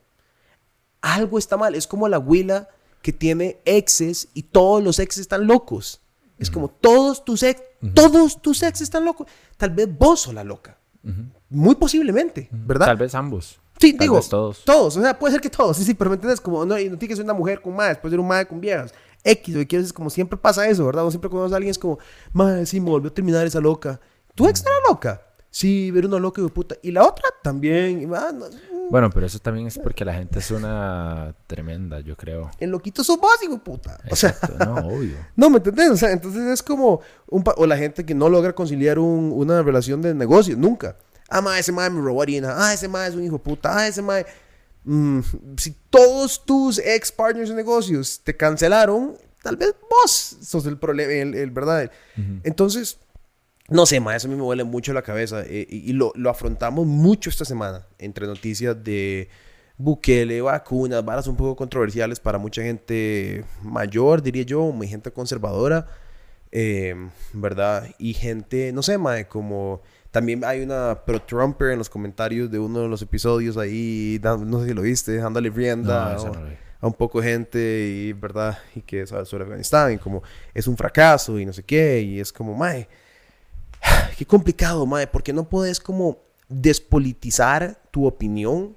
algo 1.03 1.39
está 1.39 1.59
mal. 1.59 1.75
Es 1.75 1.87
como 1.87 2.09
la 2.09 2.17
abuela 2.17 2.71
que 3.03 3.13
tiene 3.13 3.59
exes 3.67 4.29
y 4.33 4.45
todos 4.45 4.83
los 4.83 4.99
exes 4.99 5.21
están 5.21 5.47
locos. 5.47 6.01
Es 6.39 6.51
como 6.51 6.69
todos 6.69 7.23
tus 7.23 7.43
ex, 7.43 7.61
todos 7.95 8.41
tus 8.41 8.63
exes 8.63 8.85
están 8.85 9.05
locos. 9.05 9.27
Tal 9.59 9.69
vez 9.69 9.87
vos 9.95 10.21
sos 10.21 10.33
la 10.33 10.43
loca. 10.43 10.78
Muy 11.51 11.75
posiblemente, 11.75 12.49
¿verdad? 12.51 12.87
Tal 12.87 12.97
vez 12.97 13.15
ambos. 13.15 13.59
Sí, 13.79 13.97
digo, 13.99 14.21
todos. 14.21 14.65
Todos, 14.65 14.97
o 14.97 15.01
sea, 15.01 15.19
puede 15.19 15.33
ser 15.33 15.41
que 15.41 15.51
todos, 15.51 15.77
sí, 15.77 15.85
sí, 15.85 15.95
pero 15.95 16.11
me 16.11 16.15
entiendes, 16.15 16.41
como 16.41 16.65
no, 16.65 16.75
no 16.75 16.79
tiene 16.79 16.99
que 16.99 17.17
ser 17.17 17.25
una 17.25 17.35
mujer 17.35 17.61
con 17.61 17.75
más, 17.77 17.97
puede 17.99 18.13
ser 18.13 18.21
un 18.21 18.27
madre 18.27 18.47
con 18.47 18.61
viejas. 18.61 18.93
X, 19.25 19.55
que 19.55 19.67
quieres 19.67 19.89
es 19.89 19.93
como 19.93 20.11
siempre 20.11 20.39
pasa 20.39 20.69
eso, 20.69 20.87
¿verdad? 20.87 21.05
O 21.07 21.11
siempre 21.11 21.31
conoces 21.31 21.53
a 21.53 21.57
alguien 21.57 21.71
es 21.71 21.79
como, 21.79 21.99
madre, 22.33 22.67
sí, 22.67 22.81
me 22.81 22.91
volvió 22.91 23.11
a 23.11 23.15
terminar 23.15 23.47
esa 23.47 23.61
loca. 23.61 24.01
¿Tu 24.35 24.47
ex 24.49 24.61
era 24.61 24.71
loca? 24.89 25.23
Sí, 25.51 25.91
ver 25.91 26.07
una 26.07 26.19
loca 26.19 26.41
de 26.43 26.49
puta. 26.49 26.77
Y 26.83 26.93
la 26.93 27.05
otra 27.05 27.29
también. 27.43 28.09
Ah, 28.15 28.33
mm. 28.33 28.78
Bueno, 28.91 29.11
pero 29.11 29.27
eso 29.27 29.39
también 29.39 29.67
es 29.67 29.79
porque 29.79 30.05
la 30.05 30.15
gente 30.15 30.39
es 30.39 30.51
una 30.51 31.35
tremenda, 31.47 32.01
yo 32.01 32.17
creo. 32.17 32.51
El 32.59 32.71
loquito 32.71 33.05
sos 33.05 33.19
vos, 33.19 33.37
hijo 33.43 33.59
puta. 33.59 33.99
O 34.11 34.17
sea, 34.17 34.35
no, 34.59 34.75
obvio. 34.89 35.17
No, 35.37 35.51
¿me 35.51 35.59
entendés? 35.59 35.91
O 35.91 35.97
sea, 35.97 36.11
entonces 36.11 36.43
es 36.47 36.63
como, 36.63 37.01
un 37.29 37.45
o 37.57 37.67
la 37.67 37.77
gente 37.77 38.05
que 38.05 38.15
no 38.15 38.29
logra 38.29 38.55
conciliar 38.55 38.99
un, 38.99 39.33
una 39.35 39.63
relación 39.63 40.01
de 40.01 40.15
negocio, 40.15 40.57
nunca. 40.57 40.97
Ah, 41.29 41.43
ma, 41.43 41.59
ese 41.59 41.73
mae 41.73 41.91
me 41.91 42.01
robó 42.01 42.23
harina. 42.23 42.55
Ah, 42.57 42.73
ese 42.73 42.89
mae 42.89 43.09
es 43.09 43.15
un 43.15 43.25
hijo 43.25 43.39
puta. 43.39 43.77
Ah, 43.77 43.87
ese 43.87 44.01
mae. 44.01 44.25
Mm, 44.85 45.21
si 45.59 45.77
todos 45.91 46.45
tus 46.45 46.79
ex 46.79 47.13
partners 47.13 47.51
de 47.51 47.55
negocios 47.55 48.21
te 48.25 48.35
cancelaron, 48.35 49.15
tal 49.43 49.57
vez 49.57 49.75
vos 49.91 50.39
sos 50.41 50.65
el 50.67 50.79
problema, 50.79 51.13
el, 51.13 51.51
verdad. 51.51 51.91
Entonces, 52.43 52.99
no 53.69 53.85
sé, 53.85 54.01
ma, 54.01 54.17
eso 54.17 54.29
a 54.29 54.31
mí 54.31 54.37
me 54.37 54.43
huele 54.43 54.65
mucho 54.65 54.93
la 54.93 55.03
cabeza. 55.03 55.43
Eh, 55.45 55.67
y, 55.69 55.93
lo, 55.93 56.13
lo, 56.15 56.31
afrontamos 56.31 56.87
mucho 56.87 57.29
esta 57.29 57.45
semana 57.45 57.87
entre 57.99 58.27
noticias 58.27 58.83
de 58.83 59.29
Bukele, 59.77 60.41
vacunas, 60.41 61.05
varas 61.05 61.27
un 61.27 61.37
poco 61.37 61.55
controversiales 61.55 62.19
para 62.19 62.39
mucha 62.39 62.63
gente 62.63 63.45
mayor, 63.63 64.23
diría 64.23 64.43
yo, 64.43 64.73
muy 64.73 64.89
gente 64.89 65.11
conservadora. 65.13 65.87
Eh, 66.51 66.95
¿Verdad? 67.35 67.89
Y 67.99 68.15
gente, 68.15 68.73
no 68.73 68.83
sé, 68.83 68.97
ma, 68.97 69.23
como 69.25 69.83
También 70.11 70.43
hay 70.45 70.63
una 70.63 71.05
pro-Trumper 71.05 71.73
en 71.73 71.79
los 71.79 71.91
comentarios 71.91 72.51
de 72.51 72.59
uno 72.59 72.81
de 72.81 72.89
los 72.89 73.03
episodios 73.03 73.59
ahí, 73.59 74.19
no 74.23 74.61
sé 74.61 74.69
si 74.69 74.75
lo 74.75 74.81
viste, 74.81 75.17
dándole 75.19 75.51
rienda 75.51 76.15
No, 76.15 76.33
vi. 76.33 76.57
a 76.81 76.87
un 76.87 76.95
poco 76.95 77.21
de 77.21 77.29
gente 77.29 77.59
y, 77.87 78.15
¿verdad? 78.15 78.59
Y 78.75 78.81
que 78.81 79.07
sabe 79.07 79.27
sobre 79.27 79.45
Afganistán 79.45 79.93
y 79.93 79.99
como 79.99 80.23
es 80.55 80.67
un 80.67 80.77
fracaso 80.79 81.39
y 81.39 81.45
no 81.45 81.53
sé 81.53 81.63
qué. 81.63 82.01
Y 82.01 82.19
es 82.19 82.33
como, 82.33 82.55
mae, 82.55 82.89
qué 84.19 84.27
complicado, 84.27 84.85
mae, 84.87 85.07
porque 85.07 85.33
no 85.33 85.49
puedes 85.49 85.81
como 85.81 86.19
despolitizar 86.49 87.81
tu 87.91 88.07
opinión, 88.07 88.77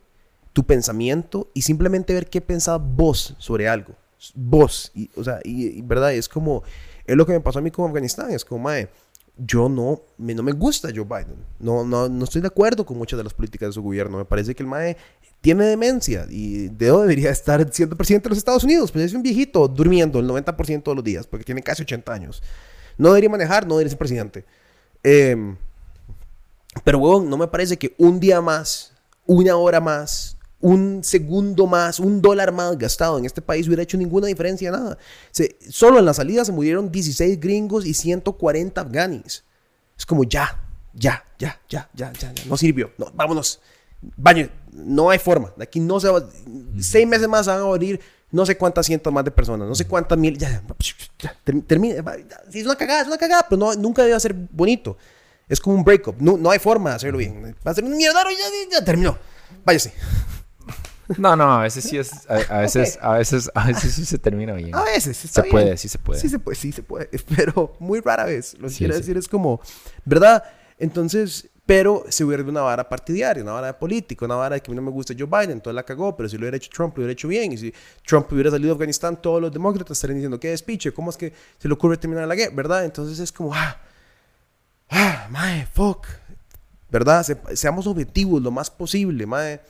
tu 0.53 0.63
pensamiento 0.65 1.49
y 1.53 1.61
simplemente 1.61 2.13
ver 2.13 2.29
qué 2.29 2.41
pensás 2.41 2.79
vos 2.81 3.35
sobre 3.37 3.67
algo. 3.67 3.95
Vos, 4.35 4.91
y, 4.93 5.09
o 5.15 5.23
sea, 5.23 5.39
y, 5.43 5.79
y, 5.79 5.81
¿verdad? 5.81 6.13
Es 6.13 6.29
como, 6.29 6.63
es 7.05 7.15
lo 7.15 7.25
que 7.25 7.33
me 7.33 7.39
pasó 7.39 7.59
a 7.59 7.61
mí 7.61 7.71
con 7.71 7.87
Afganistán, 7.87 8.31
es 8.31 8.45
como, 8.45 8.63
mae, 8.63 8.89
yo 9.37 9.69
no 9.69 10.01
me, 10.17 10.35
no 10.35 10.43
me 10.43 10.51
gusta 10.51 10.89
Joe 10.93 11.05
Biden. 11.05 11.37
No, 11.59 11.83
no, 11.83 12.07
no 12.09 12.23
estoy 12.23 12.41
de 12.41 12.47
acuerdo 12.47 12.85
con 12.85 12.97
muchas 12.97 13.17
de 13.17 13.23
las 13.23 13.33
políticas 13.33 13.69
de 13.69 13.73
su 13.73 13.81
gobierno. 13.81 14.17
Me 14.17 14.25
parece 14.25 14.53
que 14.53 14.63
el 14.63 14.67
MAE 14.67 14.97
tiene 15.41 15.65
demencia 15.65 16.27
y 16.29 16.67
de 16.67 16.91
debería 16.91 17.31
estar 17.31 17.67
siendo 17.73 17.95
presidente 17.95 18.25
de 18.25 18.29
los 18.29 18.37
Estados 18.37 18.63
Unidos. 18.63 18.91
Pues 18.91 19.05
es 19.05 19.13
un 19.13 19.23
viejito 19.23 19.67
durmiendo 19.67 20.19
el 20.19 20.27
90% 20.27 20.83
de 20.83 20.95
los 20.95 21.03
días 21.03 21.27
porque 21.27 21.43
tiene 21.43 21.63
casi 21.63 21.81
80 21.83 22.13
años. 22.13 22.43
No 22.97 23.09
debería 23.09 23.29
manejar, 23.29 23.65
no 23.65 23.75
debería 23.75 23.89
ser 23.89 23.99
presidente. 23.99 24.45
Em, 25.03 25.57
pero, 26.83 26.99
huevón, 26.99 27.29
no 27.29 27.37
me 27.37 27.47
parece 27.47 27.77
que 27.77 27.93
un 27.97 28.19
día 28.19 28.41
más, 28.41 28.93
una 29.25 29.55
hora 29.57 29.79
más, 29.79 30.37
un 30.61 31.03
segundo 31.03 31.65
más, 31.67 31.99
un 31.99 32.21
dólar 32.21 32.51
más 32.51 32.77
gastado 32.77 33.17
en 33.17 33.25
este 33.25 33.41
país 33.41 33.67
hubiera 33.67 33.83
hecho 33.83 33.97
ninguna 33.97 34.27
diferencia, 34.27 34.71
nada. 34.71 34.97
Se- 35.31 35.57
solo 35.69 35.99
en 35.99 36.05
la 36.05 36.13
salida 36.13 36.45
se 36.45 36.51
murieron 36.51 36.91
16 36.91 37.39
gringos 37.39 37.85
y 37.85 37.93
140 37.93 38.79
afganis. 38.81 39.43
Es 39.97 40.05
como 40.05 40.23
ya, 40.23 40.59
ya, 40.93 41.23
ya, 41.39 41.59
ya, 41.67 41.89
ya, 41.93 42.13
ya, 42.13 42.33
ya. 42.33 42.45
No 42.45 42.57
sirvió. 42.57 42.91
No, 42.97 43.11
vámonos. 43.13 43.59
Baño. 44.17 44.49
No 44.71 45.09
hay 45.09 45.19
forma. 45.19 45.51
De 45.57 45.63
aquí 45.63 45.79
no 45.79 45.99
se 45.99 46.09
va. 46.09 46.23
Seis 46.79 47.07
meses 47.07 47.27
más 47.27 47.45
van 47.47 47.59
a 47.59 47.63
morir 47.65 47.99
no 48.31 48.45
sé 48.45 48.57
cuántas 48.57 48.85
cientos 48.85 49.11
más 49.11 49.25
de 49.25 49.31
personas. 49.31 49.67
No 49.67 49.75
sé 49.75 49.85
cuántas 49.85 50.17
mil. 50.17 50.37
Ya, 50.37 50.63
termina. 51.67 52.03
Sí, 52.49 52.59
es 52.59 52.65
una 52.65 52.75
cagada, 52.75 53.01
es 53.01 53.07
una 53.07 53.17
cagada, 53.17 53.45
pero 53.49 53.59
no, 53.59 53.73
nunca 53.75 54.03
debe 54.03 54.19
ser 54.19 54.33
bonito. 54.33 54.97
Es 55.49 55.59
como 55.59 55.75
un 55.75 55.83
breakup. 55.83 56.15
No, 56.19 56.37
no 56.37 56.49
hay 56.51 56.59
forma 56.59 56.91
de 56.91 56.95
hacerlo 56.97 57.17
bien. 57.17 57.55
Va 57.65 57.71
a 57.71 57.73
ser 57.75 57.83
un 57.83 57.95
mierdero 57.95 58.31
y 58.31 58.35
ya, 58.35 58.79
ya 58.79 58.85
terminó. 58.85 59.17
Váyase. 59.65 59.93
No, 61.17 61.35
no, 61.35 61.51
a 61.51 61.63
veces 61.63 61.83
sí 61.83 61.97
es. 61.97 62.11
A, 62.29 62.35
a 62.57 62.61
veces, 62.61 62.97
a 63.01 63.13
veces, 63.17 63.51
a 63.53 63.67
veces 63.67 63.93
sí 63.93 64.05
se 64.05 64.17
termina 64.17 64.53
bien. 64.53 64.73
A 64.73 64.83
veces, 64.83 65.25
está 65.25 65.41
se 65.41 65.49
bien. 65.49 65.51
puede, 65.51 65.77
sí 65.77 65.89
se 65.89 65.99
puede. 65.99 66.19
Sí 66.21 66.29
se 66.29 66.39
puede, 66.39 66.55
sí 66.55 66.71
se 66.71 66.83
puede, 66.83 67.09
pero 67.35 67.75
muy 67.79 67.99
rara 67.99 68.23
vez. 68.25 68.53
Lo 68.59 68.67
que 68.69 68.73
Sí, 68.73 68.77
quiero 68.79 68.93
sí. 68.93 68.99
decir 69.01 69.17
es 69.17 69.27
como, 69.27 69.59
¿verdad? 70.05 70.41
Entonces, 70.77 71.49
pero 71.73 72.03
se 72.09 72.25
hubiera 72.25 72.43
una 72.43 72.59
vara 72.59 72.89
partidaria, 72.89 73.41
una 73.41 73.53
vara 73.53 73.67
de 73.67 73.73
político, 73.75 74.25
una 74.25 74.35
vara 74.35 74.55
de 74.55 74.61
que 74.61 74.69
a 74.69 74.71
mí 74.71 74.75
no 74.75 74.81
me 74.81 74.91
gusta 74.91 75.13
Joe 75.17 75.25
Biden, 75.25 75.51
entonces 75.51 75.73
la 75.73 75.83
cagó, 75.83 76.17
pero 76.17 76.27
si 76.27 76.35
lo 76.35 76.41
hubiera 76.41 76.57
hecho 76.57 76.69
Trump, 76.69 76.97
lo 76.97 77.01
hubiera 77.03 77.13
hecho 77.13 77.29
bien. 77.29 77.53
Y 77.53 77.57
si 77.57 77.73
Trump 78.05 78.29
hubiera 78.33 78.51
salido 78.51 78.67
de 78.67 78.73
Afganistán, 78.73 79.21
todos 79.21 79.41
los 79.41 79.53
demócratas 79.53 79.91
estarían 79.97 80.17
diciendo, 80.17 80.37
qué 80.37 80.49
despiche, 80.49 80.91
¿cómo 80.91 81.11
es 81.11 81.15
que 81.15 81.31
se 81.57 81.69
le 81.69 81.73
ocurre 81.73 81.95
terminar 81.95 82.27
la 82.27 82.35
guerra? 82.35 82.51
¿Verdad? 82.53 82.83
Entonces 82.83 83.19
es 83.19 83.31
como, 83.31 83.55
ah, 83.55 83.79
ah, 84.89 85.27
mae, 85.31 85.65
fuck. 85.67 86.07
¿Verdad? 86.89 87.23
Se- 87.23 87.55
seamos 87.55 87.87
objetivos 87.87 88.41
lo 88.41 88.51
más 88.51 88.69
posible, 88.69 89.25
mae. 89.25 89.61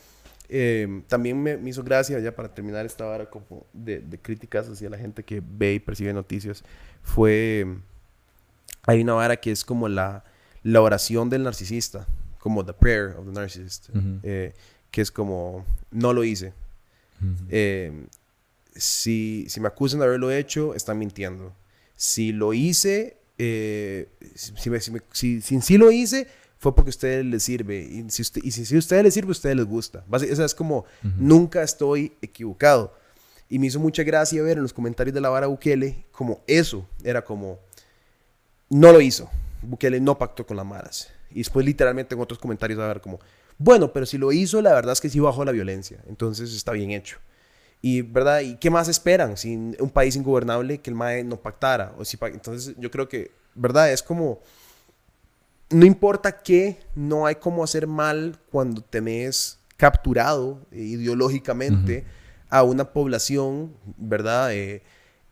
Eh, 0.48 1.02
también 1.06 1.40
me, 1.40 1.56
me 1.56 1.70
hizo 1.70 1.84
gracia, 1.84 2.18
ya 2.18 2.34
para 2.34 2.52
terminar 2.52 2.84
esta 2.84 3.04
vara 3.04 3.30
como 3.30 3.64
de, 3.72 4.00
de 4.00 4.18
críticas 4.18 4.68
hacia 4.68 4.90
la 4.90 4.98
gente 4.98 5.22
que 5.22 5.40
ve 5.40 5.74
y 5.74 5.78
percibe 5.78 6.12
noticias, 6.12 6.64
fue, 7.04 7.64
hay 8.88 9.02
una 9.02 9.14
vara 9.14 9.36
que 9.36 9.52
es 9.52 9.64
como 9.64 9.88
la, 9.88 10.24
la 10.62 10.80
oración 10.80 11.28
del 11.30 11.42
narcisista, 11.42 12.06
como 12.38 12.64
the 12.64 12.72
prayer 12.72 13.16
of 13.18 13.26
the 13.26 13.32
narcissist, 13.32 13.88
eh, 14.22 14.54
que 14.90 15.00
es 15.00 15.10
como, 15.10 15.64
no 15.90 16.12
lo 16.12 16.24
hice. 16.24 16.52
Eh, 17.48 18.06
si, 18.74 19.46
si 19.48 19.60
me 19.60 19.68
acusan 19.68 20.00
de 20.00 20.06
haberlo 20.06 20.30
hecho, 20.30 20.74
están 20.74 20.98
mintiendo. 20.98 21.54
Si 21.96 22.32
lo 22.32 22.52
hice, 22.52 23.16
eh, 23.38 24.08
si, 24.34 24.52
si, 24.56 24.70
me- 24.70 24.80
si, 24.80 24.90
me- 24.90 25.02
si- 25.12 25.40
si 25.40 25.78
lo 25.78 25.90
hice, 25.90 26.26
fue 26.58 26.74
porque 26.74 26.88
a 26.88 26.90
ustedes 26.90 27.24
les 27.24 27.42
sirve. 27.42 27.80
Y 27.82 28.08
si, 28.10 28.22
usted, 28.22 28.40
y 28.42 28.50
si, 28.50 28.74
a 28.74 28.78
ustedes 28.78 29.02
les 29.04 29.14
sirve, 29.14 29.28
a 29.28 29.32
ustedes 29.32 29.56
les 29.56 29.66
gusta. 29.66 30.04
O 30.10 30.18
sea, 30.18 30.44
es 30.44 30.54
como, 30.54 30.84
nunca 31.18 31.62
estoy 31.62 32.12
equivocado. 32.22 32.94
Y 33.48 33.58
me 33.58 33.66
hizo 33.66 33.78
mucha 33.80 34.02
gracia 34.02 34.42
ver 34.42 34.56
en 34.56 34.62
los 34.62 34.72
comentarios 34.72 35.12
de 35.14 35.20
la 35.20 35.28
vara 35.28 35.46
Bukele, 35.48 36.06
como 36.12 36.40
eso, 36.46 36.88
era 37.04 37.22
como, 37.24 37.58
no 38.70 38.92
lo 38.92 39.00
hizo. 39.00 39.28
Bukele 39.62 40.00
no 40.00 40.18
pactó 40.18 40.46
con 40.46 40.56
las 40.56 40.66
maras. 40.66 41.08
Y 41.30 41.38
después 41.38 41.64
literalmente 41.64 42.14
en 42.14 42.20
otros 42.20 42.38
comentarios 42.38 42.78
va 42.78 42.84
a 42.84 42.88
ver 42.88 43.00
como, 43.00 43.20
bueno, 43.58 43.92
pero 43.92 44.06
si 44.06 44.18
lo 44.18 44.32
hizo, 44.32 44.60
la 44.60 44.74
verdad 44.74 44.92
es 44.92 45.00
que 45.00 45.08
sí 45.08 45.20
bajó 45.20 45.44
la 45.44 45.52
violencia. 45.52 45.98
Entonces 46.08 46.52
está 46.52 46.72
bien 46.72 46.90
hecho. 46.90 47.18
Y, 47.80 48.02
¿verdad? 48.02 48.40
¿Y 48.40 48.56
qué 48.56 48.70
más 48.70 48.88
esperan? 48.88 49.36
Si 49.36 49.54
un 49.56 49.90
país 49.92 50.14
ingobernable 50.14 50.78
que 50.78 50.90
el 50.90 50.96
MAE 50.96 51.24
no 51.24 51.36
pactara. 51.36 51.94
O 51.98 52.04
si 52.04 52.18
Entonces 52.20 52.74
yo 52.78 52.90
creo 52.90 53.08
que, 53.08 53.32
¿verdad? 53.54 53.92
Es 53.92 54.02
como, 54.02 54.40
no 55.70 55.84
importa 55.86 56.42
qué, 56.42 56.78
no 56.94 57.26
hay 57.26 57.36
cómo 57.36 57.64
hacer 57.64 57.86
mal 57.86 58.38
cuando 58.50 58.82
tenés 58.82 59.58
capturado 59.76 60.60
eh, 60.70 60.78
ideológicamente 60.78 62.04
a 62.48 62.62
una 62.62 62.92
población, 62.92 63.74
¿verdad? 63.96 64.54
Eh, 64.54 64.82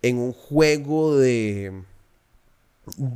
en 0.03 0.19
un 0.19 0.33
juego 0.33 1.17
de 1.19 1.85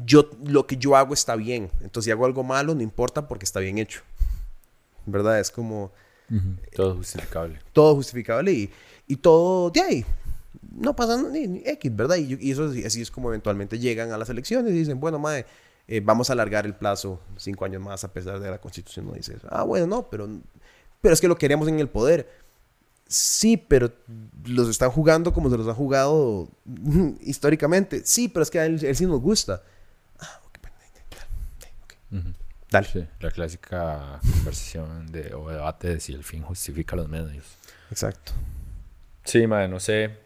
yo 0.04 0.28
lo 0.46 0.66
que 0.66 0.76
yo 0.76 0.96
hago 0.96 1.14
está 1.14 1.36
bien. 1.36 1.70
Entonces 1.80 2.04
si 2.06 2.10
hago 2.10 2.26
algo 2.26 2.42
malo 2.42 2.74
no 2.74 2.82
importa 2.82 3.26
porque 3.28 3.44
está 3.44 3.60
bien 3.60 3.78
hecho. 3.78 4.00
¿Verdad? 5.06 5.40
Es 5.40 5.50
como 5.50 5.92
Ujú. 6.30 6.56
Todo 6.74 6.96
justificable. 6.96 7.58
todo 7.72 7.94
justificable 7.96 8.52
y, 8.52 8.70
y 9.06 9.16
todo 9.16 9.70
de 9.70 9.80
ahí. 9.82 10.06
No 10.72 10.96
pasa 10.96 11.20
ni, 11.22 11.46
ni 11.46 11.62
X, 11.64 11.94
¿verdad? 11.94 12.16
Y, 12.16 12.38
y 12.40 12.50
eso 12.50 12.64
así, 12.64 12.84
así 12.84 13.02
es 13.02 13.10
como 13.10 13.28
eventualmente 13.28 13.78
llegan 13.78 14.10
a 14.12 14.18
las 14.18 14.30
elecciones 14.30 14.72
y 14.72 14.78
dicen, 14.78 14.98
bueno, 14.98 15.18
madre, 15.18 15.44
eh, 15.86 16.00
vamos 16.00 16.30
a 16.30 16.32
alargar 16.32 16.64
el 16.64 16.74
plazo 16.74 17.20
cinco 17.36 17.66
años 17.66 17.82
más 17.82 18.02
a 18.04 18.12
pesar 18.12 18.40
de 18.40 18.50
la 18.50 18.58
constitución 18.58 19.06
no 19.06 19.12
dice 19.12 19.34
eso. 19.36 19.46
Ah, 19.50 19.62
bueno, 19.64 19.86
no, 19.86 20.08
pero, 20.08 20.26
pero 21.02 21.12
es 21.14 21.20
que 21.20 21.28
lo 21.28 21.36
queremos 21.36 21.68
en 21.68 21.78
el 21.78 21.88
poder. 21.88 22.28
Sí, 23.06 23.56
pero 23.56 23.92
los 24.44 24.68
están 24.68 24.90
jugando 24.90 25.32
como 25.32 25.50
se 25.50 25.56
los 25.56 25.68
han 25.68 25.74
jugado 25.74 26.48
históricamente. 27.20 28.02
Sí, 28.04 28.28
pero 28.28 28.42
es 28.42 28.50
que 28.50 28.58
a 28.58 28.66
él, 28.66 28.84
él 28.84 28.96
sí 28.96 29.06
nos 29.06 29.20
gusta. 29.20 29.62
Ah, 30.18 30.40
ok, 30.46 30.58
bueno, 30.62 30.78
ok. 31.84 31.94
Ujú. 32.12 32.34
Dale. 32.70 32.88
Sí, 32.88 33.06
la 33.20 33.30
clásica 33.30 34.18
conversación 34.20 35.06
de, 35.12 35.32
o 35.34 35.48
debate 35.48 35.88
de 35.88 36.00
si 36.00 36.12
el 36.12 36.24
fin 36.24 36.42
justifica 36.42 36.96
los 36.96 37.08
medios. 37.08 37.44
Exacto. 37.90 38.32
Sí, 39.24 39.46
madre, 39.46 39.68
no 39.68 39.78
sé. 39.78 40.18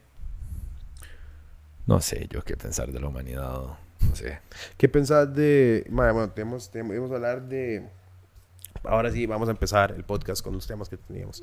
No 1.86 2.00
sé 2.00 2.26
yo 2.30 2.42
qué 2.42 2.56
pensar 2.56 2.90
de 2.90 3.00
la 3.00 3.08
humanidad. 3.08 3.60
No 4.00 4.16
sé. 4.16 4.40
¿Qué 4.76 4.88
pensás 4.88 5.34
de... 5.34 5.86
Madre, 5.90 6.12
bueno, 6.12 6.30
tenemos, 6.30 6.70
tenemos, 6.70 7.10
a 7.10 7.14
hablar 7.14 7.42
de... 7.48 7.88
Ahora 8.84 9.10
sí, 9.10 9.26
vamos 9.26 9.48
a 9.48 9.52
empezar 9.52 9.92
el 9.92 10.04
podcast 10.04 10.42
con 10.42 10.54
los 10.54 10.66
temas 10.66 10.88
que 10.88 10.96
teníamos. 10.96 11.42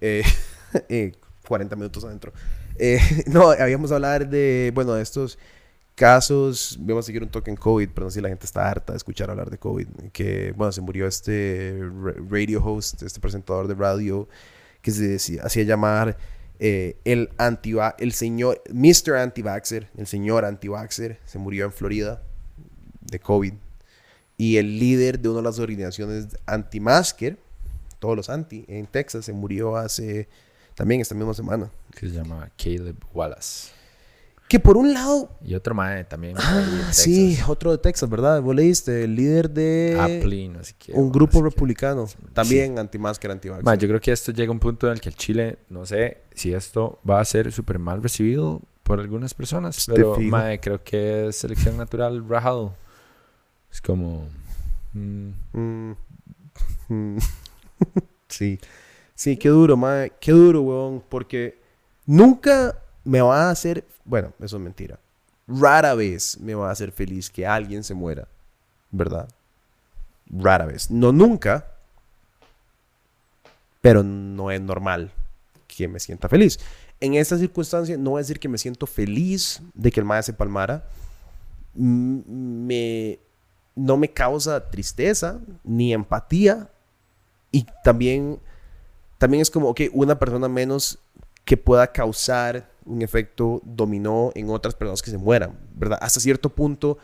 Eh, 0.00 0.22
eh, 0.88 1.12
40 1.46 1.76
minutos 1.76 2.04
adentro. 2.04 2.32
Eh, 2.78 2.98
no, 3.26 3.50
habíamos 3.50 3.92
hablar 3.92 4.28
de, 4.28 4.72
bueno, 4.74 4.94
de 4.94 5.02
estos 5.02 5.38
casos. 5.94 6.78
Vamos 6.80 7.04
a 7.04 7.06
seguir 7.06 7.22
un 7.22 7.28
toque 7.28 7.50
en 7.50 7.56
COVID, 7.56 7.88
pero 7.94 8.06
no 8.06 8.10
sé 8.10 8.16
si 8.16 8.22
la 8.22 8.28
gente 8.28 8.46
está 8.46 8.70
harta 8.70 8.92
de 8.92 8.96
escuchar 8.98 9.30
hablar 9.30 9.50
de 9.50 9.58
COVID. 9.58 9.88
Que, 10.12 10.52
bueno, 10.56 10.72
se 10.72 10.80
murió 10.80 11.06
este 11.06 11.80
ra- 12.02 12.14
radio 12.28 12.64
host, 12.64 13.02
este 13.02 13.20
presentador 13.20 13.68
de 13.68 13.74
radio, 13.74 14.28
que 14.82 14.90
se 14.90 15.40
hacía 15.40 15.64
llamar 15.64 16.16
eh, 16.58 16.96
el 17.04 17.30
anti 17.38 17.74
el 17.98 18.12
señor, 18.12 18.62
Mr. 18.72 19.16
Anti-Vaxxer, 19.16 19.88
el 19.96 20.06
señor 20.06 20.44
anti-vaxxer, 20.44 21.18
se 21.24 21.38
murió 21.38 21.64
en 21.66 21.72
Florida 21.72 22.22
de 23.00 23.18
COVID. 23.18 23.54
Y 24.38 24.58
el 24.58 24.78
líder 24.78 25.18
de 25.20 25.30
una 25.30 25.38
de 25.38 25.44
las 25.44 25.58
organizaciones 25.58 26.28
anti-masker, 26.44 27.38
todos 27.98 28.16
los 28.16 28.28
anti, 28.28 28.64
en 28.68 28.86
Texas, 28.86 29.24
se 29.24 29.32
murió 29.32 29.76
hace 29.76 30.28
también 30.76 31.00
esta 31.00 31.14
misma 31.16 31.34
semana. 31.34 31.68
Que 31.90 32.08
se 32.08 32.14
llama 32.14 32.48
Caleb 32.56 32.96
Wallace. 33.12 33.72
Que 34.48 34.60
por 34.60 34.76
un 34.76 34.94
lado, 34.94 35.28
Y 35.42 35.56
otro 35.56 35.74
mae 35.74 36.04
también. 36.04 36.36
ah, 36.38 36.88
sí, 36.92 37.36
otro 37.48 37.72
de 37.72 37.78
Texas, 37.78 38.08
¿verdad? 38.08 38.40
Vos 38.40 38.54
leíste, 38.54 39.02
el 39.02 39.16
líder 39.16 39.50
de 39.50 39.96
Apley, 40.00 40.48
no 40.48 40.62
sé 40.62 40.72
qué. 40.78 40.92
un 40.92 41.10
grupo 41.10 41.38
no 41.42 41.46
sé 41.46 41.50
qué. 41.50 41.54
republicano, 41.56 42.06
también 42.32 42.78
anti-masker, 42.78 43.32
anti-vaxxer. 43.32 43.64
Ma, 43.64 43.74
yo 43.74 43.88
creo 43.88 44.00
que 44.00 44.12
esto 44.12 44.30
llega 44.30 44.50
a 44.50 44.52
un 44.52 44.60
punto 44.60 44.86
en 44.86 44.92
el 44.92 45.00
que 45.00 45.08
el 45.08 45.16
Chile, 45.16 45.58
no 45.68 45.84
sé 45.84 46.18
si 46.32 46.54
esto 46.54 47.00
va 47.08 47.18
a 47.20 47.24
ser 47.24 47.50
súper 47.50 47.80
mal 47.80 48.00
recibido 48.04 48.62
por 48.84 49.00
algunas 49.00 49.34
personas, 49.34 49.84
De 49.86 49.94
pero 49.94 50.14
fijo. 50.14 50.30
ma, 50.30 50.56
creo 50.58 50.80
que 50.84 51.26
es 51.26 51.36
selección 51.36 51.76
natural 51.76 52.24
rajado. 52.28 52.72
Es 53.72 53.80
como... 53.80 54.28
mm, 54.92 55.30
Mm. 55.54 55.92
Mm. 56.88 57.18
sí. 58.28 58.60
Sí, 59.16 59.36
qué 59.36 59.48
duro, 59.48 59.76
mae. 59.76 60.12
Qué 60.20 60.30
duro, 60.30 60.62
weón. 60.62 61.02
Porque 61.08 61.58
nunca 62.06 62.80
me 63.02 63.20
va 63.20 63.48
a 63.48 63.50
hacer. 63.50 63.84
Bueno, 64.04 64.32
eso 64.38 64.56
es 64.56 64.62
mentira. 64.62 65.00
Rara 65.48 65.94
vez 65.94 66.38
me 66.38 66.54
va 66.54 66.68
a 66.68 66.72
hacer 66.72 66.92
feliz 66.92 67.28
que 67.28 67.44
alguien 67.44 67.82
se 67.82 67.94
muera. 67.94 68.28
¿Verdad? 68.92 69.28
rara 70.30 70.66
vez. 70.66 70.90
No 70.90 71.12
nunca, 71.12 71.66
pero 73.80 74.02
no 74.02 74.50
es 74.50 74.60
normal 74.60 75.12
que 75.66 75.88
me 75.88 76.00
sienta 76.00 76.28
feliz. 76.28 76.58
En 77.00 77.14
esta 77.14 77.36
circunstancia, 77.36 77.96
no 77.96 78.10
voy 78.10 78.20
a 78.20 78.22
decir 78.22 78.40
que 78.40 78.48
me 78.48 78.58
siento 78.58 78.86
feliz 78.86 79.60
de 79.74 79.90
que 79.90 80.00
el 80.00 80.06
mae 80.06 80.22
se 80.22 80.32
palmara. 80.32 80.88
Me, 81.74 83.18
no 83.74 83.96
me 83.96 84.10
causa 84.10 84.70
tristeza 84.70 85.38
ni 85.62 85.92
empatía. 85.92 86.70
Y 87.52 87.66
también, 87.84 88.40
también 89.18 89.42
es 89.42 89.50
como, 89.50 89.74
que 89.74 89.90
una 89.92 90.18
persona 90.18 90.48
menos 90.48 90.98
que 91.44 91.56
pueda 91.56 91.92
causar 91.92 92.70
un 92.84 93.02
efecto 93.02 93.60
dominó 93.64 94.32
en 94.34 94.50
otras 94.50 94.74
personas 94.74 95.02
que 95.02 95.10
se 95.10 95.18
mueran, 95.18 95.58
¿verdad? 95.74 95.98
Hasta 96.00 96.20
cierto 96.20 96.50
punto, 96.50 96.98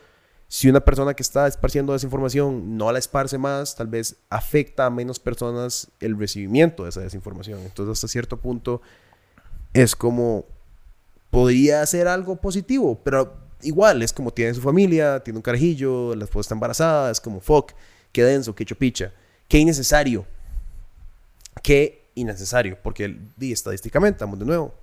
si 0.49 0.69
una 0.69 0.81
persona 0.81 1.15
que 1.15 1.23
está 1.23 1.47
esparciendo 1.47 1.93
desinformación 1.93 2.77
no 2.77 2.93
la 2.93 2.99
esparce 2.99 3.39
más, 3.39 3.75
tal 3.75 3.87
vez 3.87 4.17
afecta 4.29 4.87
a 4.87 4.91
menos 4.91 5.19
personas 5.19 5.89
el 6.01 6.19
recibimiento 6.19 6.83
de 6.83 6.91
esa 6.91 7.01
desinformación. 7.01 7.61
Entonces, 7.61 7.93
hasta 7.93 8.09
cierto 8.09 8.37
punto, 8.37 8.83
es 9.73 9.97
como, 9.97 10.45
podría 11.31 11.85
ser 11.87 12.07
algo 12.07 12.37
positivo, 12.37 13.01
pero 13.03 13.35
igual, 13.63 14.03
es 14.03 14.13
como 14.13 14.33
tiene 14.33 14.55
su 14.55 14.61
familia, 14.61 15.21
tiene 15.21 15.39
un 15.39 15.43
carajillo, 15.43 16.15
la 16.15 16.25
esposa 16.25 16.41
está 16.43 16.55
embarazada, 16.55 17.11
es 17.11 17.21
como, 17.21 17.41
fuck, 17.41 17.73
qué 18.13 18.23
denso, 18.23 18.55
qué 18.55 18.65
chopicha, 18.65 19.13
qué 19.49 19.59
innecesario, 19.59 20.27
qué 21.63 22.02
innecesario, 22.15 22.79
porque 22.83 23.17
estadísticamente, 23.41 24.17
estamos 24.17 24.39
de 24.39 24.45
nuevo. 24.45 24.75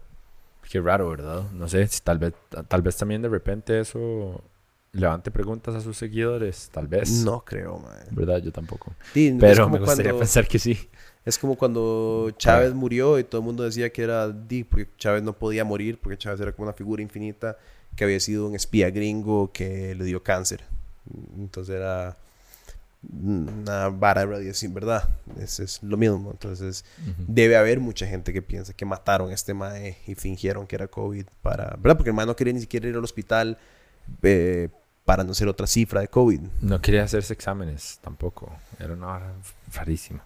Qué 0.70 0.80
raro, 0.80 1.10
¿verdad? 1.10 1.50
No 1.52 1.68
sé, 1.68 1.88
si 1.88 2.02
tal 2.02 2.20
vez, 2.20 2.34
tal 2.68 2.82
vez 2.82 2.96
también 2.96 3.22
de 3.22 3.30
repente 3.30 3.80
eso 3.80 4.44
levante 4.92 5.32
preguntas 5.32 5.76
a 5.76 5.82
sus 5.82 5.98
seguidores, 5.98 6.70
tal 6.72 6.88
vez. 6.88 7.10
No 7.24 7.44
creo, 7.46 7.80
man. 7.80 7.98
¿Verdad? 8.12 8.38
Yo 8.38 8.52
tampoco. 8.52 8.94
Pero 9.14 9.70
me 9.70 9.80
gustaría 9.80 10.18
pensar 10.18 10.48
que 10.48 10.60
sí. 10.60 10.90
Es 11.26 11.38
como 11.38 11.56
cuando 11.58 12.32
Chávez 12.38 12.74
murió 12.74 13.20
y 13.20 13.24
todo 13.24 13.42
el 13.42 13.46
mundo 13.46 13.64
decía 13.64 13.92
que 13.92 14.04
era 14.04 14.30
Di, 14.30 14.64
porque 14.64 14.88
Chávez 14.98 15.22
no 15.22 15.34
podía 15.34 15.64
morir, 15.66 16.00
porque 16.00 16.18
Chávez 16.18 16.40
era 16.42 16.52
como 16.52 16.68
una 16.68 16.74
figura 16.74 17.02
infinita 17.02 17.58
que 17.96 18.04
había 18.04 18.20
sido 18.20 18.48
un 18.48 18.56
espía 18.56 18.90
gringo 18.90 19.52
que 19.52 19.94
le 19.96 20.04
dio 20.06 20.24
cáncer. 20.24 20.64
Entonces 21.38 21.76
era 21.76 22.18
una 23.02 23.90
vara 23.90 24.22
de 24.22 24.28
radiación, 24.28 24.74
¿verdad? 24.74 25.10
Es, 25.40 25.60
es 25.60 25.82
lo 25.84 25.98
mismo. 25.98 26.32
Entonces 26.32 26.84
debe 27.28 27.56
haber 27.58 27.80
mucha 27.80 28.06
gente 28.06 28.34
que 28.34 28.42
piensa 28.42 28.74
que 28.74 28.86
mataron 28.86 29.32
a 29.32 29.34
este 29.34 29.54
mae 29.54 29.98
y 30.06 30.16
fingieron 30.16 30.68
que 30.68 30.76
era 30.76 30.88
COVID 30.88 31.26
para, 31.42 31.76
¿verdad? 31.78 31.98
Porque 31.98 32.10
el 32.10 32.16
mae 32.16 32.26
no 32.26 32.36
quería 32.36 32.54
ni 32.54 32.60
siquiera 32.62 32.88
ir 32.88 32.96
al 32.96 33.04
hospital 33.04 33.58
eh, 34.22 34.70
para 35.06 35.24
no 35.24 35.34
ser 35.34 35.48
otra 35.48 35.66
cifra 35.66 36.02
de 36.02 36.08
COVID. 36.08 36.42
No 36.62 36.82
quería 36.82 37.04
hacerse 37.04 37.34
exámenes 37.34 38.00
tampoco. 38.02 38.52
Era 38.80 38.94
una 38.94 39.08
hora 39.08 39.34
rarísima. 39.74 40.24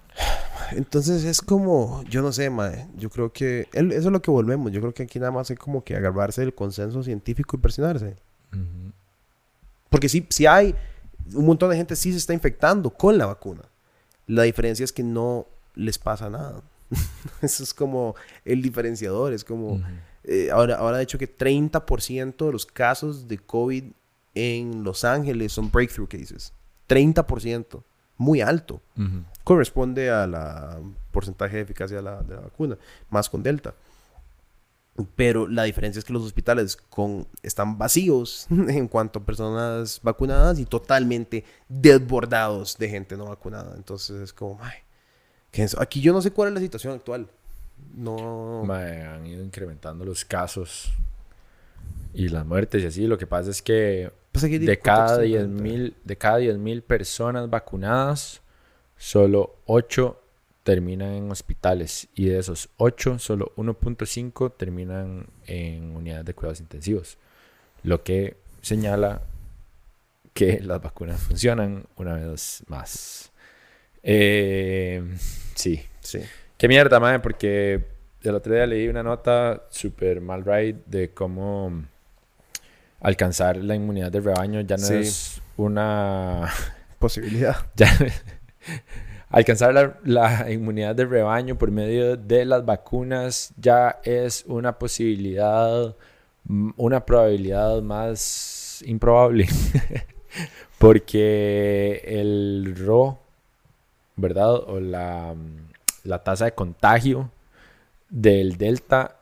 Entonces 0.72 1.24
es 1.24 1.42
como, 1.42 2.04
yo 2.10 2.22
no 2.22 2.32
sé, 2.32 2.50
mae. 2.50 2.88
Yo 2.98 3.10
creo 3.10 3.32
que 3.32 3.68
eso 3.72 3.86
es 3.88 4.06
lo 4.06 4.22
que 4.22 4.32
volvemos. 4.32 4.72
Yo 4.72 4.82
creo 4.82 4.94
que 4.94 5.04
aquí 5.04 5.20
nada 5.20 5.32
más 5.32 5.50
es 5.52 5.60
como 5.60 5.84
que 5.84 5.96
agarrarse 5.96 6.42
del 6.42 6.54
consenso 6.54 7.04
científico 7.04 7.56
y 7.56 7.60
presionarse. 7.60 8.16
Porque 9.90 10.10
si, 10.10 10.26
si 10.30 10.48
hay 10.48 10.76
un 11.34 11.46
montón 11.46 11.70
de 11.70 11.78
gente 11.78 11.96
sí 11.96 12.12
se 12.12 12.18
está 12.18 12.34
infectando 12.34 12.90
con 12.90 13.18
la 13.18 13.26
vacuna. 13.26 13.64
La 14.28 14.44
diferencia 14.44 14.84
es 14.84 14.92
que 14.92 15.04
no 15.04 15.48
les 15.76 15.98
pasa 15.98 16.30
nada. 16.30 16.62
Eso 17.42 17.64
es 17.64 17.74
como 17.74 18.16
el 18.46 18.62
diferenciador. 18.62 19.34
Es 19.34 19.44
como, 19.44 19.82
eh, 20.24 20.50
ahora, 20.52 20.78
ahora 20.78 20.98
de 20.98 21.04
hecho 21.04 21.18
que 21.18 21.38
30% 21.38 22.46
de 22.46 22.52
los 22.52 22.66
casos 22.66 23.28
de 23.28 23.38
COVID 23.38 23.86
en 24.36 24.84
Los 24.84 25.04
Ángeles 25.04 25.54
son 25.54 25.72
breakthrough 25.72 26.08
cases. 26.08 26.54
30%. 26.88 27.84
Muy 28.18 28.42
alto. 28.42 28.82
Corresponde 29.44 30.10
a 30.10 30.28
la 30.28 30.80
porcentaje 31.12 31.58
de 31.58 31.64
eficacia 31.64 31.98
de 31.98 32.04
la, 32.04 32.22
vacuna, 32.22 32.78
más 33.10 33.30
con 33.30 33.44
Delta. 33.44 33.74
Pero 35.16 35.48
la 35.48 35.64
diferencia 35.64 35.98
es 35.98 36.06
que 36.06 36.14
los 36.14 36.24
hospitales 36.24 36.76
con, 36.76 37.28
están 37.42 37.78
vacíos 37.78 38.46
en 38.50 38.88
cuanto 38.88 39.20
a 39.20 39.26
personas 39.26 40.00
vacunadas 40.04 40.60
y 40.60 40.66
totalmente 40.66 41.44
desbordados 41.68 42.78
de 42.78 42.90
gente 42.90 43.18
no 43.18 43.26
vacunada. 43.26 43.74
Entonces 43.76 44.22
es 44.22 44.34
como, 44.34 44.60
ay, 44.62 44.74
aquí 45.80 46.00
yo 46.00 46.14
no 46.14 46.22
sé 46.22 46.32
cuál 46.32 46.50
es 46.50 46.54
la 46.54 46.60
situación 46.60 46.94
actual. 46.94 47.28
No. 47.96 48.72
han 48.72 49.26
ido 49.26 49.44
incrementando 49.44 50.06
los 50.06 50.24
casos 50.24 50.92
y 52.14 52.30
las 52.30 52.46
muertes 52.46 52.84
y 52.84 52.86
así. 52.86 53.08
Lo 53.08 53.18
que 53.18 53.28
pasa 53.28 53.50
es 53.50 53.62
que 53.62 54.12
pues 54.32 54.44
de, 54.44 54.80
cada 54.80 55.20
10 55.20 55.48
mil, 55.48 55.96
de 56.04 56.18
cada 56.18 56.40
10.000 56.40 56.82
personas 56.82 57.50
vacunadas, 57.50 58.42
solo 58.98 59.58
8 59.66 60.23
terminan 60.64 61.12
en 61.12 61.30
hospitales 61.30 62.08
y 62.16 62.26
de 62.26 62.40
esos 62.40 62.70
8, 62.78 63.20
solo 63.20 63.52
1.5 63.58 64.54
terminan 64.58 65.28
en 65.46 65.96
unidades 65.96 66.26
de 66.26 66.34
cuidados 66.34 66.62
intensivos. 66.62 67.18
Lo 67.84 68.04
que 68.04 68.38
señala 68.62 69.22
que 70.34 70.60
las 70.62 70.82
vacunas 70.82 71.22
funcionan 71.22 71.86
una 71.98 72.14
vez 72.16 72.64
más. 72.68 73.32
Eh, 74.02 75.04
sí. 75.54 75.82
sí. 76.00 76.22
Qué 76.58 76.68
mierda, 76.68 77.00
madre, 77.00 77.20
porque 77.20 77.86
el 78.22 78.36
otro 78.36 78.54
día 78.54 78.66
leí 78.66 78.88
una 78.88 79.04
nota 79.04 79.64
super 79.70 80.22
mal 80.22 80.44
right 80.46 80.78
de 80.86 81.14
cómo 81.14 81.84
alcanzar 83.02 83.58
la 83.58 83.76
inmunidad 83.76 84.12
de 84.12 84.22
rebaño 84.22 84.62
ya 84.62 84.78
no 84.78 84.88
es 84.88 85.42
una 85.58 86.50
posibilidad. 87.00 87.58
alcanzar 89.34 89.74
la, 89.74 89.98
la, 90.04 90.52
inmunidad 90.52 90.96
de 90.96 91.06
rebaño 91.06 91.58
por 91.58 91.72
medio 91.72 92.16
de 92.16 92.46
las 92.46 92.64
vacunas 92.64 93.52
ya 93.58 94.00
es 94.04 94.46
una 94.48 94.78
posibilidad, 94.78 95.96
una 96.78 97.06
probabilidad 97.06 97.82
más 97.82 98.84
improbable. 98.86 99.48
Porque 100.78 102.02
el 102.06 102.76
RO, 102.78 103.20
¿verdad? 104.16 104.54
O 104.54 104.80
la, 104.80 105.34
la 106.04 106.24
tasa 106.24 106.46
de 106.46 106.54
contagio 106.54 107.32
del 108.10 108.58
Delta 108.58 109.18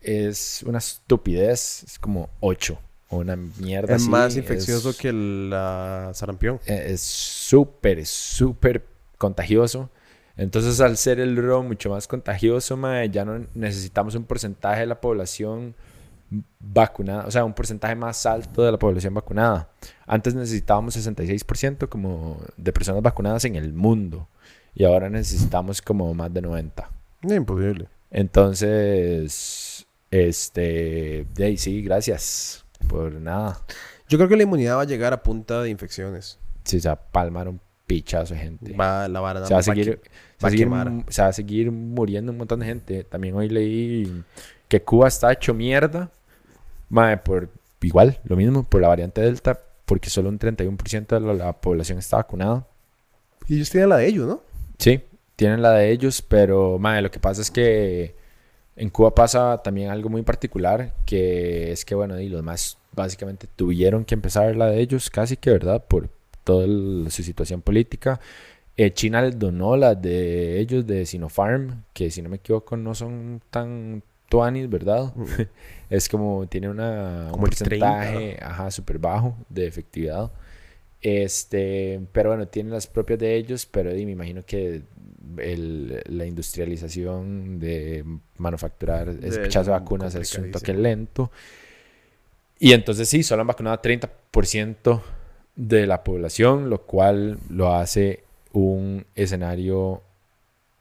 es 0.00 0.62
una 0.66 0.78
estupidez, 0.78 1.82
es 1.82 1.98
como 1.98 2.30
8 2.40 2.78
una 3.10 3.36
mierda 3.36 3.96
es 3.96 4.06
más 4.06 4.36
infeccioso 4.36 4.94
que 4.94 5.12
la 5.12 6.10
sarampión. 6.12 6.60
E, 6.66 6.92
es 6.92 7.00
súper, 7.00 8.04
súper 8.04 8.84
contagioso. 9.18 9.90
Entonces, 10.36 10.80
al 10.80 10.96
ser 10.96 11.18
el 11.20 11.36
RO 11.36 11.62
mucho 11.64 11.90
más 11.90 12.06
contagioso, 12.06 12.78
ya 13.10 13.24
no 13.24 13.44
necesitamos 13.54 14.14
un 14.14 14.24
porcentaje 14.24 14.80
de 14.80 14.86
la 14.86 15.00
población 15.00 15.74
vacunada, 16.60 17.26
o 17.26 17.30
sea, 17.30 17.44
un 17.44 17.54
porcentaje 17.54 17.94
más 17.94 18.24
alto 18.26 18.62
de 18.62 18.70
la 18.70 18.78
población 18.78 19.14
vacunada. 19.14 19.68
Antes 20.06 20.34
necesitábamos 20.34 20.96
66% 20.96 21.88
como 21.88 22.40
de 22.56 22.72
personas 22.72 23.02
vacunadas 23.02 23.44
en 23.46 23.56
el 23.56 23.72
mundo 23.72 24.28
y 24.74 24.84
ahora 24.84 25.10
necesitamos 25.10 25.82
como 25.82 26.12
más 26.14 26.32
de 26.32 26.42
90. 26.42 26.88
imposible. 27.22 27.88
Entonces, 28.10 29.86
este, 30.10 31.26
de 31.34 31.56
sí, 31.56 31.82
gracias. 31.82 32.64
Por 32.88 33.12
nada. 33.14 33.60
Yo 34.08 34.18
creo 34.18 34.28
que 34.28 34.36
la 34.36 34.44
inmunidad 34.44 34.76
va 34.76 34.82
a 34.82 34.86
llegar 34.86 35.12
a 35.12 35.22
punta 35.22 35.62
de 35.62 35.70
infecciones. 35.70 36.38
Sí, 36.64 36.80
se 36.80 36.88
va 36.88 36.94
a 36.94 37.02
palmar 37.02 37.48
un 37.48 37.60
pichazo 37.88 38.34
de 38.34 38.40
gente. 38.40 38.72
Va, 38.74 39.08
la 39.08 39.18
va, 39.18 39.44
se 39.44 39.52
va 39.52 39.58
a 39.58 39.62
seguir, 39.64 40.00
se 40.36 40.46
va, 40.46 40.48
a 40.48 40.50
seguir, 40.50 40.68
se 41.08 41.22
va 41.22 41.28
a 41.28 41.32
seguir 41.32 41.72
muriendo 41.72 42.30
un 42.30 42.38
montón 42.38 42.60
de 42.60 42.66
gente. 42.66 43.02
También 43.02 43.34
hoy 43.34 43.48
leí 43.48 44.22
que 44.68 44.82
Cuba 44.82 45.08
está 45.08 45.32
hecho 45.32 45.54
mierda. 45.54 46.12
por 47.24 47.48
igual, 47.80 48.20
lo 48.24 48.36
mismo, 48.36 48.62
por 48.62 48.80
la 48.80 48.88
variante 48.88 49.20
Delta, 49.20 49.58
porque 49.84 50.10
solo 50.10 50.28
un 50.28 50.38
31% 50.38 51.06
de 51.06 51.34
la, 51.34 51.52
población 51.54 51.98
está 51.98 52.18
vacunada. 52.18 52.66
Y 53.48 53.56
ellos 53.56 53.70
tienen 53.70 53.88
la 53.88 53.96
de 53.96 54.06
ellos, 54.06 54.28
¿no? 54.28 54.42
Sí, 54.78 55.00
tienen 55.34 55.62
la 55.62 55.72
de 55.72 55.90
ellos, 55.90 56.22
pero 56.22 56.78
madre, 56.78 57.02
lo 57.02 57.10
que 57.10 57.18
pasa 57.18 57.40
es 57.40 57.50
que 57.50 58.14
en 58.76 58.90
Cuba 58.90 59.14
pasa 59.14 59.60
también 59.64 59.90
algo 59.90 60.10
muy 60.10 60.22
particular, 60.22 60.94
que 61.06 61.72
es 61.72 61.84
que, 61.84 61.94
bueno, 61.94 62.20
y 62.20 62.28
los 62.28 62.42
más 62.42 62.78
básicamente 62.92 63.48
tuvieron 63.56 64.04
que 64.04 64.14
empezar 64.14 64.54
la 64.56 64.66
de 64.66 64.80
ellos, 64.80 65.08
casi 65.08 65.36
que, 65.36 65.50
¿verdad? 65.50 65.82
Por 65.86 66.10
toda 66.48 66.66
su 67.10 67.22
situación 67.22 67.60
política. 67.60 68.18
Eh, 68.74 68.90
China 68.94 69.20
les 69.20 69.38
donó 69.38 69.76
las 69.76 70.00
de 70.00 70.58
ellos 70.58 70.86
de 70.86 71.04
Sinopharm, 71.04 71.84
que 71.92 72.10
si 72.10 72.22
no 72.22 72.30
me 72.30 72.36
equivoco 72.36 72.74
no 72.74 72.94
son 72.94 73.42
tan 73.50 74.02
tuanis, 74.30 74.70
¿verdad? 74.70 75.12
Mm. 75.14 75.24
es 75.90 76.08
como, 76.08 76.46
tiene 76.46 76.70
una, 76.70 77.28
un 77.34 77.40
porcentaje, 77.40 78.38
ajá, 78.40 78.70
súper 78.70 78.98
bajo 78.98 79.36
de 79.50 79.66
efectividad. 79.66 80.32
Este, 81.02 82.00
pero 82.12 82.30
bueno, 82.30 82.48
tienen 82.48 82.72
las 82.72 82.86
propias 82.86 83.18
de 83.18 83.36
ellos, 83.36 83.66
pero 83.66 83.90
me 83.90 84.00
imagino 84.10 84.42
que 84.46 84.80
el, 85.36 86.02
la 86.06 86.24
industrialización 86.24 87.60
de 87.60 88.06
manufacturar 88.38 89.14
de 89.14 89.62
vacunas 89.64 90.14
es 90.14 90.34
un 90.36 90.50
toque 90.50 90.72
lento. 90.72 91.30
Y 92.58 92.72
entonces 92.72 93.06
sí, 93.06 93.22
solo 93.22 93.42
han 93.42 93.48
vacunado 93.48 93.82
30% 93.82 95.02
de 95.58 95.88
la 95.88 96.04
población, 96.04 96.70
lo 96.70 96.82
cual 96.82 97.38
lo 97.50 97.74
hace 97.74 98.22
un 98.52 99.04
escenario 99.16 100.02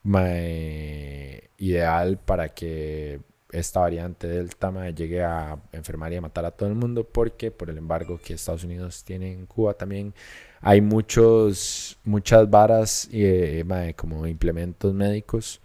mae, 0.04 1.50
ideal 1.58 2.20
para 2.24 2.50
que 2.50 3.20
esta 3.52 3.80
variante 3.80 4.28
Delta 4.28 4.70
mae, 4.72 4.94
llegue 4.94 5.24
a 5.24 5.58
enfermar 5.72 6.14
y 6.14 6.18
a 6.18 6.22
matar 6.22 6.46
a 6.46 6.52
todo 6.52 6.70
el 6.70 6.76
mundo 6.76 7.04
porque 7.06 7.50
por 7.50 7.72
el 7.72 7.80
embargo 7.80 8.20
que 8.24 8.36
Estados 8.36 8.64
Unidos 8.64 9.04
tiene 9.04 9.34
en 9.34 9.48
Cuba 9.48 9.74
también 9.74 10.14
hay 10.62 10.82
muchos 10.82 11.98
muchas 12.04 12.50
varas 12.50 13.10
eh, 13.12 13.64
mae, 13.66 13.96
como 13.96 14.28
implementos 14.28 14.94
médicos 14.94 15.60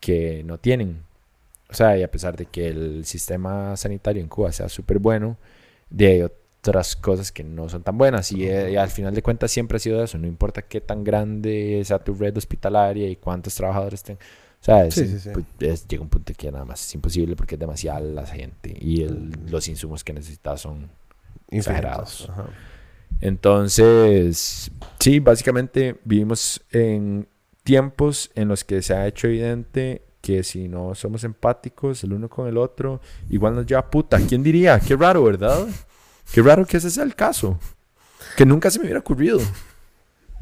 que 0.00 0.42
no 0.44 0.58
tienen. 0.58 1.02
O 1.70 1.74
sea 1.74 1.96
y 1.96 2.02
a 2.02 2.10
pesar 2.10 2.36
de 2.36 2.46
que 2.46 2.68
el 2.68 3.06
sistema 3.06 3.76
sanitario 3.78 4.22
en 4.22 4.28
Cuba 4.28 4.52
sea 4.52 4.68
súper 4.68 4.98
bueno 4.98 5.38
de 5.88 6.30
otras 6.62 6.94
cosas 6.94 7.32
que 7.32 7.42
no 7.42 7.68
son 7.68 7.82
tan 7.82 7.98
buenas. 7.98 8.30
Y, 8.30 8.44
eh, 8.46 8.78
al 8.78 8.88
final 8.90 9.12
de 9.14 9.20
cuentas 9.22 9.50
siempre 9.50 9.76
ha 9.76 9.80
sido 9.80 10.02
eso. 10.02 10.16
No 10.16 10.28
importa 10.28 10.62
qué 10.62 10.80
tan 10.80 11.02
grande 11.02 11.82
sea 11.84 11.98
tu 11.98 12.14
red 12.14 12.36
hospitalaria 12.36 13.08
y 13.08 13.16
cuántos 13.16 13.54
trabajadores 13.56 14.02
tengan. 14.04 14.22
O 14.60 14.64
sea, 14.64 14.84
es, 14.86 14.94
Sí, 14.94 15.08
sí, 15.08 15.18
sí. 15.18 15.30
pues, 15.32 15.44
es- 15.58 15.88
llega 15.88 16.02
un 16.04 16.08
punto 16.08 16.32
que 16.36 16.52
nada 16.52 16.64
más 16.64 16.86
es 16.86 16.94
imposible 16.94 17.34
porque 17.34 17.56
es 17.56 17.58
demasiada 17.58 17.98
la 17.98 18.24
gente 18.26 18.76
y 18.80 19.02
el- 19.02 19.32
los 19.50 19.66
insumos 19.66 20.04
que 20.04 20.12
necesitas 20.12 20.60
son 20.60 20.88
exagerados. 21.50 22.28
Ajá. 22.30 22.46
Entonces, 23.20 24.70
sí, 25.00 25.18
básicamente 25.18 25.96
vivimos 26.04 26.60
en 26.70 27.26
tiempos 27.64 28.30
en 28.36 28.46
los 28.48 28.62
que 28.62 28.82
se 28.82 28.94
ha 28.94 29.06
hecho 29.08 29.26
evidente 29.26 30.02
que 30.20 30.44
si 30.44 30.68
no 30.68 30.94
somos 30.94 31.24
empáticos 31.24 32.04
el 32.04 32.12
uno 32.12 32.28
con 32.28 32.46
el 32.46 32.56
otro, 32.56 33.00
igual 33.30 33.56
nos 33.56 33.66
lleva 33.66 33.80
a 33.80 33.90
puta. 33.90 34.18
¿Quién 34.28 34.44
diría? 34.44 34.78
Qué 34.78 34.94
raro, 34.96 35.24
¿verdad? 35.24 35.66
Qué 36.30 36.42
raro 36.42 36.66
que 36.66 36.76
ese 36.76 36.90
sea 36.90 37.04
el 37.04 37.14
caso. 37.14 37.58
Que 38.36 38.46
nunca 38.46 38.70
se 38.70 38.78
me 38.78 38.84
hubiera 38.84 39.00
ocurrido. 39.00 39.40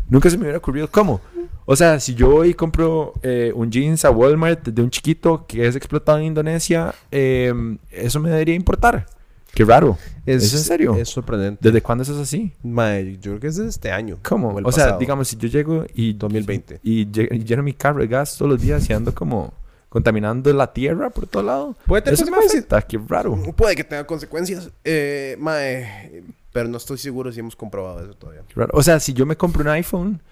Nunca 0.08 0.28
se 0.28 0.36
me 0.36 0.42
hubiera 0.42 0.58
ocurrido. 0.58 0.90
¿Cómo? 0.90 1.20
O 1.64 1.76
sea, 1.76 2.00
si 2.00 2.14
yo 2.14 2.30
voy 2.30 2.50
y 2.50 2.54
compro 2.54 3.14
eh, 3.22 3.52
un 3.54 3.70
jeans 3.70 4.04
a 4.04 4.10
Walmart 4.10 4.68
de 4.68 4.82
un 4.82 4.90
chiquito 4.90 5.46
que 5.46 5.66
es 5.66 5.76
explotado 5.76 6.18
en 6.18 6.24
Indonesia, 6.24 6.94
eh, 7.10 7.52
eso 7.90 8.18
me 8.20 8.30
debería 8.30 8.54
importar. 8.54 9.06
Qué 9.54 9.64
raro. 9.64 9.98
¿Es 10.26 10.52
en 10.52 10.60
serio? 10.60 10.94
Es 10.96 11.08
sorprendente. 11.08 11.60
¿Desde 11.60 11.82
cuándo 11.82 12.02
eso 12.02 12.14
es 12.14 12.20
así? 12.20 12.52
Mae, 12.62 13.18
yo 13.20 13.32
creo 13.32 13.40
que 13.40 13.46
es 13.48 13.56
de 13.56 13.68
este 13.68 13.90
año. 13.90 14.18
¿Cómo? 14.22 14.50
o 14.50 14.68
O 14.68 14.72
sea, 14.72 14.96
digamos, 14.96 15.28
si 15.28 15.36
yo 15.36 15.48
llego 15.48 15.84
y... 15.94 16.12
2020. 16.12 16.80
Y, 16.82 17.00
y 17.02 17.44
lleno 17.44 17.62
mi 17.62 17.74
carro 17.74 18.00
de 18.00 18.06
gas 18.06 18.36
todos 18.36 18.50
los 18.50 18.60
días 18.60 18.88
y 18.88 18.92
ando 18.92 19.14
como 19.14 19.52
contaminando 19.90 20.50
la 20.54 20.72
tierra 20.72 21.10
por 21.10 21.26
todo 21.26 21.42
lado. 21.42 21.76
Puede 21.86 22.00
tener 22.02 22.14
Eso 22.14 22.24
consecuencias. 22.24 22.84
qué 22.86 22.98
raro. 23.06 23.36
Puede 23.54 23.76
que 23.76 23.84
tenga 23.84 24.06
consecuencias. 24.06 24.70
Eh, 24.84 25.36
mae, 25.38 26.22
pero 26.52 26.68
no 26.68 26.78
estoy 26.78 26.96
seguro 26.96 27.30
si 27.32 27.40
hemos 27.40 27.54
comprobado 27.54 28.02
eso 28.02 28.14
todavía. 28.14 28.42
qué 28.48 28.54
raro. 28.54 28.70
O 28.74 28.82
sea, 28.82 28.98
si 29.00 29.12
yo 29.12 29.26
me 29.26 29.36
compro 29.36 29.60
un 29.62 29.68
iPhone 29.68 30.22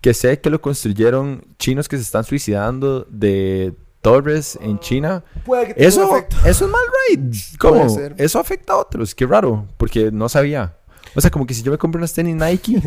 que 0.00 0.14
sé 0.14 0.38
que 0.40 0.50
lo 0.50 0.60
construyeron 0.60 1.42
chinos 1.58 1.88
que 1.88 1.96
se 1.96 2.02
están 2.02 2.22
suicidando 2.24 3.06
de 3.10 3.74
torres 4.02 4.56
en 4.62 4.78
China, 4.78 5.24
Puede 5.44 5.68
que 5.68 5.74
tenga 5.74 5.86
un 5.88 5.88
eso, 5.88 6.16
efecto. 6.16 6.36
eso 6.44 6.64
es 6.66 6.70
mal 6.70 6.82
right. 7.10 7.34
¿Cómo? 7.58 7.74
Puede 7.86 7.90
ser. 7.90 8.14
Eso 8.18 8.38
afecta 8.38 8.74
a 8.74 8.76
otros. 8.76 9.14
Qué 9.14 9.26
raro, 9.26 9.66
porque 9.78 10.12
no 10.12 10.28
sabía. 10.28 10.76
O 11.14 11.20
sea, 11.20 11.30
como 11.30 11.46
que 11.46 11.54
si 11.54 11.62
yo 11.62 11.72
me 11.72 11.78
compro 11.78 11.98
unas 11.98 12.12
tenis 12.12 12.36
Nike 12.36 12.80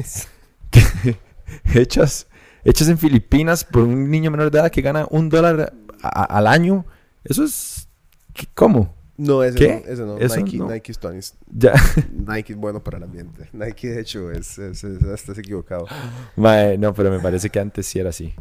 hechas, 1.73 2.27
hechas 2.63 2.88
en 2.88 2.97
Filipinas 2.97 3.63
por 3.63 3.84
un 3.84 4.09
niño 4.09 4.32
menor 4.32 4.51
de 4.51 4.59
edad 4.59 4.71
que 4.71 4.82
gana 4.82 5.07
un 5.09 5.30
dólar 5.30 5.73
a- 6.02 6.38
al 6.38 6.47
año, 6.47 6.86
eso 7.24 7.43
es... 7.43 7.88
¿qué- 8.34 8.47
¿Cómo? 8.54 8.93
No, 9.18 9.43
ese 9.43 9.58
¿Qué? 9.58 9.84
no. 9.86 9.91
Ese 9.93 10.02
no. 10.04 10.18
Eso 10.18 10.36
Nike, 10.38 10.58
no. 10.58 10.70
Nike 10.70 10.91
Stones. 10.93 11.36
Ya. 11.54 11.74
Nike 12.14 12.54
es 12.54 12.58
bueno 12.60 12.82
para 12.84 12.97
el 12.97 13.04
ambiente. 13.04 13.50
Nike, 13.52 13.89
de 13.89 14.00
hecho, 14.02 14.32
es, 14.32 14.58
es, 14.58 14.84
es- 14.84 15.02
estás 15.04 15.38
equivocado. 15.38 15.88
Mae, 16.38 16.78
no, 16.78 16.93
pero 16.93 17.12
me 17.12 17.20
parece 17.20 17.50
que 17.50 17.60
antes 17.60 17.86
sí 17.86 18.00
era 18.00 18.10
así. 18.12 18.34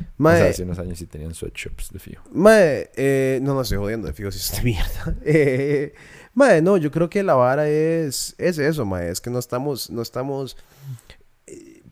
O 0.00 0.04
Mae, 0.18 0.38
sea, 0.40 0.50
hace 0.50 0.62
unos 0.62 0.78
años 0.78 0.98
sí 0.98 1.06
tenían 1.06 1.34
sweatshops 1.34 1.90
de 1.92 1.98
fío. 1.98 2.20
Mae, 2.32 2.90
eh, 2.96 3.40
no, 3.42 3.54
no 3.54 3.62
estoy 3.62 3.78
jodiendo, 3.78 4.06
de 4.06 4.12
fijo 4.12 4.30
si 4.30 4.38
es 4.38 4.52
de 4.56 4.62
mierda. 4.62 5.16
Eh, 5.24 5.94
mae, 6.34 6.62
no, 6.62 6.76
yo 6.76 6.90
creo 6.92 7.08
que 7.10 7.22
la 7.24 7.34
vara 7.34 7.68
es, 7.68 8.34
es 8.38 8.58
eso, 8.58 8.84
mae, 8.84 9.08
es 9.10 9.20
que 9.20 9.30
no 9.30 9.38
estamos, 9.40 9.90
no 9.90 10.02
estamos, 10.02 10.56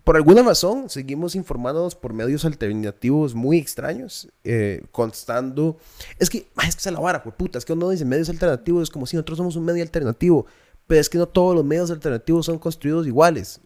por 0.05 0.17
alguna 0.17 0.43
razón, 0.43 0.91
seguimos 0.91 1.37
informándonos 1.37 1.95
por 1.95 2.13
medios 2.13 2.45
alternativos 2.45 3.35
muy 3.35 3.59
extraños, 3.59 4.29
eh, 4.43 4.83
constando, 4.91 5.77
es 6.19 6.29
que, 6.29 6.49
es 6.67 6.77
que 6.77 6.89
es 6.89 6.93
la 6.93 7.01
vara, 7.01 7.23
por 7.23 7.35
puta, 7.35 7.59
es 7.59 7.65
que 7.65 7.73
uno 7.73 7.89
dice 7.91 8.05
medios 8.05 8.29
alternativos, 8.29 8.85
es 8.85 8.91
como 8.91 9.07
si 9.07 9.17
nosotros 9.17 9.39
somos 9.39 9.55
un 9.55 9.65
medio 9.65 9.83
alternativo, 9.83 10.47
pero 10.87 11.01
es 11.01 11.09
que 11.09 11.19
no 11.19 11.27
todos 11.27 11.55
los 11.55 11.65
medios 11.65 11.91
alternativos 11.91 12.47
son 12.47 12.59
construidos 12.59 13.07
iguales. 13.07 13.61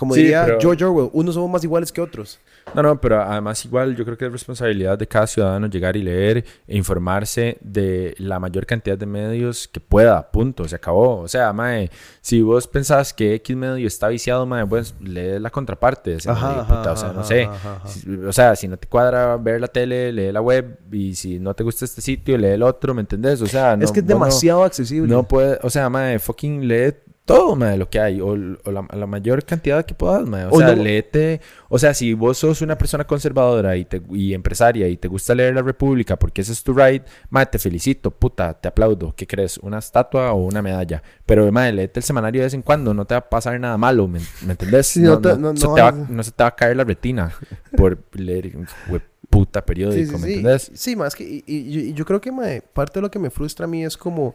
Como 0.00 0.14
Sí, 0.14 0.22
diría 0.22 0.46
pero- 0.46 0.58
George 0.62 0.82
Orwell, 0.82 1.10
unos 1.12 1.34
somos 1.34 1.50
más 1.50 1.62
iguales 1.62 1.92
que 1.92 2.00
otros. 2.00 2.38
No, 2.74 2.82
no, 2.82 2.98
pero 2.98 3.20
además 3.20 3.62
igual 3.66 3.94
yo 3.94 4.02
creo 4.06 4.16
que 4.16 4.24
es 4.24 4.32
responsabilidad 4.32 4.96
de 4.96 5.06
cada 5.06 5.26
ciudadano 5.26 5.66
llegar 5.66 5.94
y 5.94 6.02
leer 6.02 6.42
e 6.66 6.74
informarse 6.78 7.58
de 7.60 8.14
la 8.16 8.38
mayor 8.40 8.64
cantidad 8.64 8.96
de 8.96 9.04
medios 9.04 9.68
que 9.68 9.78
pueda, 9.78 10.30
punto, 10.30 10.66
se 10.66 10.76
acabó. 10.76 11.20
O 11.20 11.28
sea, 11.28 11.52
mae, 11.52 11.90
si 12.22 12.40
vos 12.40 12.66
pensás 12.66 13.12
que 13.12 13.34
X 13.34 13.54
medio 13.54 13.86
está 13.86 14.08
viciado, 14.08 14.46
mae, 14.46 14.64
pues 14.66 14.94
lee 15.00 15.38
la 15.38 15.50
contraparte 15.50 16.14
ese 16.14 16.30
Ajá, 16.30 16.48
medio, 16.48 16.62
puta, 16.66 16.92
o 16.92 16.96
sea, 16.96 17.12
no 17.12 17.22
sé. 17.22 17.42
ajá, 17.42 17.82
ajá. 17.84 17.88
O 18.26 18.32
sea, 18.32 18.56
si 18.56 18.68
no 18.68 18.78
te 18.78 18.88
cuadra 18.88 19.36
ver 19.36 19.60
la 19.60 19.68
tele, 19.68 20.12
lee 20.14 20.32
la 20.32 20.40
web 20.40 20.78
y 20.90 21.14
si 21.14 21.38
no 21.38 21.52
te 21.52 21.62
gusta 21.62 21.84
este 21.84 22.00
sitio, 22.00 22.38
lee 22.38 22.46
el 22.52 22.62
otro, 22.62 22.94
¿me 22.94 23.02
entendés? 23.02 23.42
O 23.42 23.46
sea, 23.46 23.76
no, 23.76 23.84
es 23.84 23.92
que 23.92 24.00
es 24.00 24.06
vos 24.06 24.14
no- 24.14 24.24
demasiado 24.24 24.64
accesible. 24.64 25.08
no 25.12 25.24
puede, 25.24 25.58
o 25.62 25.68
sea, 25.68 25.90
mae, 25.90 26.18
fucking 26.18 26.66
lee 26.66 26.94
todo, 27.34 27.54
mae, 27.56 27.76
lo 27.78 27.88
que 27.88 28.00
hay, 28.00 28.20
o, 28.20 28.28
o 28.28 28.70
la, 28.72 28.86
la 28.92 29.06
mayor 29.06 29.44
cantidad 29.44 29.84
que 29.84 29.94
puedas, 29.94 30.26
mae. 30.26 30.46
O, 30.46 30.50
O 30.50 30.58
sea, 30.58 30.74
no- 30.74 30.82
léete, 30.82 31.40
o 31.68 31.78
sea, 31.78 31.94
si 31.94 32.12
vos 32.14 32.38
sos 32.38 32.60
una 32.62 32.76
persona 32.76 33.04
conservadora 33.06 33.76
y, 33.76 33.84
te, 33.84 34.02
y 34.10 34.34
empresaria 34.34 34.88
y 34.88 34.96
te 34.96 35.06
gusta 35.08 35.34
leer 35.34 35.54
La 35.54 35.62
República 35.62 36.18
porque 36.18 36.40
ese 36.40 36.52
es 36.52 36.62
tu 36.64 36.74
right, 36.74 37.02
mae, 37.30 37.46
te 37.46 37.58
felicito, 37.58 38.10
puta, 38.10 38.54
te 38.54 38.68
aplaudo. 38.68 39.14
¿Qué 39.14 39.26
crees? 39.26 39.58
¿Una 39.58 39.78
estatua 39.78 40.32
o 40.32 40.44
una 40.44 40.60
medalla? 40.62 41.02
Pero, 41.26 41.50
mae, 41.52 41.72
léete 41.72 42.00
el 42.00 42.04
semanario 42.04 42.40
de 42.40 42.46
vez 42.46 42.54
en 42.54 42.62
cuando, 42.62 42.92
no 42.94 43.04
te 43.04 43.14
va 43.14 43.18
a 43.20 43.28
pasar 43.28 43.60
nada 43.60 43.76
malo, 43.78 44.08
¿me, 44.08 44.18
me 44.44 44.52
entendés? 44.52 44.88
Sí, 44.88 45.00
no 45.38 45.56
se 45.56 45.66
te 45.74 45.80
va- 45.82 45.90
vas- 45.92 46.10
no 46.10 46.22
se 46.22 46.30
te 46.32 46.42
va 46.42 46.48
a 46.48 46.56
caer 46.56 46.76
la 46.76 46.84
retina 46.84 47.32
por 47.76 47.98
leer 48.14 48.56
un 48.56 48.66
hue- 48.88 49.02
puta 49.28 49.64
periódico, 49.64 50.18
¿me 50.18 50.26
entendés? 50.38 50.70
Sí, 50.74 50.96
más 50.96 51.14
que, 51.14 51.22
y, 51.22 51.44
y- 51.46 51.78
y 51.90 51.92
yo 51.94 52.04
creo 52.04 52.20
que 52.20 52.32
mae, 52.32 52.60
parte 52.62 52.98
de 52.98 53.02
lo 53.02 53.10
que 53.10 53.20
me 53.20 53.30
frustra 53.30 53.66
a 53.66 53.68
mí 53.68 53.84
es 53.84 53.96
como, 53.96 54.34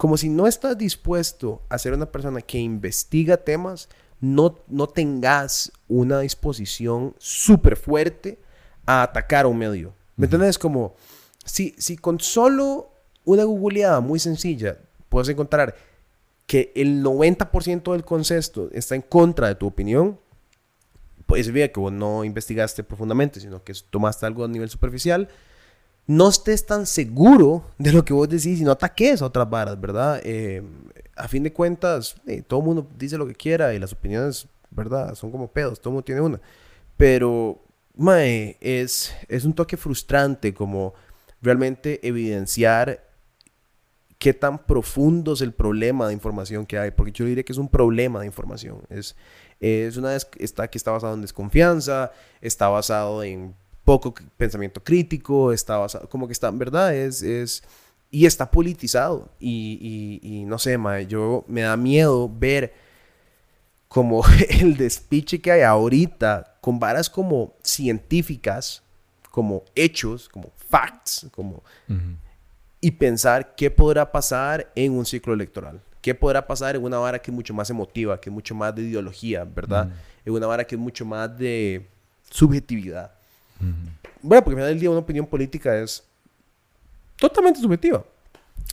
como 0.00 0.16
si 0.16 0.30
no 0.30 0.46
estás 0.46 0.78
dispuesto 0.78 1.60
a 1.68 1.76
ser 1.76 1.92
una 1.92 2.10
persona 2.10 2.40
que 2.40 2.58
investiga 2.58 3.36
temas, 3.36 3.90
no, 4.18 4.56
no 4.66 4.86
tengas 4.86 5.70
una 5.88 6.20
disposición 6.20 7.14
súper 7.18 7.76
fuerte 7.76 8.38
a 8.86 9.02
atacar 9.02 9.44
a 9.44 9.48
un 9.48 9.58
medio. 9.58 9.92
¿Me 10.16 10.24
entiendes? 10.24 10.58
Como, 10.58 10.94
si, 11.44 11.74
si 11.76 11.98
con 11.98 12.18
solo 12.18 12.90
una 13.26 13.44
googleada 13.44 14.00
muy 14.00 14.18
sencilla 14.18 14.78
puedes 15.10 15.28
encontrar 15.28 15.76
que 16.46 16.72
el 16.74 17.04
90% 17.04 17.92
del 17.92 18.02
concepto 18.02 18.70
está 18.72 18.94
en 18.94 19.02
contra 19.02 19.48
de 19.48 19.56
tu 19.56 19.66
opinión, 19.66 20.18
pues 21.26 21.44
significa 21.44 21.74
que 21.74 21.80
vos 21.80 21.92
no 21.92 22.24
investigaste 22.24 22.84
profundamente, 22.84 23.38
sino 23.38 23.62
que 23.62 23.74
tomaste 23.90 24.24
algo 24.24 24.46
a 24.46 24.48
nivel 24.48 24.70
superficial, 24.70 25.28
no 26.10 26.28
estés 26.28 26.66
tan 26.66 26.86
seguro 26.86 27.64
de 27.78 27.92
lo 27.92 28.04
que 28.04 28.12
vos 28.12 28.28
decís 28.28 28.58
y 28.58 28.64
no 28.64 28.72
ataques 28.72 29.22
a 29.22 29.26
otras 29.26 29.48
varas, 29.48 29.80
¿verdad? 29.80 30.20
Eh, 30.24 30.60
a 31.14 31.28
fin 31.28 31.44
de 31.44 31.52
cuentas, 31.52 32.16
eh, 32.26 32.42
todo 32.42 32.58
el 32.58 32.66
mundo 32.66 32.90
dice 32.98 33.16
lo 33.16 33.28
que 33.28 33.34
quiera 33.36 33.72
y 33.74 33.78
las 33.78 33.92
opiniones, 33.92 34.48
¿verdad? 34.72 35.14
Son 35.14 35.30
como 35.30 35.46
pedos, 35.46 35.78
todo 35.78 35.90
el 35.90 35.92
mundo 35.92 36.04
tiene 36.04 36.20
una. 36.20 36.40
Pero, 36.96 37.62
mae, 37.94 38.56
es, 38.60 39.14
es 39.28 39.44
un 39.44 39.52
toque 39.52 39.76
frustrante 39.76 40.52
como 40.52 40.94
realmente 41.40 42.04
evidenciar 42.06 43.08
qué 44.18 44.34
tan 44.34 44.58
profundo 44.58 45.34
es 45.34 45.42
el 45.42 45.52
problema 45.52 46.08
de 46.08 46.14
información 46.14 46.66
que 46.66 46.76
hay, 46.76 46.90
porque 46.90 47.12
yo 47.12 47.24
diría 47.24 47.44
que 47.44 47.52
es 47.52 47.58
un 47.58 47.68
problema 47.68 48.18
de 48.18 48.26
información. 48.26 48.82
Es, 48.88 49.14
es 49.60 49.96
una 49.96 50.16
está, 50.16 50.66
que 50.66 50.76
está 50.76 50.90
basado 50.90 51.14
en 51.14 51.22
desconfianza, 51.22 52.10
está 52.40 52.68
basado 52.68 53.22
en 53.22 53.54
poco 53.98 54.14
pensamiento 54.36 54.80
crítico, 54.80 55.52
está 55.52 55.76
basado, 55.78 56.08
como 56.08 56.28
que 56.28 56.32
está, 56.32 56.48
¿verdad? 56.52 56.94
Es, 56.94 57.22
es, 57.22 57.64
y 58.08 58.24
está 58.24 58.48
politizado. 58.48 59.28
Y, 59.40 60.20
y, 60.22 60.42
y 60.42 60.44
no 60.44 60.60
sé, 60.60 60.78
mae, 60.78 61.08
yo 61.08 61.44
me 61.48 61.62
da 61.62 61.76
miedo 61.76 62.30
ver 62.32 62.72
como 63.88 64.22
el 64.60 64.76
despiche 64.76 65.40
que 65.40 65.50
hay 65.50 65.62
ahorita 65.62 66.58
con 66.60 66.78
varas 66.78 67.10
como 67.10 67.56
científicas, 67.64 68.84
como 69.32 69.64
hechos, 69.74 70.28
como 70.28 70.52
facts, 70.54 71.26
como 71.32 71.64
y 72.80 72.92
pensar 72.92 73.56
qué 73.56 73.72
podrá 73.72 74.12
pasar 74.12 74.70
en 74.76 74.92
un 74.92 75.04
ciclo 75.04 75.34
electoral. 75.34 75.80
¿Qué 76.00 76.14
podrá 76.14 76.46
pasar 76.46 76.76
en 76.76 76.84
una 76.84 76.98
vara 76.98 77.18
que 77.18 77.32
es 77.32 77.34
mucho 77.34 77.52
más 77.52 77.68
emotiva, 77.70 78.20
que 78.20 78.30
es 78.30 78.32
mucho 78.32 78.54
más 78.54 78.72
de 78.72 78.82
ideología, 78.82 79.44
¿verdad? 79.44 79.86
Mm. 79.86 79.92
En 80.26 80.32
una 80.32 80.46
vara 80.46 80.64
que 80.64 80.76
es 80.76 80.80
mucho 80.80 81.04
más 81.04 81.36
de 81.36 81.88
subjetividad. 82.30 83.19
Ujú. 83.60 84.10
Bueno, 84.22 84.44
porque 84.44 84.54
al 84.54 84.62
final 84.62 84.68
del 84.68 84.80
día 84.80 84.90
una 84.90 85.00
opinión 85.00 85.26
política 85.26 85.76
es 85.78 86.02
totalmente 87.16 87.60
subjetiva. 87.60 88.04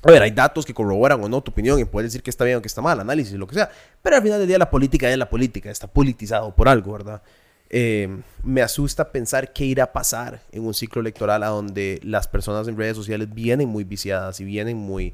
A 0.04 0.12
ver, 0.12 0.22
hay 0.22 0.32
datos 0.32 0.66
que 0.66 0.74
corroboran 0.74 1.24
o 1.24 1.30
no 1.30 1.42
tu 1.42 1.52
opinión 1.52 1.80
y 1.80 1.86
puedes 1.86 2.12
decir 2.12 2.22
que 2.22 2.30
está 2.30 2.44
bien 2.44 2.58
o 2.58 2.62
que 2.62 2.68
está 2.68 2.82
mal, 2.82 3.00
análisis, 3.00 3.34
lo 3.34 3.48
que 3.48 3.56
sea. 3.56 3.70
Pero 4.02 4.16
al 4.16 4.22
final 4.22 4.40
del 4.40 4.48
día 4.48 4.58
la 4.58 4.70
política 4.70 5.10
es 5.10 5.18
la 5.18 5.30
política, 5.30 5.72
está 5.72 5.88
politizado 5.88 6.54
por 6.56 6.70
algo, 6.70 6.94
¿verdad? 6.94 7.22
eh, 7.70 8.22
me 8.44 8.62
asusta 8.62 9.12
pensar 9.12 9.52
qué 9.54 9.66
irá 9.66 9.86
a 9.86 9.94
pasar 9.94 10.42
en 10.52 10.66
un 10.66 10.74
ciclo 10.74 11.02
electoral 11.02 11.44
a 11.44 11.48
donde 11.48 12.00
las 12.04 12.28
personas 12.28 12.68
en 12.68 12.78
redes 12.78 12.96
sociales 12.96 13.34
vienen 13.34 13.68
muy 13.68 13.84
viciadas 13.84 14.40
y 14.40 14.46
vienen 14.46 14.78
muy, 14.78 15.14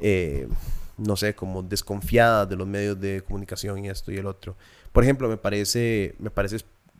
eh, 0.00 0.48
no 0.96 1.16
sé, 1.16 1.34
como 1.34 1.62
desconfiadas 1.62 2.48
de 2.48 2.56
los 2.56 2.66
medios 2.66 3.00
de 3.00 3.22
comunicación 3.22 3.84
y 3.84 3.88
esto 3.88 4.12
y 4.12 4.16
el 4.16 4.26
otro. 4.26 4.56
Por 4.92 5.02
ejemplo, 5.04 5.28
me 5.28 5.36
parece, 5.36 6.14
me 6.18 6.30
parece 6.30 6.58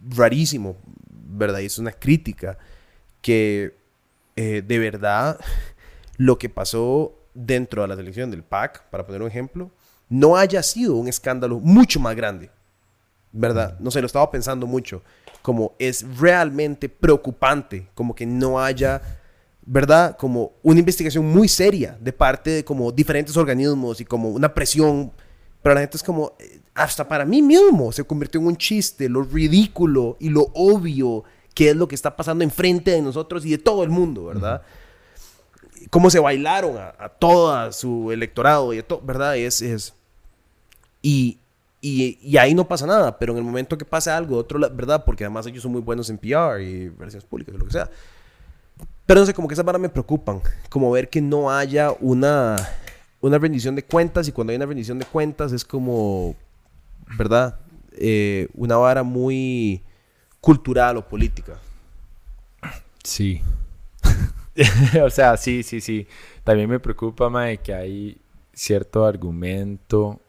rarísimo, 0.08 0.76
¿verdad? 1.10 1.60
Y 1.60 1.66
es 1.66 1.78
una 1.78 1.92
crítica 1.92 2.58
que 3.20 3.76
eh, 4.36 4.62
de 4.66 4.78
verdad 4.78 5.38
lo 6.16 6.38
que 6.38 6.48
pasó 6.48 7.14
dentro 7.34 7.82
de 7.82 7.88
la 7.88 7.96
selección 7.96 8.30
del 8.30 8.42
PAC, 8.42 8.88
para 8.90 9.06
poner 9.06 9.22
un 9.22 9.28
ejemplo, 9.28 9.70
no 10.08 10.36
haya 10.36 10.62
sido 10.62 10.96
un 10.96 11.08
escándalo 11.08 11.60
mucho 11.60 12.00
más 12.00 12.16
grande 12.16 12.50
¿verdad? 13.32 13.78
No 13.78 13.90
sé, 13.90 14.00
lo 14.00 14.06
estaba 14.06 14.30
pensando 14.30 14.66
mucho. 14.66 15.02
Como 15.42 15.74
es 15.78 16.04
realmente 16.18 16.88
preocupante, 16.88 17.88
como 17.94 18.14
que 18.14 18.26
no 18.26 18.60
haya, 18.60 19.00
¿verdad? 19.64 20.16
Como 20.16 20.52
una 20.62 20.80
investigación 20.80 21.24
muy 21.26 21.48
seria 21.48 21.96
de 22.00 22.12
parte 22.12 22.50
de 22.50 22.64
como 22.64 22.90
diferentes 22.92 23.36
organismos 23.36 24.00
y 24.00 24.04
como 24.04 24.30
una 24.30 24.52
presión. 24.52 25.12
Pero 25.62 25.74
la 25.74 25.80
gente 25.80 25.96
es 25.96 26.02
como, 26.02 26.32
hasta 26.78 27.08
para 27.08 27.24
mí 27.24 27.42
mismo 27.42 27.90
se 27.90 28.04
convirtió 28.04 28.40
en 28.40 28.46
un 28.46 28.56
chiste, 28.56 29.08
lo 29.08 29.22
ridículo 29.22 30.16
y 30.20 30.28
lo 30.28 30.46
obvio 30.54 31.24
que 31.52 31.70
es 31.70 31.76
lo 31.76 31.88
que 31.88 31.96
está 31.96 32.14
pasando 32.14 32.44
enfrente 32.44 32.92
de 32.92 33.02
nosotros 33.02 33.44
y 33.44 33.50
de 33.50 33.58
todo 33.58 33.82
el 33.82 33.90
mundo, 33.90 34.26
¿verdad? 34.26 34.62
Cómo 35.90 36.08
se 36.08 36.20
bailaron 36.20 36.76
a, 36.78 36.94
a 36.96 37.08
todo 37.08 37.72
su 37.72 38.12
electorado 38.12 38.72
y 38.72 38.78
a 38.78 38.86
todo, 38.86 39.00
¿verdad? 39.02 39.36
Es, 39.36 39.60
es... 39.60 39.92
Y, 41.02 41.38
y, 41.80 42.36
ahí 42.36 42.54
no 42.54 42.66
pasa 42.66 42.86
nada, 42.86 43.18
pero 43.18 43.32
en 43.32 43.38
el 43.38 43.44
momento 43.44 43.76
que 43.76 43.84
pase 43.84 44.10
algo, 44.10 44.36
otro, 44.36 44.60
¿verdad? 44.60 45.04
Porque 45.04 45.24
además 45.24 45.46
ellos 45.46 45.62
son 45.62 45.72
muy 45.72 45.80
buenos 45.80 46.10
en 46.10 46.18
PR 46.18 46.60
y 46.60 46.88
versiones 46.90 47.24
públicas, 47.24 47.54
lo 47.56 47.64
que 47.64 47.72
sea. 47.72 47.90
Pero 49.06 49.20
no 49.20 49.26
sé, 49.26 49.34
como 49.34 49.48
que 49.48 49.54
esas 49.54 49.64
varas 49.64 49.80
me 49.80 49.88
preocupan. 49.88 50.40
Como 50.68 50.90
ver 50.92 51.08
que 51.08 51.20
no 51.20 51.50
haya 51.50 51.92
una, 51.98 52.56
una 53.20 53.38
rendición 53.38 53.74
de 53.74 53.84
cuentas 53.84 54.28
y 54.28 54.32
cuando 54.32 54.52
hay 54.52 54.56
una 54.56 54.66
rendición 54.66 54.98
de 54.98 55.06
cuentas 55.06 55.52
es 55.52 55.64
como, 55.64 56.36
¿verdad? 57.16 57.60
Eh, 57.92 58.48
una 58.54 58.76
vara 58.76 59.02
muy 59.02 59.82
cultural 60.40 60.96
o 60.96 61.08
política. 61.08 61.58
Sí. 63.02 63.40
o 65.02 65.10
sea, 65.10 65.36
sí, 65.36 65.62
sí, 65.62 65.80
sí. 65.80 66.06
También 66.44 66.68
me 66.68 66.80
preocupa, 66.80 67.28
Mae, 67.28 67.58
que 67.58 67.74
hay 67.74 68.20
cierto 68.52 69.06
argumento 69.06 70.20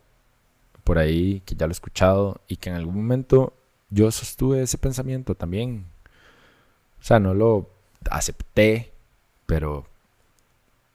por 0.84 0.98
ahí 0.98 1.42
que 1.42 1.56
ya 1.56 1.68
lo 1.68 1.72
he 1.72 1.74
escuchado 1.74 2.42
y 2.48 2.58
que 2.58 2.70
en 2.70 2.76
algún 2.76 2.96
momento 2.96 3.54
yo 3.90 4.12
sostuve 4.12 4.62
ese 4.62 4.78
pensamiento 4.78 5.36
también. 5.36 5.86
O 7.00 7.04
sea, 7.04 7.20
no 7.20 7.34
lo 7.34 7.70
acepté, 8.10 8.92
pero 9.46 9.86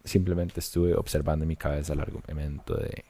simplemente 0.04 0.60
estuve 0.60 0.94
observando 0.94 1.44
en 1.44 1.48
mi 1.48 1.56
cabeza 1.56 1.92
el 1.92 2.00
argumento 2.00 2.74
de, 2.74 3.04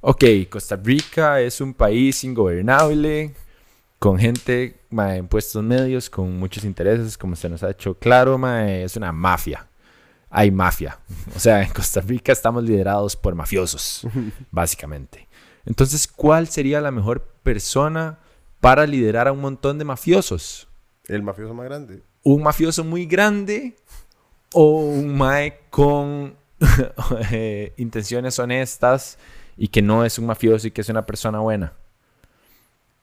ok, 0.00 0.24
Costa 0.48 0.76
Rica 0.76 1.40
es 1.40 1.60
un 1.60 1.74
país 1.74 2.24
ingobernable, 2.24 3.34
con 3.98 4.18
gente 4.18 4.80
en 4.90 5.28
puestos 5.28 5.62
medios, 5.62 6.08
con 6.08 6.38
muchos 6.38 6.64
intereses, 6.64 7.18
como 7.18 7.36
se 7.36 7.48
nos 7.48 7.62
ha 7.62 7.70
hecho 7.70 7.94
claro, 7.94 8.40
es 8.58 8.96
una 8.96 9.12
mafia. 9.12 9.66
Hay 10.30 10.50
mafia. 10.50 10.98
O 11.36 11.38
sea, 11.38 11.62
en 11.62 11.70
Costa 11.70 12.00
Rica 12.00 12.32
estamos 12.32 12.64
liderados 12.64 13.16
por 13.16 13.34
mafiosos, 13.34 14.06
básicamente. 14.50 15.28
Entonces, 15.66 16.08
¿cuál 16.08 16.48
sería 16.48 16.80
la 16.80 16.90
mejor 16.90 17.22
persona 17.42 18.18
para 18.60 18.86
liderar 18.86 19.28
a 19.28 19.32
un 19.32 19.40
montón 19.40 19.78
de 19.78 19.84
mafiosos? 19.84 20.68
El 21.06 21.22
mafioso 21.22 21.54
más 21.54 21.66
grande. 21.66 22.02
Un 22.22 22.42
mafioso 22.42 22.84
muy 22.84 23.06
grande 23.06 23.76
o 24.52 24.80
un 24.80 25.16
mae 25.16 25.60
con 25.70 26.36
eh, 27.30 27.72
intenciones 27.76 28.38
honestas 28.38 29.18
y 29.62 29.68
que 29.68 29.82
no 29.82 30.06
es 30.06 30.18
un 30.18 30.24
mafioso 30.24 30.66
y 30.66 30.70
que 30.70 30.80
es 30.80 30.88
una 30.88 31.04
persona 31.04 31.38
buena. 31.38 31.74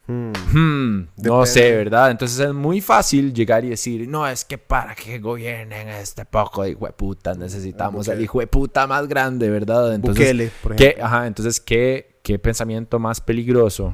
Hmm. 0.08 0.32
Hmm, 0.54 1.08
no 1.18 1.46
sé, 1.46 1.72
¿verdad? 1.76 2.10
Entonces 2.10 2.40
es 2.40 2.52
muy 2.52 2.82
fácil 2.82 3.32
llegar 3.32 3.64
y 3.64 3.70
decir, 3.70 4.08
no, 4.10 4.28
es 4.28 4.44
que 4.44 4.58
para 4.58 4.96
que 4.96 5.20
gobiernen 5.20 5.88
este 5.88 6.26
poco 6.26 6.64
de 6.64 6.76
puta 6.76 7.36
necesitamos 7.36 8.08
el 8.08 8.24
hijo 8.24 8.40
de 8.40 8.48
puta 8.48 8.88
más 8.88 9.08
grande, 9.08 9.52
¿verdad? 9.52 9.94
Entonces, 9.94 10.24
Bukele, 10.26 10.52
por 10.64 10.74
ejemplo. 10.74 11.06
ajá, 11.06 11.28
entonces, 11.28 11.62
¿qué, 11.62 12.20
qué 12.24 12.40
pensamiento 12.40 12.98
más 12.98 13.22
peligroso, 13.22 13.94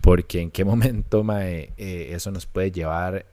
porque 0.00 0.40
en 0.40 0.50
qué 0.50 0.64
momento 0.64 1.24
eh, 1.38 2.10
eso 2.10 2.32
nos 2.32 2.46
puede 2.46 2.72
llevar 2.72 3.26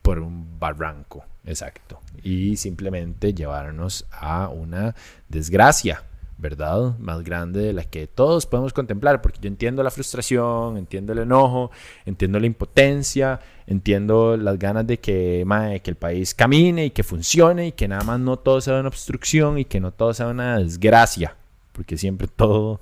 por 0.00 0.20
un 0.20 0.58
barranco, 0.58 1.22
exacto, 1.44 2.00
y 2.22 2.56
simplemente 2.56 3.34
llevarnos 3.34 4.06
a 4.10 4.48
una 4.48 4.94
desgracia, 5.28 6.02
¿verdad? 6.38 6.96
Más 6.98 7.24
grande 7.24 7.60
de 7.60 7.72
la 7.72 7.82
que 7.84 8.06
todos 8.06 8.46
podemos 8.46 8.72
contemplar, 8.72 9.20
porque 9.20 9.40
yo 9.40 9.48
entiendo 9.48 9.82
la 9.82 9.90
frustración, 9.90 10.76
entiendo 10.76 11.12
el 11.12 11.18
enojo, 11.18 11.72
entiendo 12.06 12.38
la 12.38 12.46
impotencia, 12.46 13.40
entiendo 13.66 14.36
las 14.36 14.58
ganas 14.58 14.86
de 14.86 15.00
que, 15.00 15.44
que 15.82 15.90
el 15.90 15.96
país 15.96 16.34
camine 16.34 16.86
y 16.86 16.90
que 16.90 17.02
funcione 17.02 17.68
y 17.68 17.72
que 17.72 17.88
nada 17.88 18.04
más 18.04 18.20
no 18.20 18.38
todo 18.38 18.60
sea 18.60 18.78
una 18.78 18.88
obstrucción 18.88 19.58
y 19.58 19.64
que 19.64 19.80
no 19.80 19.90
todo 19.92 20.14
sea 20.14 20.28
una 20.28 20.58
desgracia, 20.58 21.36
porque 21.72 21.98
siempre 21.98 22.28
todo 22.36 22.80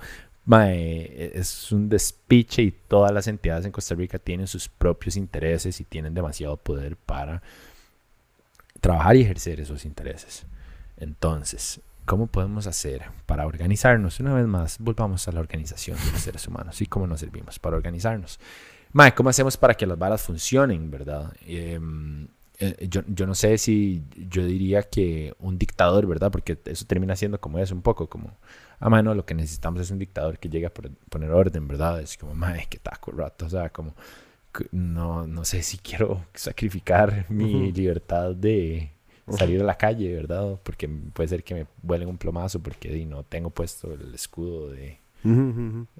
es 0.48 1.72
un 1.72 1.88
despiche 1.88 2.62
y 2.62 2.70
todas 2.70 3.10
las 3.10 3.26
entidades 3.26 3.64
en 3.64 3.72
Costa 3.72 3.94
Rica 3.94 4.18
tienen 4.18 4.46
sus 4.46 4.68
propios 4.68 5.16
intereses 5.16 5.80
y 5.80 5.84
tienen 5.84 6.14
demasiado 6.14 6.56
poder 6.58 6.96
para 6.96 7.42
trabajar 8.80 9.16
y 9.16 9.22
ejercer 9.22 9.60
esos 9.60 9.84
intereses. 9.86 10.44
Entonces, 10.98 11.80
¿cómo 12.06 12.28
podemos 12.28 12.66
hacer 12.66 13.02
para 13.26 13.46
organizarnos? 13.46 14.20
Una 14.20 14.32
vez 14.32 14.46
más, 14.46 14.78
volvamos 14.78 15.28
a 15.28 15.32
la 15.32 15.40
organización 15.40 15.98
de 15.98 16.12
los 16.12 16.20
seres 16.22 16.46
humanos 16.48 16.80
y 16.80 16.86
cómo 16.86 17.06
nos 17.06 17.20
servimos 17.20 17.58
para 17.58 17.76
organizarnos. 17.76 18.40
Mae, 18.92 19.14
¿cómo 19.14 19.28
hacemos 19.28 19.56
para 19.56 19.74
que 19.74 19.86
las 19.86 19.98
balas 19.98 20.22
funcionen, 20.22 20.90
verdad? 20.90 21.32
Em, 21.46 22.28
eh, 22.58 22.86
yo, 22.88 23.02
yo, 23.08 23.26
no 23.26 23.34
sé 23.34 23.58
si 23.58 24.02
yo 24.16 24.46
diría 24.46 24.84
que 24.84 25.34
un 25.40 25.58
dictador, 25.58 26.06
¿verdad? 26.06 26.30
Porque 26.30 26.58
eso 26.64 26.86
termina 26.86 27.14
siendo 27.16 27.38
como 27.40 27.58
es 27.58 27.70
un 27.72 27.82
poco, 27.82 28.08
como 28.08 28.28
a 28.28 28.86
ah, 28.86 28.88
mano 28.88 29.14
lo 29.14 29.26
que 29.26 29.34
necesitamos 29.34 29.82
es 29.82 29.90
un 29.90 29.98
dictador 29.98 30.38
que 30.38 30.48
llegue 30.48 30.66
a 30.66 30.72
poner 30.72 31.30
orden, 31.30 31.68
¿verdad? 31.68 32.00
Es 32.00 32.16
como, 32.16 32.34
madre, 32.34 32.66
qué 32.70 32.78
taco 32.78 33.10
rato, 33.10 33.46
o 33.46 33.50
sea, 33.50 33.70
como, 33.70 33.94
no, 34.70 35.26
no 35.26 35.44
sé 35.44 35.62
si 35.62 35.78
quiero 35.78 36.24
sacrificar 36.34 37.26
mi 37.28 37.72
libertad 37.72 38.34
de 38.34 38.95
salir 39.30 39.60
a 39.60 39.64
la 39.64 39.76
calle, 39.76 40.14
¿verdad? 40.14 40.58
Porque 40.62 40.88
puede 40.88 41.28
ser 41.28 41.42
que 41.42 41.54
me 41.54 41.66
vuelen 41.82 42.08
un 42.08 42.18
plomazo 42.18 42.60
porque 42.60 43.04
no 43.06 43.22
tengo 43.24 43.50
puesto 43.50 43.92
el 43.92 44.14
escudo 44.14 44.70
de 44.70 44.98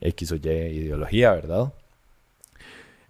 X 0.01 0.33
o 0.33 0.37
Y 0.37 0.49
ideología, 0.49 1.33
¿verdad? 1.33 1.73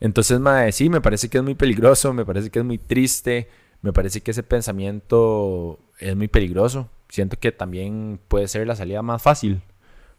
Entonces, 0.01 0.41
madre, 0.41 0.73
sí, 0.73 0.89
me 0.89 1.01
parece 1.01 1.29
que 1.29 1.39
es 1.39 1.45
muy 1.45 1.55
peligroso, 1.55 2.13
me 2.13 2.25
parece 2.25 2.51
que 2.51 2.59
es 2.59 2.65
muy 2.65 2.79
triste, 2.79 3.49
me 3.83 3.93
parece 3.93 4.21
que 4.21 4.31
ese 4.31 4.43
pensamiento 4.43 5.79
es 5.99 6.17
muy 6.17 6.29
peligroso 6.29 6.89
siento 7.09 7.37
que 7.39 7.53
también 7.53 8.19
puede 8.29 8.49
ser 8.49 8.67
la 8.67 8.77
salida 8.77 9.03
más 9.03 9.23
fácil. 9.23 9.63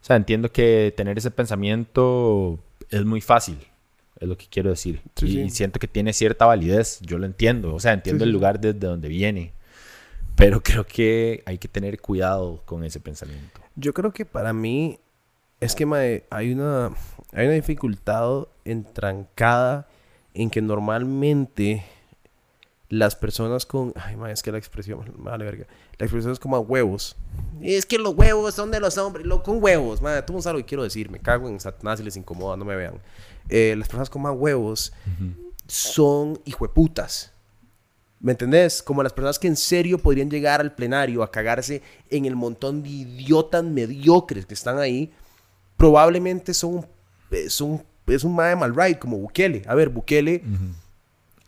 O 0.01 0.05
sea, 0.05 0.15
entiendo 0.15 0.51
que 0.51 0.93
tener 0.95 1.17
ese 1.17 1.31
pensamiento 1.31 2.59
es 2.89 3.03
muy 3.03 3.21
fácil, 3.21 3.57
es 4.19 4.27
lo 4.27 4.37
que 4.37 4.45
quiero 4.49 4.69
decir. 4.69 5.01
y 5.21 5.49
siento 5.49 5.79
que 5.79 5.87
tiene 5.87 6.13
cierta 6.13 6.45
validez, 6.45 6.99
yo 7.01 7.17
lo 7.17 7.25
entiendo, 7.25 7.73
o 7.73 7.79
sea, 7.79 7.93
entiendo 7.93 8.23
el 8.23 8.31
lugar 8.31 8.59
desde 8.59 8.79
donde 8.79 9.09
viene. 9.09 9.53
Pero 10.37 10.61
creo 10.61 10.85
que 10.85 11.43
hay 11.45 11.57
que 11.57 11.67
tener 11.67 11.99
cuidado 11.99 12.61
con 12.65 12.83
ese 12.83 12.99
pensamiento. 12.99 13.59
Yo 13.75 13.93
creo 13.93 14.13
que 14.13 14.23
para 14.23 14.53
mí 14.53 14.99
es 15.59 15.73
que 15.73 16.23
hay 16.29 16.53
una, 16.53 16.91
hay 17.33 17.47
una 17.47 17.55
dificultad 17.55 18.47
entrancada 18.63 19.87
en 20.35 20.51
que 20.51 20.61
normalmente 20.61 21.83
las 22.89 23.15
personas 23.15 23.65
con. 23.65 23.93
Ay, 23.95 24.15
ma, 24.15 24.31
es 24.31 24.43
que 24.43 24.51
la 24.51 24.59
expresión. 24.59 25.11
Vale, 25.17 25.43
verga. 25.43 25.65
La 25.97 26.05
expresión 26.05 26.31
es 26.31 26.39
como 26.39 26.55
a 26.55 26.59
huevos. 26.59 27.15
Es 27.61 27.85
que 27.85 27.97
los 27.97 28.13
huevos 28.13 28.53
son 28.53 28.69
de 28.69 28.79
los 28.79 28.97
hombres. 28.97 29.25
Lo, 29.25 29.41
con 29.41 29.61
huevos, 29.61 30.01
madre. 30.01 30.21
Tú 30.21 30.33
no 30.33 30.41
sabes 30.41 30.59
lo 30.59 30.65
que 30.65 30.69
quiero 30.69 30.83
decir. 30.83 31.09
Me 31.09 31.19
cago 31.19 31.49
en 31.49 31.59
Satanás 31.59 31.99
y 31.99 32.03
les 32.03 32.15
incomoda, 32.15 32.55
no 32.55 32.63
me 32.63 32.75
vean. 32.75 33.01
Eh, 33.49 33.75
las 33.77 33.87
personas 33.87 34.09
con 34.09 34.21
más 34.21 34.35
huevos 34.37 34.93
son 35.67 36.39
hijueputas. 36.45 37.33
¿Me 38.19 38.31
entendés? 38.31 38.81
Como 38.81 39.03
las 39.03 39.13
personas 39.13 39.37
que 39.37 39.47
en 39.47 39.55
serio 39.55 39.99
podrían 39.99 40.29
llegar 40.29 40.59
al 40.59 40.73
plenario 40.73 41.21
a 41.21 41.31
cagarse 41.31 41.81
en 42.09 42.25
el 42.25 42.35
montón 42.35 42.81
de 42.81 42.89
idiotas 42.89 43.63
mediocres 43.63 44.45
que 44.45 44.53
están 44.53 44.79
ahí, 44.79 45.11
probablemente 45.77 46.53
son, 46.53 46.87
son 47.47 47.83
es 48.07 48.23
un 48.23 48.35
madre 48.35 48.55
mal 48.55 48.75
right, 48.75 48.97
como 48.97 49.17
Bukele. 49.17 49.63
A 49.67 49.75
ver, 49.75 49.89
Bukele 49.89 50.41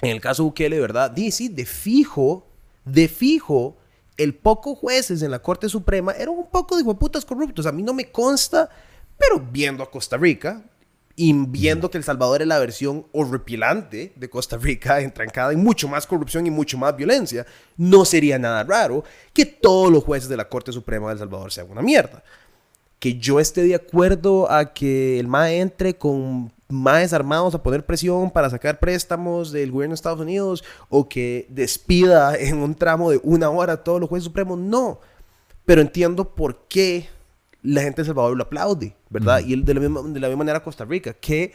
en 0.01 0.09
el 0.11 0.21
caso 0.21 0.43
Bukele, 0.43 0.79
¿verdad? 0.79 1.11
Dice, 1.11 1.49
de 1.49 1.65
fijo, 1.65 2.47
de 2.85 3.07
fijo, 3.07 3.77
el 4.17 4.35
poco 4.35 4.75
jueces 4.75 5.21
en 5.21 5.31
la 5.31 5.39
Corte 5.39 5.69
Suprema 5.69 6.11
eran 6.13 6.35
un 6.35 6.49
poco 6.49 6.77
de 6.77 6.83
putas 6.95 7.25
corruptos. 7.25 7.65
A 7.65 7.71
mí 7.71 7.83
no 7.83 7.93
me 7.93 8.11
consta, 8.11 8.69
pero 9.17 9.39
viendo 9.39 9.83
a 9.83 9.89
Costa 9.89 10.17
Rica 10.17 10.63
y 11.21 11.33
viendo 11.33 11.91
que 11.91 11.97
El 11.97 12.05
Salvador 12.05 12.41
es 12.41 12.47
la 12.47 12.59
versión 12.59 13.05
horripilante 13.11 14.13
de 14.15 14.29
Costa 14.29 14.55
Rica, 14.55 15.01
entrancada 15.01 15.51
en 15.51 15.61
mucho 15.61 15.89
más 15.89 16.07
corrupción 16.07 16.47
y 16.47 16.49
mucho 16.49 16.77
más 16.77 16.95
violencia, 16.95 17.45
no 17.75 18.05
sería 18.05 18.39
nada 18.39 18.63
raro 18.63 19.03
que 19.33 19.45
todos 19.45 19.91
los 19.91 20.05
jueces 20.05 20.29
de 20.29 20.37
la 20.37 20.47
Corte 20.47 20.71
Suprema 20.71 21.07
de 21.07 21.13
El 21.13 21.19
Salvador 21.19 21.51
sean 21.51 21.69
una 21.69 21.81
mierda. 21.81 22.23
Que 22.99 23.17
yo 23.17 23.41
esté 23.41 23.63
de 23.63 23.75
acuerdo 23.75 24.49
a 24.49 24.73
que 24.73 25.19
el 25.19 25.27
MAE 25.27 25.59
entre 25.59 25.97
con 25.97 26.53
más 26.69 27.11
armados 27.11 27.53
a 27.53 27.63
poner 27.63 27.85
presión 27.85 28.31
para 28.31 28.49
sacar 28.49 28.79
préstamos 28.79 29.51
del 29.51 29.73
gobierno 29.73 29.91
de 29.91 29.95
Estados 29.95 30.21
Unidos 30.21 30.63
o 30.87 31.09
que 31.09 31.47
despida 31.49 32.37
en 32.37 32.59
un 32.59 32.75
tramo 32.75 33.11
de 33.11 33.19
una 33.23 33.49
hora 33.49 33.73
a 33.73 33.83
todos 33.83 33.99
los 33.99 34.07
jueces 34.07 34.23
supremos, 34.23 34.57
no. 34.57 35.01
Pero 35.65 35.81
entiendo 35.81 36.33
por 36.33 36.69
qué 36.69 37.09
la 37.61 37.81
gente 37.81 37.97
de 37.97 38.01
El 38.03 38.07
Salvador 38.07 38.37
lo 38.37 38.43
aplaude, 38.43 38.95
¿verdad? 39.09 39.41
Y 39.45 39.61
de 39.61 39.73
la, 39.73 39.79
misma, 39.79 40.01
de 40.01 40.19
la 40.19 40.27
misma 40.27 40.39
manera 40.39 40.63
Costa 40.63 40.85
Rica, 40.85 41.13
que, 41.13 41.53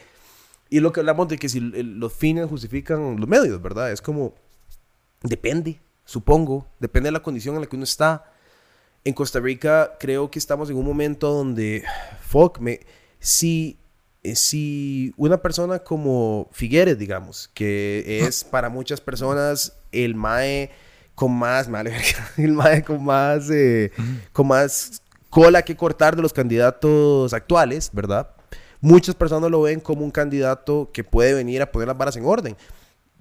y 0.69 0.79
lo 0.79 0.91
que 0.91 0.99
hablamos 0.99 1.27
de 1.27 1.37
que 1.37 1.49
si 1.49 1.59
los 1.59 2.13
fines 2.13 2.47
justifican 2.47 3.19
los 3.19 3.27
medios, 3.27 3.61
¿verdad? 3.61 3.91
Es 3.91 4.01
como, 4.01 4.33
depende, 5.23 5.79
supongo, 6.05 6.67
depende 6.79 7.07
de 7.07 7.11
la 7.11 7.21
condición 7.21 7.55
en 7.55 7.61
la 7.61 7.67
que 7.67 7.75
uno 7.75 7.83
está. 7.83 8.31
En 9.03 9.13
Costa 9.13 9.39
Rica 9.39 9.95
creo 9.99 10.31
que 10.31 10.39
estamos 10.39 10.69
en 10.69 10.77
un 10.77 10.85
momento 10.85 11.31
donde, 11.31 11.83
fuck, 12.21 12.59
me, 12.59 12.79
si, 13.19 13.77
eh, 14.23 14.35
si 14.35 15.13
una 15.17 15.41
persona 15.41 15.79
como 15.79 16.49
Figueres, 16.51 16.97
digamos, 16.97 17.49
que 17.53 18.23
es 18.25 18.43
para 18.43 18.69
muchas 18.69 19.01
personas 19.01 19.77
el 19.91 20.15
MAE 20.15 20.71
con 21.15 21.31
más, 21.31 21.67
el 22.37 22.53
MAE 22.53 22.83
con 22.83 23.03
más, 23.03 23.49
eh, 23.49 23.91
con 24.31 24.47
más 24.47 25.01
cola 25.29 25.63
que 25.63 25.75
cortar 25.75 26.15
de 26.15 26.21
los 26.21 26.33
candidatos 26.33 27.33
actuales, 27.33 27.89
¿verdad? 27.93 28.29
Muchas 28.81 29.15
personas 29.15 29.49
lo 29.49 29.61
ven 29.61 29.79
como 29.79 30.03
un 30.03 30.11
candidato 30.11 30.89
que 30.93 31.03
puede 31.03 31.33
venir 31.33 31.61
a 31.61 31.71
poner 31.71 31.87
las 31.87 31.97
varas 31.97 32.17
en 32.17 32.25
orden. 32.25 32.55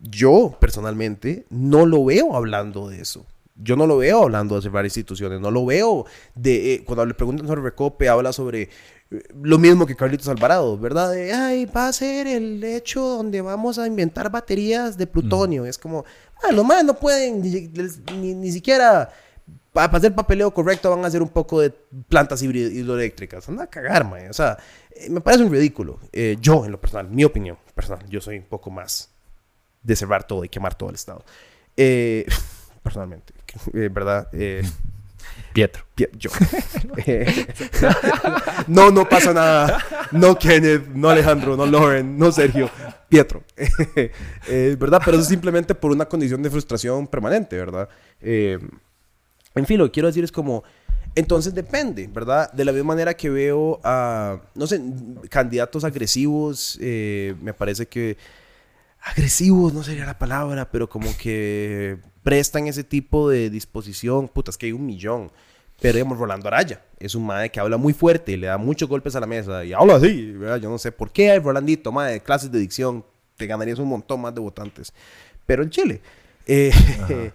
Yo, 0.01 0.57
personalmente, 0.61 1.47
no 1.49 1.87
lo 1.87 2.05
veo 2.05 2.37
hablando 2.37 2.89
de 2.89 3.01
eso. 3.01 3.25
Yo 3.57 3.77
no 3.77 3.87
lo 3.87 3.99
veo 3.99 4.25
hablando 4.25 4.57
de 4.57 4.63
cerrar 4.63 4.85
instituciones, 4.85 5.41
no 5.41 5.51
lo 5.51 5.65
veo 5.65 6.07
de... 6.35 6.75
Eh, 6.75 6.85
cuando 6.85 7.07
le 7.07 7.15
preguntan 7.15 7.47
sobre 7.47 7.63
Recope, 7.63 8.09
habla 8.09 8.33
sobre 8.33 8.63
eh, 8.63 8.69
lo 9.43 9.59
mismo 9.59 9.87
que 9.87 9.95
Carlitos 9.95 10.29
Alvarado, 10.29 10.77
¿verdad? 10.77 11.13
De, 11.13 11.33
ay, 11.33 11.65
va 11.67 11.89
a 11.89 11.93
ser 11.93 12.27
el 12.27 12.63
hecho 12.65 13.01
donde 13.01 13.41
vamos 13.41 13.79
a 13.79 13.87
inventar 13.87 14.31
baterías 14.31 14.99
de 14.99 15.07
plutonio. 15.07 15.65
Es 15.65 15.79
como, 15.79 16.05
ah, 16.43 16.53
lo 16.53 16.65
más 16.65 16.85
no 16.85 16.95
pueden 16.95 17.41
ni, 17.41 18.35
ni 18.35 18.51
siquiera 18.51 19.11
para 19.75 19.99
hacer 19.99 20.15
papeleo 20.15 20.55
correcto 20.55 20.89
van 20.89 21.05
a 21.05 21.09
hacer 21.09 21.21
un 21.21 21.29
poco 21.29 21.61
de 21.61 21.71
plantas 22.09 22.41
hidroeléctricas. 22.43 23.49
Anda 23.49 23.65
a 23.65 23.67
cagar, 23.67 24.09
man. 24.09 24.31
O 24.31 24.33
sea, 24.33 24.57
eh, 24.93 25.11
me 25.11 25.21
parece 25.21 25.43
un 25.43 25.51
ridículo. 25.51 25.99
Eh, 26.13 26.37
yo, 26.41 26.65
en 26.65 26.71
lo 26.71 26.81
personal, 26.81 27.11
mi 27.11 27.25
opinión 27.25 27.59
personal, 27.75 28.09
yo 28.09 28.21
soy 28.21 28.39
un 28.39 28.45
poco 28.45 28.71
más 28.71 29.11
de 29.83 29.97
cerrar 29.97 30.25
todo 30.29 30.45
y 30.45 30.49
quemar 30.49 30.77
todo 30.77 30.91
el 30.91 30.95
Estado. 30.95 31.25
Eh, 31.77 32.25
personalmente, 32.85 33.35
¿verdad? 33.91 34.29
Pietro. 35.53 35.85
yo. 35.97 36.31
no, 38.69 38.93
no 38.93 39.09
pasa 39.09 39.33
nada. 39.33 39.85
No 40.13 40.39
Kenneth, 40.39 40.87
no 40.87 41.11
Alejandro, 41.11 41.57
no 41.57 41.67
Lauren, 41.67 42.17
no 42.17 42.31
Sergio. 42.31 42.71
Pietro. 43.09 43.43
¿Verdad? 44.47 45.03
Pero 45.05 45.17
eso 45.17 45.23
es 45.23 45.29
simplemente 45.29 45.75
por 45.75 45.91
una 45.91 46.05
condición 46.05 46.45
de 46.45 46.51
frustración 46.51 47.09
permanente, 47.09 47.57
¿verdad? 47.57 47.89
En 49.55 49.67
fin, 49.67 49.79
lo 49.79 49.87
que 49.87 49.93
quiero 49.93 50.09
decir 50.09 50.25
es 50.25 50.33
como, 50.33 50.65
entonces 51.15 51.55
depende, 51.55 52.09
¿verdad? 52.09 52.53
De 52.53 52.65
la 52.65 52.73
misma 52.73 52.89
manera 52.89 53.15
que 53.15 53.31
veo 53.31 53.81
a, 53.85 54.41
no 54.55 54.67
sé, 54.67 54.81
candidatos 55.29 55.85
agresivos, 55.85 56.79
eh, 56.81 57.35
me 57.41 57.55
parece 57.55 57.87
que 57.87 58.17
agresivos 59.01 59.73
no 59.73 59.83
sería 59.83 60.07
la 60.07 60.19
palabra, 60.19 60.71
pero 60.71 60.89
como 60.89 61.17
que 61.17 61.99
prestan 62.23 62.67
ese 62.67 62.83
tipo 62.83 63.29
de 63.29 63.51
disposición, 63.51 64.29
putas, 64.29 64.59
que 64.59 64.67
hay 64.67 64.73
un 64.73 64.85
millón. 64.87 65.31
Pero 65.81 65.95
digamos, 65.95 66.19
Rolando 66.19 66.49
Araya 66.49 66.83
es 66.99 67.15
un 67.15 67.27
madre 67.27 67.51
que 67.51 67.61
habla 67.61 67.77
muy 67.77 67.93
fuerte 67.93 68.33
y 68.33 68.37
le 68.37 68.47
da 68.47 68.59
muchos 68.59 68.89
golpes 68.89 69.15
a 69.17 69.21
la 69.21 69.27
mesa 69.27 69.65
y 69.65 69.73
habla 69.73 69.97
así, 69.97 70.33
¿verdad? 70.33 70.57
Yo 70.57 70.71
no 70.71 70.79
sé 70.79 70.91
por 70.91 71.11
qué 71.11 71.39
Rolandito, 71.39 71.93
madre, 71.93 72.21
clases 72.21 72.51
de 72.51 72.59
dicción, 72.59 73.05
te 73.37 73.47
ganarías 73.47 73.79
un 73.79 73.89
montón 73.89 74.21
más 74.21 74.35
de 74.35 74.41
votantes. 74.41 74.93
Pero 75.47 75.63
en 75.63 75.71
Chile, 75.71 76.01
eh, 76.47 76.73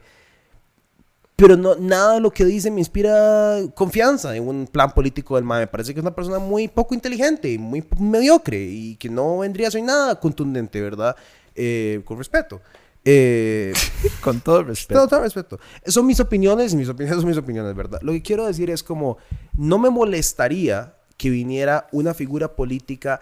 pero 1.40 1.56
no, 1.56 1.76
nada 1.76 2.16
de 2.16 2.20
lo 2.20 2.32
que 2.32 2.44
dice 2.44 2.70
me 2.70 2.82
inspira 2.82 3.60
confianza 3.74 4.36
en 4.36 4.46
un 4.46 4.68
plan 4.68 4.92
político 4.92 5.36
del 5.36 5.46
MAE. 5.46 5.62
Me 5.62 5.68
parece 5.68 5.94
que 5.94 6.00
es 6.00 6.04
una 6.04 6.14
persona 6.14 6.38
muy 6.38 6.68
poco 6.68 6.94
inteligente, 6.94 7.58
muy 7.58 7.84
mediocre 7.98 8.62
y 8.62 8.98
que 8.98 9.10
no 9.10 9.40
vendría 9.40 9.70
a 9.70 9.72
ser 9.72 9.84
nada 9.84 10.20
contundente, 10.20 10.82
¿verdad? 10.82 11.16
Eh, 11.56 12.02
con 12.04 12.18
respeto. 12.18 12.62
Eh, 13.06 13.72
con 14.22 14.42
todo 14.42 14.64
respeto. 14.64 15.00
Todo, 15.00 15.08
todo 15.08 15.22
respeto. 15.22 15.60
Son 15.86 16.06
mis 16.06 16.20
opiniones, 16.20 16.76
mis 16.76 16.90
opiniones 16.90 17.22
son 17.22 17.30
mis 17.30 17.38
opiniones, 17.38 17.74
¿verdad? 17.74 18.00
Lo 18.02 18.12
que 18.12 18.22
quiero 18.22 18.46
decir 18.46 18.70
es 18.70 18.84
como, 18.84 19.18
no 19.56 19.80
me 19.80 19.90
molestaría 19.90 20.96
que 21.16 21.30
viniera 21.30 21.88
una 21.94 22.14
figura 22.14 22.54
política 22.54 23.22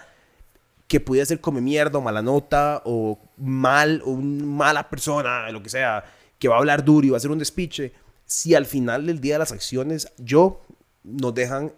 que 0.87 0.99
pudiera 0.99 1.25
ser 1.25 1.39
come 1.39 1.61
mierda 1.61 1.99
o 1.99 2.01
mala 2.01 2.23
nota 2.23 2.81
o 2.83 3.19
mal, 3.37 4.01
o 4.05 4.15
mala 4.15 4.89
persona, 4.89 5.51
lo 5.51 5.61
que 5.61 5.69
sea, 5.69 6.03
que 6.39 6.47
va 6.47 6.55
a 6.55 6.59
hablar 6.59 6.83
duro 6.83 7.05
y 7.05 7.09
va 7.11 7.17
a 7.17 7.17
hacer 7.17 7.29
un 7.31 7.39
despiche 7.39 8.06
si 8.27 8.53
al 8.53 8.65
final 8.65 9.07
del 9.07 9.19
día 9.19 9.39
las 9.39 9.51
acciones 9.51 10.09
yo 10.17 10.61
nos 11.03 11.33
dejan 11.33 11.71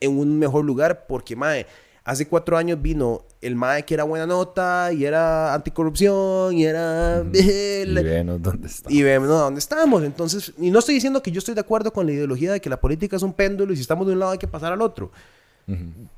en 0.00 0.18
un 0.18 0.38
mejor 0.38 0.64
lugar 0.64 1.06
porque, 1.06 1.36
mae, 1.36 1.66
hace 2.04 2.26
cuatro 2.26 2.56
años 2.56 2.80
vino 2.80 3.24
el 3.40 3.54
mae 3.54 3.84
que 3.84 3.94
era 3.94 4.04
buena 4.04 4.26
nota 4.26 4.92
y 4.92 5.04
era 5.04 5.54
anticorrupción 5.54 6.56
y 6.56 6.64
era... 6.64 7.22
y 7.32 7.84
vemos 7.84 8.42
dónde 8.42 8.66
estamos. 8.66 8.98
Y 8.98 9.02
vemos 9.02 9.28
dónde 9.28 9.58
estamos. 9.58 10.02
Entonces, 10.02 10.52
y 10.58 10.70
no 10.70 10.78
estoy 10.78 10.94
diciendo 10.94 11.22
que 11.22 11.30
yo 11.30 11.38
estoy 11.38 11.54
de 11.54 11.60
acuerdo 11.60 11.92
con 11.92 12.06
la 12.06 12.12
ideología 12.12 12.52
de 12.52 12.60
que 12.60 12.70
la 12.70 12.80
política 12.80 13.16
es 13.16 13.22
un 13.22 13.34
péndulo 13.34 13.72
y 13.72 13.76
si 13.76 13.82
estamos 13.82 14.06
de 14.06 14.14
un 14.14 14.18
lado 14.18 14.32
hay 14.32 14.38
que 14.38 14.48
pasar 14.48 14.72
al 14.72 14.82
otro. 14.82 15.12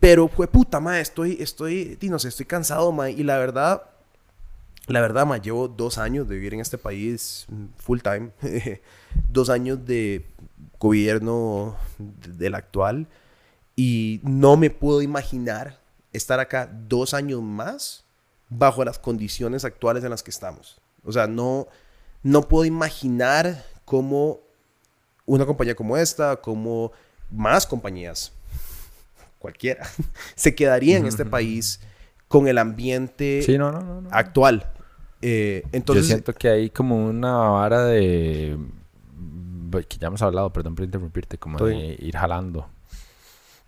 Pero, 0.01 0.29
fue 0.29 0.47
puta, 0.47 0.81
mae, 0.81 1.03
estoy, 1.03 1.37
estoy, 1.39 1.99
no 2.03 2.19
sé, 2.19 2.29
estoy 2.29 2.47
cansado, 2.47 2.91
mae. 2.91 3.13
Y 3.13 3.23
la 3.23 3.37
verdad, 3.37 3.83
la 4.87 5.03
verdad, 5.03 5.27
mae, 5.27 5.43
llevo 5.43 5.69
dos 5.69 5.99
años 5.99 6.27
de 6.27 6.37
vivir 6.37 6.55
en 6.55 6.61
este 6.61 6.79
país 6.79 7.47
full 7.77 7.99
time. 8.01 8.31
dos 9.29 9.51
años 9.51 9.85
de 9.87 10.27
gobierno 10.79 11.77
del 11.99 12.55
actual 12.55 13.07
y 13.77 14.21
no 14.23 14.57
me 14.57 14.71
puedo 14.71 15.03
imaginar 15.03 15.79
estar 16.13 16.41
acá 16.41 16.71
dos 16.89 17.15
años 17.15 17.41
más 17.43 18.05
bajo 18.49 18.85
las 18.85 18.99
condiciones 18.99 19.65
actuales 19.65 20.05
en 20.05 20.11
las 20.11 20.23
que 20.23 20.31
estamos. 20.31 20.81
O 21.05 21.13
sea, 21.13 21.27
no, 21.27 21.69
no 22.23 22.43
puedo 22.43 22.65
imaginar 22.65 23.65
cómo 23.85 24.41
una 25.25 25.47
compañía 25.47 25.75
como 25.75 25.97
esta, 25.97 26.37
como 26.37 26.93
más 27.31 27.67
compañías, 27.67 28.33
cualquiera, 29.39 29.89
se 30.35 30.55
quedaría 30.55 30.99
en 30.99 31.07
este 31.07 31.25
país 31.25 31.81
con 32.29 32.49
el 32.49 32.59
ambiente 32.59 33.45
actual. 34.11 34.71
Eh, 35.23 35.63
entonces, 35.73 36.07
Yo 36.07 36.09
siento 36.09 36.33
que 36.35 36.49
hay 36.49 36.71
como 36.71 37.07
una 37.07 37.37
vara 37.37 37.85
de 37.85 38.59
que 39.81 39.97
ya 39.99 40.09
hemos 40.09 40.23
hablado, 40.23 40.53
perdón 40.53 40.75
por 40.75 40.85
interrumpirte, 40.85 41.39
como 41.39 41.59
de 41.65 41.97
ir 41.99 42.17
jalando. 42.17 42.69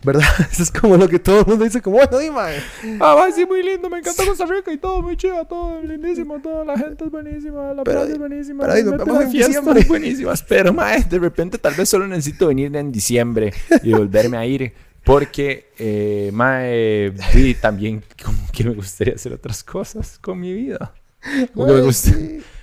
¿Verdad? 0.05 0.29
Eso 0.53 0.63
es 0.63 0.71
como 0.71 0.97
lo 0.97 1.09
que 1.09 1.19
todo 1.19 1.41
el 1.41 1.47
mundo 1.47 1.65
dice, 1.65 1.81
como, 1.81 1.97
bueno, 1.97 2.19
dime. 2.19 2.61
Ah, 3.01 3.15
va, 3.15 3.33
sí, 3.33 3.47
muy 3.47 3.63
lindo, 3.63 3.89
me 3.89 3.99
encanta 3.99 4.25
Costa 4.27 4.45
Rica 4.45 4.71
y 4.71 4.77
todo, 4.77 5.01
muy 5.01 5.17
chido, 5.17 5.45
todo 5.47 5.81
lindísimo, 5.81 6.39
toda 6.41 6.65
la 6.65 6.77
gente 6.77 7.05
es 7.05 7.11
buenísima, 7.11 7.73
la 7.73 7.83
playa 7.83 8.13
es 8.13 8.19
buenísima. 8.19 8.67
Pero 8.67 8.91
nos 8.91 9.07
vemos 9.07 9.23
en 9.23 9.31
diciembre. 9.31 9.85
buenísimas, 9.89 10.43
pero, 10.43 10.73
mae, 10.73 11.03
de 11.05 11.19
repente 11.19 11.57
tal 11.59 11.75
vez 11.75 11.89
solo 11.89 12.07
necesito 12.07 12.49
venir 12.49 12.75
en 12.77 12.93
diciembre 12.93 13.53
y 13.83 13.93
volverme 13.93 14.37
a 14.37 14.47
ir. 14.47 14.73
Porque, 15.05 15.71
eh, 15.79 16.31
mae, 16.33 17.15
también 17.61 18.03
como 18.23 18.39
que 18.53 18.65
me 18.65 18.75
gustaría 18.75 19.15
hacer 19.15 19.33
otras 19.33 19.63
cosas 19.63 20.19
con 20.19 20.41
mi 20.41 20.53
vida. 20.53 20.95
me 21.55 21.81
gusta. 21.81 22.13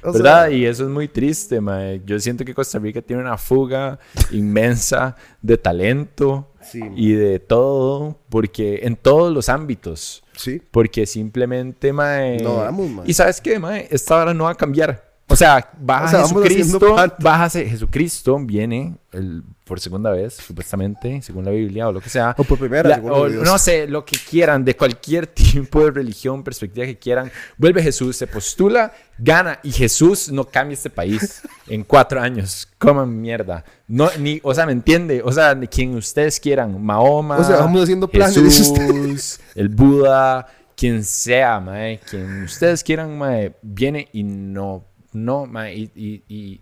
¿Verdad? 0.04 0.50
y 0.50 0.66
eso 0.66 0.84
es 0.84 0.90
muy 0.90 1.08
triste, 1.08 1.62
mae. 1.62 2.02
Yo 2.06 2.20
siento 2.20 2.44
que 2.44 2.54
Costa 2.54 2.80
Rica 2.80 3.02
tiene 3.02 3.22
una 3.22 3.38
fuga 3.38 4.00
inmensa 4.32 5.16
de 5.42 5.58
talento 5.58 6.48
y 6.96 7.12
de 7.14 7.40
todo, 7.40 8.20
porque 8.30 8.82
en 8.84 8.96
todos 8.96 9.32
los 9.32 9.50
ámbitos. 9.50 10.24
Sí. 10.36 10.62
Porque 10.72 11.06
simplemente, 11.06 11.94
mae. 11.94 12.42
No 12.42 12.58
vamos, 12.58 12.90
mae. 12.90 13.06
Y 13.08 13.14
sabes 13.14 13.40
qué, 13.42 13.60
mae, 13.60 13.88
esta 13.92 14.18
hora 14.18 14.34
no 14.34 14.46
va 14.46 14.52
a 14.52 14.56
cambiar. 14.56 15.12
O 15.28 15.36
sea, 15.36 15.72
baja 15.80 16.24
Jesucristo, 16.24 16.96
baja 17.20 17.50
Jesucristo, 17.50 18.38
viene 18.40 18.98
el, 19.14 19.44
por 19.72 19.80
segunda 19.80 20.12
vez, 20.12 20.34
supuestamente, 20.34 21.22
según 21.22 21.46
la 21.46 21.52
Biblia 21.52 21.88
o 21.88 21.94
lo 21.94 22.02
que 22.02 22.10
sea. 22.10 22.36
O 22.38 22.44
por 22.44 22.60
primera, 22.60 22.98
No 22.98 23.58
sé, 23.58 23.88
lo 23.88 24.04
que 24.04 24.18
quieran, 24.18 24.66
de 24.66 24.76
cualquier 24.76 25.28
tipo 25.34 25.86
de 25.86 25.92
religión, 25.92 26.44
perspectiva 26.44 26.86
que 26.86 27.00
quieran. 27.00 27.32
Vuelve 27.56 27.82
Jesús, 27.82 28.18
se 28.18 28.28
postula, 28.28 28.92
gana 29.18 29.62
y 29.64 29.72
Jesús 29.72 30.30
no 30.30 30.44
cambia 30.44 30.74
este 30.74 30.90
país 30.90 31.42
en 31.70 31.86
cuatro 31.86 32.20
años. 32.20 32.68
Coman 32.78 33.22
mierda. 33.22 33.64
No, 33.88 34.10
ni, 34.20 34.42
o 34.44 34.54
sea, 34.54 34.66
¿me 34.66 34.74
entiende? 34.74 35.22
O 35.24 35.32
sea, 35.32 35.58
quien 35.58 35.96
ustedes 35.96 36.38
quieran, 36.42 36.84
Mahoma, 36.84 37.38
o 37.38 37.44
sea, 37.46 37.56
vamos 37.60 37.84
haciendo 37.84 38.10
planes. 38.10 38.36
Jesús, 38.36 39.40
el 39.56 39.70
Buda 39.70 40.48
quien 40.76 41.02
sea, 41.06 41.62
mae, 41.62 42.02
quien 42.10 42.44
ustedes 42.44 42.84
quieran, 42.84 43.18
mae, 43.18 43.56
viene 43.62 44.10
y 44.12 44.24
no, 44.24 44.84
no, 45.14 45.46
mae, 45.46 45.76
y, 45.76 45.92
y, 45.96 46.24
y 46.28 46.62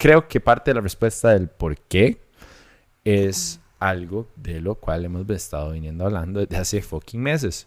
creo 0.00 0.26
que 0.26 0.40
parte 0.40 0.70
de 0.70 0.76
la 0.76 0.80
respuesta 0.80 1.28
del 1.28 1.48
por 1.48 1.76
qué 1.76 2.22
es 3.04 3.60
algo 3.78 4.28
de 4.34 4.62
lo 4.62 4.74
cual 4.76 5.04
hemos 5.04 5.28
estado 5.28 5.72
viniendo 5.72 6.06
hablando 6.06 6.40
desde 6.40 6.56
hace 6.56 6.80
fucking 6.80 7.20
meses. 7.20 7.66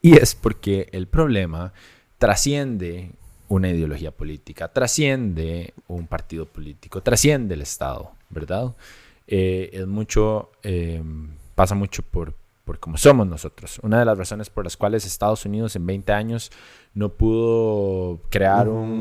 Y 0.00 0.16
es 0.16 0.34
porque 0.34 0.88
el 0.90 1.06
problema 1.06 1.72
trasciende 2.18 3.12
una 3.46 3.68
ideología 3.68 4.10
política, 4.10 4.72
trasciende 4.72 5.72
un 5.86 6.08
partido 6.08 6.46
político, 6.46 7.00
trasciende 7.00 7.54
el 7.54 7.62
Estado, 7.62 8.10
¿verdad? 8.28 8.74
Eh, 9.28 9.70
es 9.72 9.86
mucho, 9.86 10.50
eh, 10.64 11.00
pasa 11.54 11.76
mucho 11.76 12.02
por, 12.02 12.34
por 12.64 12.80
cómo 12.80 12.96
somos 12.96 13.28
nosotros. 13.28 13.78
Una 13.84 14.00
de 14.00 14.04
las 14.04 14.18
razones 14.18 14.50
por 14.50 14.64
las 14.64 14.76
cuales 14.76 15.06
Estados 15.06 15.44
Unidos 15.44 15.76
en 15.76 15.86
20 15.86 16.12
años 16.12 16.50
no 16.92 17.10
pudo 17.10 18.20
crear 18.30 18.68
un 18.68 19.00